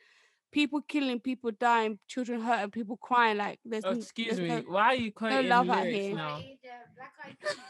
people 0.50 0.80
killing, 0.88 1.20
people 1.20 1.50
dying, 1.50 1.98
children 2.08 2.40
hurt, 2.40 2.60
and 2.62 2.72
people 2.72 2.96
crying. 2.96 3.36
Like 3.36 3.58
there's 3.64 3.84
Oh, 3.84 3.90
excuse 3.90 4.36
there's 4.36 4.40
me. 4.40 4.48
no- 4.48 4.72
Why 4.72 4.82
are 4.86 4.94
you 4.94 5.12
quoting 5.12 5.48
love 5.48 5.68
out 5.68 5.86
here. 5.86 6.14
now? 6.14 6.40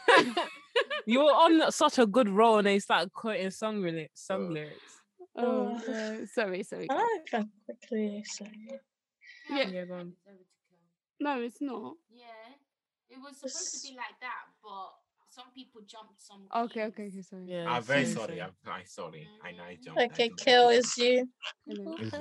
you 1.05 1.19
were 1.19 1.31
on 1.31 1.71
such 1.71 1.99
a 1.99 2.05
good 2.05 2.29
roll 2.29 2.57
and 2.59 2.67
they 2.67 2.79
started 2.79 3.11
quoting 3.13 3.51
song 3.51 3.81
lyrics. 3.81 4.21
Song 4.25 4.47
Uh, 4.47 4.51
lyrics. 4.51 4.93
Oh, 5.35 5.79
no, 5.87 6.25
sorry, 6.33 6.63
sorry. 6.63 6.87
guys. 6.87 6.97
I 6.99 7.19
can 7.29 7.49
quickly 7.65 8.23
say. 8.25 8.51
Yeah. 9.49 9.67
Yeah. 9.69 10.03
No, 11.19 11.41
it's 11.41 11.61
not. 11.61 11.95
Yeah, 12.11 12.25
it 13.09 13.17
was 13.21 13.37
supposed 13.37 13.81
to 13.83 13.89
be 13.89 13.95
like 13.95 14.19
that, 14.21 14.45
but 14.63 14.93
some 15.29 15.45
people 15.55 15.81
jumped 15.85 16.19
some. 16.21 16.41
Okay, 16.65 16.83
okay, 16.85 17.07
okay. 17.07 17.21
Sorry. 17.21 17.43
Yeah. 17.45 17.69
I'm 17.69 17.83
very 17.83 18.05
same, 18.05 18.15
sorry. 18.15 18.41
I'm, 18.41 18.51
I'm 18.65 18.85
sorry. 18.85 19.27
I 19.43 19.51
know 19.51 19.63
I 19.63 19.77
jumped. 19.83 20.01
Okay, 20.13 20.27
jumped. 20.29 20.45
kill 20.45 20.69
is 20.69 20.97
you. 20.97 21.29
Hello. 21.67 21.95
Is? 21.99 22.13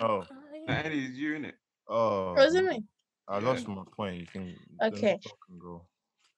Oh, 0.00 0.24
That 0.66 0.92
is 0.92 1.10
you 1.18 1.34
in 1.36 1.44
it. 1.46 1.54
oh. 1.88 2.34
Was 2.34 2.54
it 2.54 2.64
me? 2.64 2.82
I 3.28 3.38
Yeah. 3.38 3.46
lost 3.46 3.68
my 3.68 3.84
point. 3.96 4.20
You 4.20 4.26
can. 4.26 4.56
Okay. 4.82 5.18
Can 5.46 5.58
go. 5.58 5.82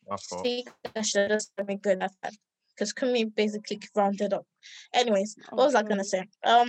My 0.09 0.17
fault. 0.17 0.45
See, 0.45 0.65
I 0.95 1.03
should 1.03 1.31
have 1.31 1.39
just 1.41 1.53
let 1.57 1.67
me 1.67 1.77
good 1.77 2.03
at 2.03 2.13
that. 2.23 2.35
Because 2.71 2.93
Kumi 2.93 3.25
basically 3.25 3.81
rounded 3.95 4.33
up. 4.33 4.47
Anyways, 4.93 5.37
what 5.51 5.67
was 5.67 5.75
I 5.77 5.83
gonna 5.83 6.05
say? 6.05 6.27
Um, 6.45 6.69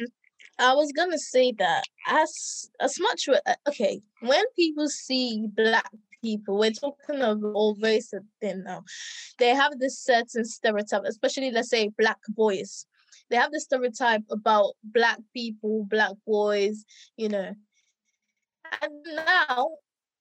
I 0.59 0.73
was 0.73 0.91
gonna 0.91 1.17
say 1.17 1.51
that 1.57 1.83
as 2.07 2.69
as 2.79 2.99
much 2.99 3.27
with, 3.27 3.41
uh, 3.45 3.55
okay, 3.67 4.01
when 4.21 4.43
people 4.55 4.87
see 4.87 5.47
black 5.47 5.89
people, 6.25 6.57
we're 6.57 6.71
talking 6.71 7.21
of 7.21 7.43
all 7.43 7.77
race 7.79 8.11
and 8.13 8.25
thing 8.41 8.63
now. 8.63 8.83
They 9.37 9.49
have 9.49 9.73
this 9.77 9.99
certain 9.99 10.43
stereotype, 10.43 11.03
especially 11.05 11.51
let's 11.51 11.69
say 11.69 11.89
black 11.97 12.17
boys. 12.29 12.87
They 13.29 13.37
have 13.37 13.51
this 13.51 13.65
stereotype 13.65 14.23
about 14.31 14.73
black 14.83 15.19
people, 15.33 15.85
black 15.87 16.13
boys, 16.25 16.83
you 17.15 17.29
know. 17.29 17.51
And 18.81 18.93
now, 19.15 19.69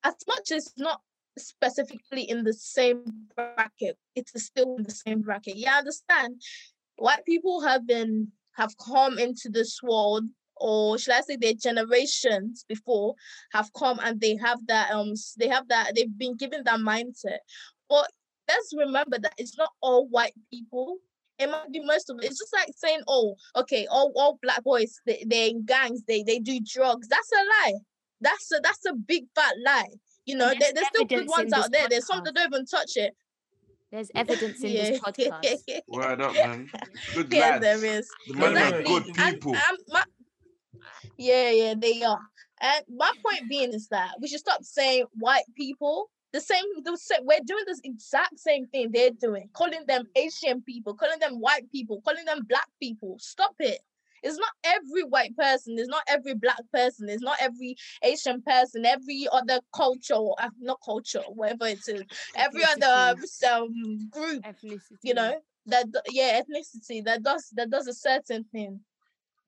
as 0.04 0.16
much 0.28 0.52
as 0.52 0.72
not 0.76 1.00
specifically 1.38 2.22
in 2.22 2.44
the 2.44 2.52
same 2.52 3.04
bracket, 3.34 3.96
it 4.14 4.30
is 4.34 4.44
still 4.44 4.76
in 4.76 4.82
the 4.84 4.90
same 4.90 5.22
bracket. 5.22 5.56
I 5.66 5.78
understand. 5.78 6.42
White 6.96 7.24
people 7.24 7.62
have 7.62 7.86
been 7.86 8.32
have 8.56 8.72
come 8.78 9.18
into 9.18 9.48
this 9.48 9.80
world, 9.82 10.24
or 10.56 10.98
should 10.98 11.14
I 11.14 11.20
say 11.20 11.36
their 11.36 11.54
generations 11.54 12.64
before 12.68 13.14
have 13.52 13.72
come 13.72 13.98
and 14.02 14.20
they 14.20 14.36
have 14.36 14.64
that 14.66 14.90
um 14.90 15.14
they 15.38 15.48
have 15.48 15.68
that 15.68 15.92
they've 15.94 16.18
been 16.18 16.36
given 16.36 16.62
that 16.64 16.80
mindset. 16.80 17.38
But 17.88 18.10
let's 18.48 18.72
remember 18.76 19.18
that 19.18 19.34
it's 19.38 19.56
not 19.58 19.70
all 19.80 20.08
white 20.08 20.34
people. 20.50 20.98
It 21.38 21.50
might 21.50 21.72
be 21.72 21.80
most 21.84 22.10
of 22.10 22.18
it. 22.18 22.26
It's 22.26 22.38
just 22.38 22.52
like 22.54 22.68
saying, 22.76 23.00
oh, 23.08 23.34
okay, 23.56 23.88
all, 23.90 24.12
all 24.14 24.38
black 24.40 24.62
boys, 24.62 25.00
they, 25.04 25.24
they're 25.26 25.48
in 25.48 25.64
gangs, 25.64 26.02
they 26.06 26.22
they 26.22 26.38
do 26.38 26.60
drugs. 26.64 27.08
That's 27.08 27.30
a 27.32 27.70
lie. 27.70 27.78
That's 28.20 28.52
a 28.52 28.60
that's 28.62 28.84
a 28.86 28.94
big 28.94 29.24
fat 29.34 29.54
lie. 29.64 29.88
You 30.26 30.36
know, 30.36 30.46
There's 30.46 30.58
there, 30.58 30.72
there's 30.74 30.86
still 30.86 31.04
good 31.04 31.28
ones 31.28 31.52
out 31.52 31.70
this 31.70 31.80
there. 31.80 31.88
There's 31.88 32.06
some 32.06 32.22
that 32.24 32.34
don't 32.34 32.46
even 32.52 32.66
touch 32.66 32.92
it. 32.96 33.14
There's 33.90 34.10
evidence 34.14 34.62
in 34.62 34.72
this 34.74 34.98
podcast. 35.00 35.58
Word 35.88 36.20
up, 36.20 36.34
man. 36.34 36.70
Good 37.14 37.32
yeah, 37.32 37.40
lads. 37.58 37.62
there 37.62 37.84
is. 37.84 38.08
The 38.28 38.34
man 38.34 38.56
are 38.56 38.80
Exactly. 38.80 38.84
good 38.84 39.06
And- 39.18 39.44
and 39.44 39.78
my- 39.88 40.04
yeah, 41.16 41.50
yeah, 41.50 41.74
they 41.78 42.02
are. 42.02 42.20
And 42.60 42.84
my 42.96 43.10
point 43.24 43.48
being 43.48 43.72
is 43.72 43.88
that 43.88 44.12
we 44.20 44.28
should 44.28 44.40
stop 44.40 44.62
saying 44.62 45.04
white 45.14 45.44
people. 45.56 46.10
The 46.32 46.40
same, 46.40 46.64
the 46.82 46.96
same, 46.96 47.20
we're 47.22 47.38
doing 47.46 47.62
this 47.66 47.80
exact 47.84 48.40
same 48.40 48.66
thing 48.66 48.90
they're 48.90 49.10
doing, 49.10 49.48
calling 49.52 49.84
them 49.86 50.04
Asian 50.16 50.62
people, 50.62 50.94
calling 50.94 51.20
them 51.20 51.34
white 51.34 51.70
people, 51.70 52.00
calling 52.04 52.24
them 52.24 52.40
black 52.48 52.66
people. 52.82 53.16
Stop 53.20 53.54
it. 53.60 53.78
It's 54.24 54.38
not 54.38 54.50
every 54.64 55.04
white 55.04 55.36
person, 55.36 55.78
it's 55.78 55.88
not 55.88 56.02
every 56.08 56.34
black 56.34 56.60
person, 56.72 57.08
it's 57.10 57.22
not 57.22 57.36
every 57.40 57.76
Asian 58.02 58.40
person, 58.42 58.86
every 58.86 59.28
other 59.30 59.60
culture, 59.76 60.14
or 60.14 60.34
uh, 60.40 60.48
not 60.60 60.78
culture, 60.82 61.22
whatever 61.28 61.66
it 61.66 61.86
is, 61.86 62.02
every 62.34 62.64
other 62.64 63.14
um, 63.52 64.08
group 64.10 64.42
Ethnicity. 64.44 64.98
you 65.02 65.14
know 65.14 65.34
that 65.66 65.86
yeah 66.10 66.40
ethnicity 66.40 67.04
that 67.04 67.22
does 67.22 67.50
that 67.54 67.70
does 67.70 67.86
a 67.86 67.94
certain 67.94 68.44
thing 68.44 68.80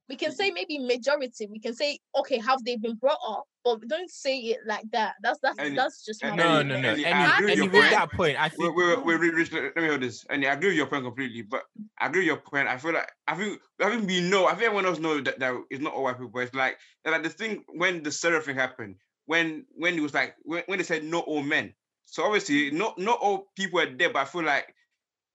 we 0.08 0.16
can 0.16 0.30
mm-hmm. 0.30 0.36
say 0.36 0.50
maybe 0.50 0.78
majority 0.78 1.46
we 1.46 1.58
can 1.58 1.74
say 1.74 1.98
okay 2.16 2.38
have 2.38 2.62
they 2.64 2.76
been 2.76 2.94
brought 2.96 3.18
up 3.28 3.44
but 3.64 3.80
we 3.80 3.86
don't 3.86 4.10
say 4.10 4.38
it 4.38 4.58
like 4.66 4.84
that 4.92 5.14
that's 5.22 5.38
that's 5.40 5.58
Any- 5.58 5.74
that's 5.74 6.04
just 6.04 6.22
my 6.22 6.30
any- 6.30 6.36
No, 6.36 6.62
no, 6.62 6.80
no. 6.80 6.90
Any- 6.90 7.04
Any, 7.04 7.14
I 7.14 7.34
agree 7.34 7.46
with 7.46 7.52
any 7.52 7.62
your 7.62 7.72
with 7.72 7.80
point. 7.82 7.90
that 7.90 8.12
point, 8.12 8.38
I 8.38 8.44
Wait, 8.44 8.52
think. 8.52 8.76
wait, 8.76 9.04
wait, 9.04 9.20
wait, 9.20 9.34
Rich, 9.34 9.52
let 9.52 9.76
me 9.76 9.88
hold 9.88 10.02
this. 10.02 10.24
And 10.30 10.44
I 10.44 10.52
agree 10.52 10.68
with 10.68 10.76
your 10.76 10.86
point 10.86 11.04
completely, 11.04 11.42
but 11.42 11.62
I 11.98 12.06
agree 12.06 12.20
with 12.20 12.26
your 12.26 12.36
point. 12.36 12.68
I 12.68 12.78
feel 12.78 12.92
like 12.92 13.10
I 13.26 13.34
think 13.34 13.60
I 13.80 13.90
think 13.90 14.06
we 14.06 14.20
know, 14.20 14.46
I 14.46 14.50
think 14.50 14.64
everyone 14.64 14.86
else 14.86 14.98
knows 14.98 15.24
that, 15.24 15.38
that 15.40 15.54
it's 15.70 15.82
not 15.82 15.94
all 15.94 16.04
white 16.04 16.18
people. 16.18 16.40
It's 16.40 16.54
like 16.54 16.78
that 17.04 17.10
like 17.10 17.22
the 17.22 17.30
thing 17.30 17.64
when 17.74 18.02
the 18.02 18.12
Sarah 18.12 18.40
thing 18.40 18.56
happened, 18.56 18.96
when 19.26 19.66
when 19.74 19.94
it 19.94 20.00
was 20.00 20.14
like 20.14 20.34
when, 20.42 20.62
when 20.66 20.78
they 20.78 20.84
said 20.84 21.04
not 21.04 21.24
all 21.26 21.42
men. 21.42 21.74
So 22.04 22.24
obviously 22.24 22.70
not 22.70 22.98
not 22.98 23.18
all 23.20 23.48
people 23.56 23.80
are 23.80 23.90
there, 23.96 24.10
but 24.10 24.20
I 24.20 24.24
feel 24.26 24.44
like 24.44 24.72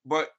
but 0.06 0.30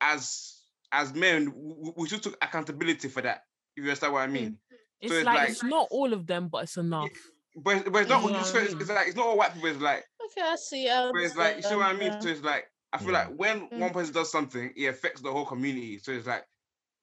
as 0.00 0.58
as 0.92 1.14
men, 1.14 1.52
we, 1.54 1.92
we 1.96 2.08
should 2.08 2.22
take 2.22 2.36
accountability 2.40 3.08
for 3.08 3.22
that. 3.22 3.42
If 3.76 3.84
you 3.84 3.90
understand 3.90 4.12
what 4.12 4.22
I 4.22 4.26
mean. 4.26 4.58
It's, 5.00 5.12
it's 5.14 5.24
like, 5.24 5.34
like- 5.36 5.50
it's 5.50 5.64
not 5.64 5.88
all 5.90 6.12
of 6.12 6.26
them, 6.26 6.48
but 6.48 6.64
it's 6.64 6.76
enough. 6.76 7.10
But 7.56 7.76
it's- 7.76 7.90
but 7.90 8.02
it's 8.02 8.08
not 8.10 8.22
You 8.22 8.30
know 8.30 8.38
it's, 8.38 8.54
it's, 8.54 8.88
like 8.90 9.08
it's 9.08 9.16
not 9.16 9.26
all 9.26 9.36
white 9.36 9.52
people, 9.54 9.68
it's 9.68 9.80
like 9.80 10.04
okay 10.24 10.48
i 10.48 10.56
see 10.56 10.88
I 10.88 11.10
But 11.12 11.20
it's 11.22 11.36
like, 11.36 11.56
you 11.56 11.62
see 11.62 11.74
what 11.74 11.86
I 11.86 11.92
mean? 11.92 12.12
understand, 12.12 12.22
So 12.22 12.28
it's 12.30 12.42
like, 12.42 12.70
I 12.92 12.98
feel 12.98 13.12
Yeah. 13.12 13.26
like 13.28 13.36
when 13.36 13.68
Mm. 13.70 13.78
one 13.78 13.92
person 13.92 14.14
does 14.14 14.30
something, 14.30 14.72
it 14.76 14.86
affects 14.86 15.20
the 15.20 15.30
whole 15.32 15.44
community. 15.44 15.98
So 15.98 16.12
it's 16.12 16.26
like, 16.26 16.46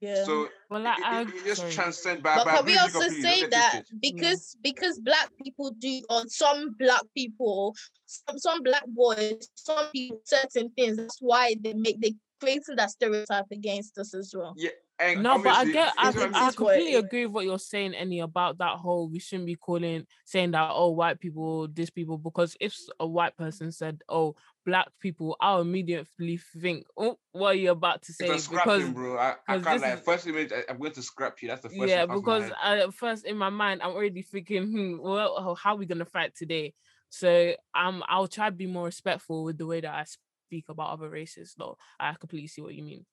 yeah, 0.02 0.24
so 0.24 0.50
Well, 0.70 0.80
it, 0.82 0.84
like, 0.86 0.98
it, 1.00 1.04
I, 1.06 1.22
it 1.22 1.44
just 1.46 1.62
sorry. 1.62 1.72
transcends. 1.74 2.22
But, 2.24 2.38
but 2.38 2.46
but 2.46 2.56
can 2.58 2.66
we 2.66 2.74
agree 2.78 2.84
with 2.86 2.94
you 2.94 3.00
also 3.02 3.22
say 3.22 3.48
that 3.48 3.72
twisted. 3.72 4.00
because 4.02 4.56
because 4.64 5.00
black 5.00 5.30
people 5.44 5.72
do 5.72 6.02
or 6.10 6.24
some 6.28 6.76
black 6.80 7.02
people 7.16 7.76
some, 8.06 8.40
some 8.40 8.64
black 8.64 8.86
boys 8.88 9.50
some 9.56 9.88
people 9.92 10.22
certain 10.24 10.70
things 10.72 10.96
that's 10.98 11.18
why 11.20 11.56
they 11.60 11.74
make 11.74 12.00
they 12.02 12.16
creating 12.40 12.78
that 12.78 12.90
stereotype 12.92 13.46
against 13.52 13.98
us 13.98 14.14
as 14.14 14.34
well 14.36 14.56
And 15.00 15.24
No, 15.24 15.38
but 15.38 15.56
I 15.56 15.66
get, 15.66 15.94
I, 15.98 16.08
you 16.08 16.12
see 16.12 16.20
what 16.20 16.30
it 16.30 16.36
I 16.36 16.48
is 16.50 16.60
what 16.60 16.76
it 16.76 16.78
completely 16.78 16.96
agree 16.96 17.26
with 17.26 17.34
what 17.34 17.46
you're 17.46 17.60
saying, 17.60 17.96
Annie, 17.96 18.20
about 18.20 18.58
that 18.58 18.76
whole 18.78 19.10
we 19.10 19.20
shouldn't 19.20 19.46
be 19.46 19.56
calling 19.56 20.06
saying 20.26 20.52
that 20.52 20.72
oh 20.74 20.90
white 20.90 21.20
people, 21.20 21.68
this 21.70 21.90
people, 21.90 22.18
because 22.18 22.58
if 22.60 22.76
a 23.00 23.08
white 23.08 23.38
person 23.38 23.72
said 23.72 24.02
oh 24.10 24.36
black 24.66 24.88
people, 25.00 25.38
I'll 25.40 25.62
immediately 25.62 26.38
think 26.62 26.86
oh 26.98 27.18
what 27.32 27.56
are 27.56 27.58
you 27.58 27.72
about 27.72 28.02
to 28.04 28.14
say 28.14 28.30
It's 28.30 28.48
a 28.48 28.52
because 28.52 28.84
bro. 28.90 29.18
I, 29.18 29.36
I 29.48 29.58
can't 29.60 29.82
like 29.82 29.94
is- 30.00 30.06
first 30.06 30.28
image. 30.28 30.52
I, 30.52 30.64
I'm 30.70 30.78
going 30.78 30.92
to 30.92 31.02
scrap 31.02 31.42
you. 31.42 31.48
That's 31.48 31.62
the 31.62 31.70
first. 31.70 31.80
yeah, 31.80 32.06
thing 32.06 32.10
that 32.10 32.24
comes 32.24 32.24
to 32.24 32.30
my 32.30 32.40
because. 32.40 32.52
I, 32.62 32.78
at 32.80 32.94
first 32.94 33.26
in 33.26 33.38
my 33.38 33.50
mind 33.50 33.82
I'm 33.82 33.92
already 33.92 34.22
thinking 34.22 34.64
hmm, 34.64 34.98
well 35.00 35.42
how, 35.42 35.56
how 35.56 35.74
are 35.76 35.78
we 35.78 35.86
gonna 35.86 36.06
fight 36.06 36.36
today? 36.36 36.74
So 37.10 37.54
um 37.74 38.04
I'll 38.08 38.28
try 38.28 38.50
to 38.50 38.56
be 38.56 38.68
more 38.68 38.86
respectful 38.86 39.46
with 39.46 39.58
the 39.58 39.66
way 39.66 39.80
that 39.80 39.94
I 39.94 40.04
speak 40.04 40.66
about 40.68 40.92
other 40.92 41.10
races. 41.10 41.56
Though 41.58 41.78
I 42.00 42.14
completely 42.20 42.48
see 42.48 42.62
what 42.62 42.76
you 42.76 42.84
mean. 42.84 43.06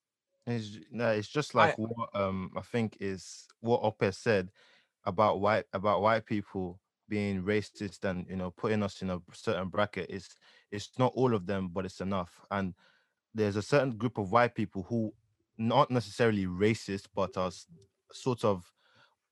It's 0.47 0.79
no, 0.91 1.11
it's 1.11 1.27
just 1.29 1.55
I- 1.57 1.75
like 1.75 1.77
what 1.77 2.15
um 2.15 2.51
I 2.57 2.61
think 2.61 2.97
is 3.01 3.47
what 3.61 3.81
Ope 3.83 4.13
said 4.13 4.51
about 5.05 5.41
white 5.41 5.65
about 5.73 6.01
white 6.01 6.25
people 6.25 6.81
being 7.09 7.43
racist 7.43 8.03
and 8.05 8.27
you 8.29 8.37
know 8.37 8.51
putting 8.51 8.83
us 8.83 9.01
in 9.01 9.09
a 9.11 9.21
certain 9.33 9.69
bracket. 9.69 10.07
It's 10.09 10.35
it's 10.71 10.97
not 10.99 11.13
all 11.15 11.35
of 11.35 11.47
them, 11.47 11.69
but 11.69 11.85
it's 11.85 12.01
enough. 12.01 12.45
And 12.51 12.75
there's 13.33 13.57
a 13.57 13.63
certain 13.63 13.97
group 13.97 14.17
of 14.17 14.31
white 14.31 14.55
people 14.55 14.83
who 14.83 15.13
not 15.57 15.91
necessarily 15.91 16.45
racist, 16.47 17.07
but 17.15 17.37
are 17.37 17.47
s- 17.47 17.67
sort 18.13 18.45
of 18.45 18.73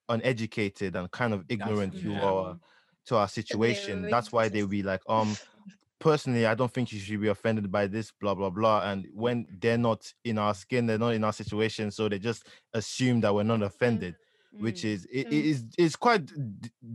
uneducated 0.09 0.95
and 0.95 1.11
kind 1.11 1.33
of 1.33 1.45
ignorant 1.49 1.95
to 1.97 2.11
yeah. 2.11 2.21
our 2.21 2.59
to 3.07 3.17
our 3.17 3.27
situation. 3.29 4.09
That's 4.09 4.31
why 4.31 4.49
they 4.49 4.63
be 4.63 4.83
like, 4.83 5.01
um, 5.09 5.39
personally, 5.99 6.45
I 6.45 6.55
don't 6.55 6.71
think 6.73 6.91
you 6.91 6.99
should 6.99 7.21
be 7.21 7.27
offended 7.29 7.71
by 7.71 7.87
this, 7.87 8.11
blah 8.11 8.35
blah 8.35 8.49
blah. 8.49 8.89
And 8.89 9.07
when 9.13 9.47
they're 9.59 9.77
not 9.77 10.11
in 10.23 10.37
our 10.37 10.53
skin, 10.53 10.85
they're 10.85 10.97
not 10.97 11.13
in 11.13 11.23
our 11.23 11.33
situation, 11.33 11.91
so 11.91 12.09
they 12.09 12.19
just 12.19 12.47
assume 12.73 13.21
that 13.21 13.33
we're 13.33 13.43
not 13.43 13.61
offended, 13.63 14.15
which 14.51 14.81
Mm. 14.81 14.85
is 14.93 15.05
it, 15.11 15.27
Mm. 15.27 15.31
it 15.33 15.45
is 15.45 15.65
it's 15.77 15.95
quite 15.95 16.31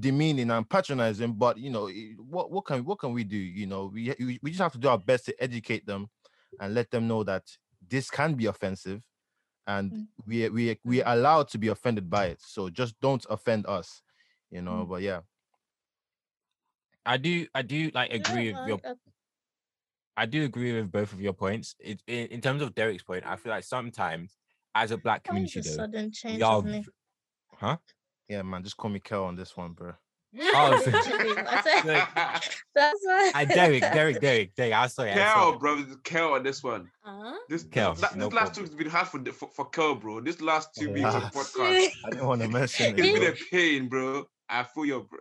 demeaning 0.00 0.50
and 0.50 0.68
patronizing. 0.68 1.32
But 1.32 1.58
you 1.58 1.70
know, 1.70 1.88
what 2.18 2.50
what 2.50 2.64
can 2.66 2.84
what 2.84 2.98
can 2.98 3.12
we 3.12 3.24
do? 3.24 3.36
You 3.36 3.66
know, 3.66 3.86
we 3.86 4.14
we 4.42 4.50
just 4.50 4.60
have 4.60 4.72
to 4.72 4.78
do 4.78 4.88
our 4.88 4.98
best 4.98 5.26
to 5.26 5.42
educate 5.42 5.86
them 5.86 6.08
and 6.60 6.74
let 6.74 6.90
them 6.90 7.08
know 7.08 7.24
that 7.24 7.44
this 7.88 8.10
can 8.10 8.34
be 8.34 8.46
offensive, 8.46 9.02
and 9.66 9.92
Mm. 9.92 10.08
we 10.26 10.48
we 10.50 10.78
we 10.84 11.02
are 11.02 11.14
allowed 11.14 11.48
to 11.48 11.58
be 11.58 11.68
offended 11.68 12.08
by 12.10 12.26
it. 12.26 12.40
So 12.42 12.68
just 12.70 13.00
don't 13.00 13.24
offend 13.30 13.66
us, 13.66 14.02
you 14.50 14.62
know. 14.62 14.84
Mm. 14.84 14.88
But 14.88 15.02
yeah. 15.02 15.20
I 17.06 17.16
do, 17.16 17.46
I 17.54 17.62
do 17.62 17.90
like 17.94 18.12
agree 18.12 18.50
Yeah, 18.50 18.60
with 18.60 18.68
your 18.68 18.80
I- 18.84 18.90
I- 18.90 18.94
I 20.16 20.26
do 20.26 20.44
agree 20.44 20.74
with 20.74 20.90
both 20.92 21.12
of 21.14 21.20
your 21.20 21.32
points. 21.32 21.74
It, 21.78 22.02
in, 22.06 22.26
in 22.26 22.40
terms 22.42 22.60
of 22.60 22.74
Derek's 22.74 23.02
point, 23.02 23.24
I 23.26 23.36
feel 23.36 23.50
like 23.52 23.64
sometimes 23.64 24.36
as 24.74 24.90
a 24.90 24.98
black 24.98 25.24
community, 25.24 25.60
though, 25.60 25.70
sudden 25.70 26.12
change 26.12 26.36
we 26.36 26.42
are, 26.42 26.56
of 26.58 26.64
v- 26.64 26.84
huh? 27.54 27.76
Yeah, 28.28 28.42
man, 28.42 28.62
just 28.62 28.76
call 28.76 28.90
me 28.90 29.00
Kel 29.00 29.24
on 29.24 29.34
this 29.36 29.56
one, 29.56 29.72
bro. 29.72 29.92
Oh, 30.38 30.78
so- 30.84 30.90
I 30.94 31.62
said- 31.64 31.84
Like, 31.86 32.14
That's 32.74 33.00
why. 33.02 33.32
uh, 33.34 33.44
Derek, 33.46 33.80
Derek, 33.80 34.20
Derek, 34.20 34.54
Derek. 34.54 34.72
I'm 34.74 34.88
sorry. 34.90 35.10
I'm 35.12 35.16
Kel, 35.18 35.34
sorry. 35.34 35.58
bro, 35.58 35.84
Kel 36.04 36.32
on 36.34 36.42
this 36.42 36.62
one. 36.62 36.90
Uh-huh. 37.04 37.36
This 37.48 37.62
Kel, 37.64 37.94
that, 37.94 38.14
no 38.16 38.26
this 38.26 38.34
last 38.34 38.54
two 38.54 38.60
has 38.60 38.70
been 38.74 38.90
hard 38.90 39.08
for, 39.08 39.24
for 39.32 39.48
for 39.48 39.64
Kel, 39.70 39.94
bro. 39.94 40.20
This 40.20 40.40
last 40.42 40.74
two 40.78 40.88
weeks 40.92 41.00
Yeah. 41.00 41.16
of 41.16 41.32
podcast, 41.32 41.88
I 42.04 42.10
didn't 42.10 42.26
want 42.26 42.42
to 42.42 42.48
mention 42.48 42.94
it's 42.98 43.08
it. 43.08 43.14
been 43.14 43.32
a 43.32 43.36
pain, 43.50 43.88
bro. 43.88 44.26
I 44.50 44.64
feel 44.64 44.84
your, 44.84 45.00
br- 45.04 45.16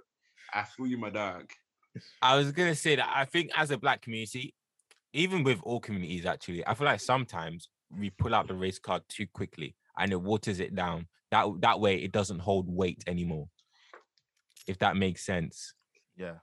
I 0.54 0.64
feel 0.64 0.88
you, 0.88 0.98
my 0.98 1.10
dog. 1.10 1.50
I 2.22 2.36
was 2.36 2.52
gonna 2.52 2.76
say 2.76 2.96
that 2.96 3.12
I 3.14 3.26
think 3.26 3.52
as 3.56 3.72
a 3.72 3.78
black 3.78 4.02
community, 4.02 4.54
even 5.14 5.44
with 5.44 5.60
all 5.64 5.80
communities 5.80 6.26
actually, 6.26 6.66
I 6.66 6.74
feel 6.74 6.86
like 6.86 7.00
sometimes 7.00 7.70
we 7.98 8.10
pull 8.12 8.36
out 8.36 8.48
the 8.48 8.54
race 8.54 8.80
card 8.80 9.04
too 9.10 9.26
quickly 9.28 9.76
and 9.98 10.12
it 10.12 10.22
waters 10.22 10.60
it 10.60 10.76
down. 10.76 11.08
That 11.32 11.48
that 11.62 11.80
way 11.80 11.98
it 11.98 12.12
doesn't 12.12 12.40
hold 12.40 12.68
weight 12.68 13.04
anymore. 13.08 13.48
If 14.68 14.78
that 14.80 14.98
makes 14.98 15.26
sense. 15.26 15.74
Yeah. 16.16 16.36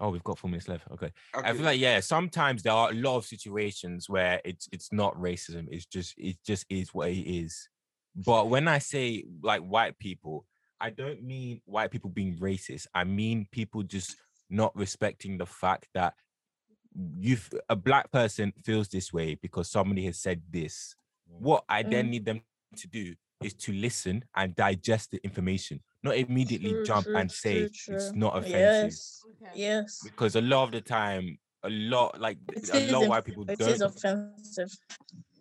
Oh, 0.00 0.10
we've 0.10 0.24
got 0.24 0.38
four 0.38 0.50
minutes 0.50 0.68
left. 0.68 0.90
Okay. 0.90 1.12
I 1.34 1.52
feel 1.52 1.64
like 1.64 1.78
yeah, 1.78 2.00
sometimes 2.00 2.62
there 2.62 2.72
are 2.72 2.90
a 2.90 2.94
lot 2.94 3.16
of 3.16 3.24
situations 3.24 4.08
where 4.08 4.40
it's 4.44 4.68
it's 4.72 4.92
not 4.92 5.14
racism. 5.16 5.66
It's 5.70 5.86
just 5.86 6.14
it 6.18 6.36
just 6.44 6.66
is 6.68 6.94
what 6.94 7.10
it 7.10 7.20
is. 7.20 7.68
But 8.14 8.48
when 8.48 8.68
I 8.68 8.78
say 8.78 9.24
like 9.42 9.62
white 9.62 9.98
people, 9.98 10.46
I 10.80 10.90
don't 10.90 11.22
mean 11.22 11.60
white 11.64 11.90
people 11.90 12.10
being 12.10 12.38
racist. 12.38 12.86
I 12.94 13.04
mean 13.04 13.46
people 13.52 13.82
just 13.82 14.16
not 14.52 14.76
respecting 14.76 15.38
the 15.38 15.46
fact 15.46 15.88
that 15.94 16.14
you 17.18 17.38
a 17.70 17.74
black 17.74 18.12
person 18.12 18.52
feels 18.64 18.88
this 18.88 19.12
way 19.12 19.34
because 19.34 19.70
somebody 19.70 20.04
has 20.04 20.18
said 20.18 20.42
this. 20.50 20.94
What 21.26 21.64
I 21.68 21.82
then 21.82 22.06
Mm. 22.06 22.10
need 22.10 22.24
them 22.26 22.40
to 22.76 22.86
do 22.88 23.14
is 23.42 23.54
to 23.54 23.72
listen 23.72 24.24
and 24.36 24.54
digest 24.54 25.10
the 25.10 25.18
information, 25.24 25.80
not 26.02 26.16
immediately 26.16 26.72
True, 26.72 26.84
jump 26.84 27.06
true, 27.06 27.16
and 27.16 27.32
say 27.32 27.68
true, 27.68 27.94
it's 27.96 28.12
not 28.12 28.36
offensive 28.36 28.84
Yes. 28.92 29.22
Okay. 29.42 29.50
Yes. 29.54 30.00
because 30.04 30.36
a 30.36 30.40
lot 30.42 30.64
of 30.64 30.72
the 30.72 30.80
time, 30.82 31.38
a 31.64 31.70
lot 31.70 32.20
like 32.20 32.36
It 32.52 32.68
a 32.68 32.76
is 32.76 32.92
lot 32.92 33.02
of 33.04 33.08
white 33.08 33.24
people 33.24 33.44
It 33.48 33.58
don't. 33.58 33.70
is 33.70 33.80
offensive. 33.80 34.70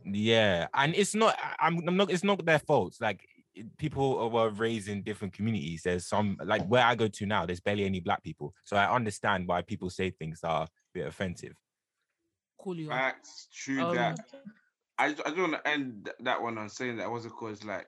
yeah, 0.05 0.67
and 0.73 0.95
it's 0.95 1.13
not. 1.13 1.35
I- 1.37 1.67
I'm, 1.67 1.87
I'm 1.87 1.97
not. 1.97 2.09
It's 2.11 2.23
not 2.23 2.43
their 2.45 2.59
fault. 2.59 2.95
Like 3.01 3.23
it- 3.23 3.29
people 3.77 4.29
were 4.29 4.49
raised 4.49 4.87
in 4.87 5.01
different 5.03 5.33
communities. 5.33 5.81
There's 5.83 6.07
some 6.07 6.37
like 6.43 6.65
where 6.67 6.85
I 6.85 6.95
go 6.95 7.07
to 7.07 7.25
now. 7.25 7.45
There's 7.45 7.59
barely 7.59 7.85
any 7.85 7.99
black 7.99 8.23
people, 8.23 8.53
so 8.63 8.77
I 8.77 8.93
understand 8.93 9.47
why 9.47 9.61
people 9.61 9.89
say 9.89 10.09
things 10.11 10.39
that 10.41 10.49
are 10.49 10.63
a 10.63 10.67
bit 10.93 11.07
offensive. 11.07 11.53
Cool 12.59 12.77
you. 12.77 12.87
Facts, 12.89 13.47
true 13.53 13.81
Um, 13.83 13.95
that. 13.95 14.19
I 14.97 15.11
just, 15.11 15.21
I 15.25 15.29
just 15.29 15.39
want 15.41 15.53
to 15.53 15.67
end 15.67 16.09
that 16.19 16.41
one 16.41 16.57
on 16.57 16.69
saying 16.69 16.97
that 16.97 17.09
was 17.09 17.25
it 17.25 17.31
called? 17.31 17.53
It's 17.53 17.63
like 17.63 17.87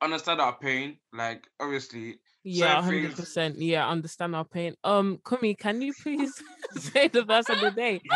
understand 0.00 0.40
our 0.40 0.56
pain. 0.56 0.96
Like 1.12 1.46
obviously, 1.58 2.20
Yeah, 2.44 2.66
certain 2.76 2.84
hundred 2.84 3.02
things- 3.08 3.14
percent. 3.20 3.58
Yeah, 3.58 3.88
understand 3.88 4.34
our 4.36 4.44
pain. 4.44 4.74
Um, 4.84 5.18
Kumi, 5.28 5.54
can 5.56 5.82
you 5.82 5.92
please 6.02 6.32
say 6.76 7.08
the 7.08 7.24
verse 7.24 7.48
of 7.48 7.60
the 7.60 7.70
day? 7.72 8.00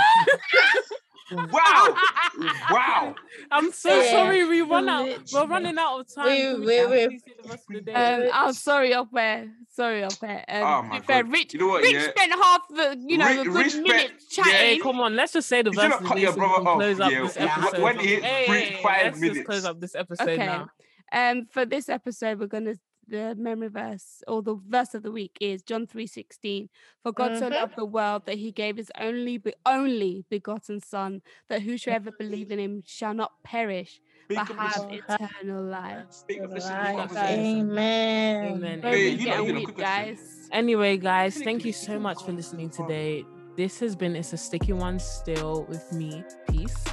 wow, 1.32 1.94
wow. 2.70 3.14
I'm 3.50 3.72
so 3.72 4.00
Yeah, 4.00 4.10
sorry. 4.10 4.44
We 4.46 4.60
run 4.62 4.88
out. 4.88 5.08
We're 5.32 5.46
running 5.46 5.78
out 5.78 6.00
of 6.00 6.14
time. 6.14 6.26
Wait, 6.26 6.42
Kumi, 6.54 6.66
wait, 6.66 6.90
wait. 6.90 7.08
please 7.08 7.22
say 7.24 7.32
the 7.42 7.48
verse 7.48 7.60
of 7.60 7.74
the 7.74 7.80
day? 7.80 7.92
Um, 7.94 8.30
I'm 8.32 8.52
sorry, 8.52 8.94
up 8.94 9.08
there. 9.12 9.50
Sorry, 9.70 10.04
up 10.04 10.12
there. 10.20 10.44
Um, 10.48 10.62
Oh 10.62 10.82
my 10.82 11.00
God. 11.00 11.30
Rich, 11.32 11.54
You 11.54 11.60
know 11.60 11.68
what, 11.68 11.82
Rich 11.82 11.92
yeah? 11.92 12.08
spent 12.10 12.32
half 12.32 12.60
the, 12.68 12.96
you 13.06 13.18
know, 13.18 13.26
Ri- 13.26 13.38
a 13.40 13.44
good 13.44 13.54
Rich 13.54 13.70
spent- 13.72 13.86
minute 13.88 14.10
yeah. 14.36 14.44
Chatting. 14.44 14.80
come 14.80 15.00
on, 15.00 15.16
let's 15.16 15.32
just 15.32 15.48
say 15.48 15.62
the 15.62 15.70
You 15.70 15.76
verse 15.76 15.82
should 15.84 15.92
of 15.92 15.98
have 16.00 16.02
the 16.02 16.08
cut 16.08 16.18
your 16.20 16.32
brother 16.34 16.68
off, 16.68 16.76
close 16.78 17.00
up 17.00 17.10
yeah, 17.12 17.22
this 17.22 17.36
episode. 17.36 17.80
when 17.82 17.98
he 17.98 18.06
hit 18.06 18.22
Hey, 18.24 18.80
five 18.82 19.04
let's 19.20 19.20
just 19.34 19.46
close 19.46 19.64
up 19.64 19.80
this 19.80 19.94
episode 19.94 20.28
Okay. 20.28 20.46
now. 20.46 20.68
Um, 21.12 21.46
for 21.46 21.64
this 21.64 21.88
episode, 21.88 22.38
we're 22.40 22.46
gonna 22.46 22.74
the 23.08 23.34
memory 23.36 23.68
verse 23.68 24.22
or 24.28 24.42
the 24.42 24.54
verse 24.68 24.94
of 24.94 25.02
the 25.02 25.10
week 25.12 25.36
is 25.40 25.62
John 25.62 25.86
three 25.86 26.06
sixteen. 26.06 26.68
For 27.02 27.12
God 27.12 27.38
so 27.38 27.48
Mhm. 27.48 27.52
loved 27.54 27.76
the 27.76 27.84
world 27.84 28.26
that 28.26 28.36
He 28.38 28.52
gave 28.52 28.76
His 28.76 28.90
only 29.00 29.38
be- 29.38 29.54
only 29.66 30.24
begotten 30.30 30.80
Son, 30.80 31.22
that 31.48 31.62
whosoever 31.62 32.10
believe 32.12 32.50
in 32.50 32.58
Him 32.58 32.82
shall 32.86 33.14
not 33.14 33.42
perish 33.42 34.00
Speak 34.24 34.38
but 34.38 34.46
have 34.56 34.90
eternal 34.90 35.62
life. 35.64 36.06
Speak 36.10 36.40
up 36.42 36.50
this- 36.54 36.64
Right. 36.64 37.08
guys. 37.12 37.38
Amen. 37.38 38.44
Amen. 38.54 38.82
Hey, 38.82 39.08
you 39.10 39.16
know- 39.18 39.24
getting 39.24 39.46
you 39.46 39.52
know, 39.52 39.58
weak, 39.58 39.64
quick 39.64 39.76
question. 39.76 40.14
guys. 40.16 40.48
Anyway, 40.52 40.96
guys, 40.96 41.36
thank 41.42 41.64
you 41.64 41.72
so 41.72 41.98
much 41.98 42.22
for 42.24 42.32
listening 42.32 42.70
today. 42.70 43.24
This 43.56 43.78
has 43.80 43.94
been 43.94 44.16
It's 44.16 44.32
a 44.32 44.36
Sticky 44.36 44.72
One 44.72 44.98
Still 44.98 45.64
with 45.68 45.92
me. 45.92 46.24
Peace. 46.48 46.84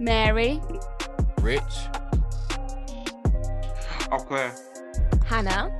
Mary, 0.00 0.60
Rich. 1.42 1.62
Okay. 4.10 4.50
Hannah, 5.28 5.70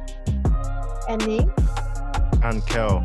Annie, 1.08 1.48
and 2.44 2.66
Kel. 2.66 3.00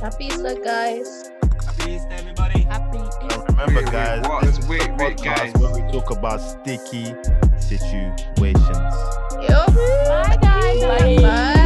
Happy 0.00 0.26
Easter, 0.26 0.54
guys. 0.62 1.32
Happy 1.42 1.94
Easter, 1.94 2.12
everybody. 2.12 2.60
Happy 2.60 2.98
Easter. 2.98 3.42
And 3.48 3.58
remember, 3.58 3.82
wait, 3.82 3.90
guys, 3.90 4.20
wait, 4.22 4.28
what? 4.28 4.44
this 4.44 4.58
is 4.58 4.68
wait, 4.68 4.88
wait, 4.98 5.20
where 5.58 5.84
we 5.84 5.92
talk 5.92 6.12
about 6.12 6.40
sticky 6.40 7.12
situations. 7.58 8.94
Yep. 9.42 9.66
Bye, 9.66 10.38
guys. 10.40 10.80
Bye. 10.80 11.16
Bye. 11.16 11.22
Bye. 11.22 11.57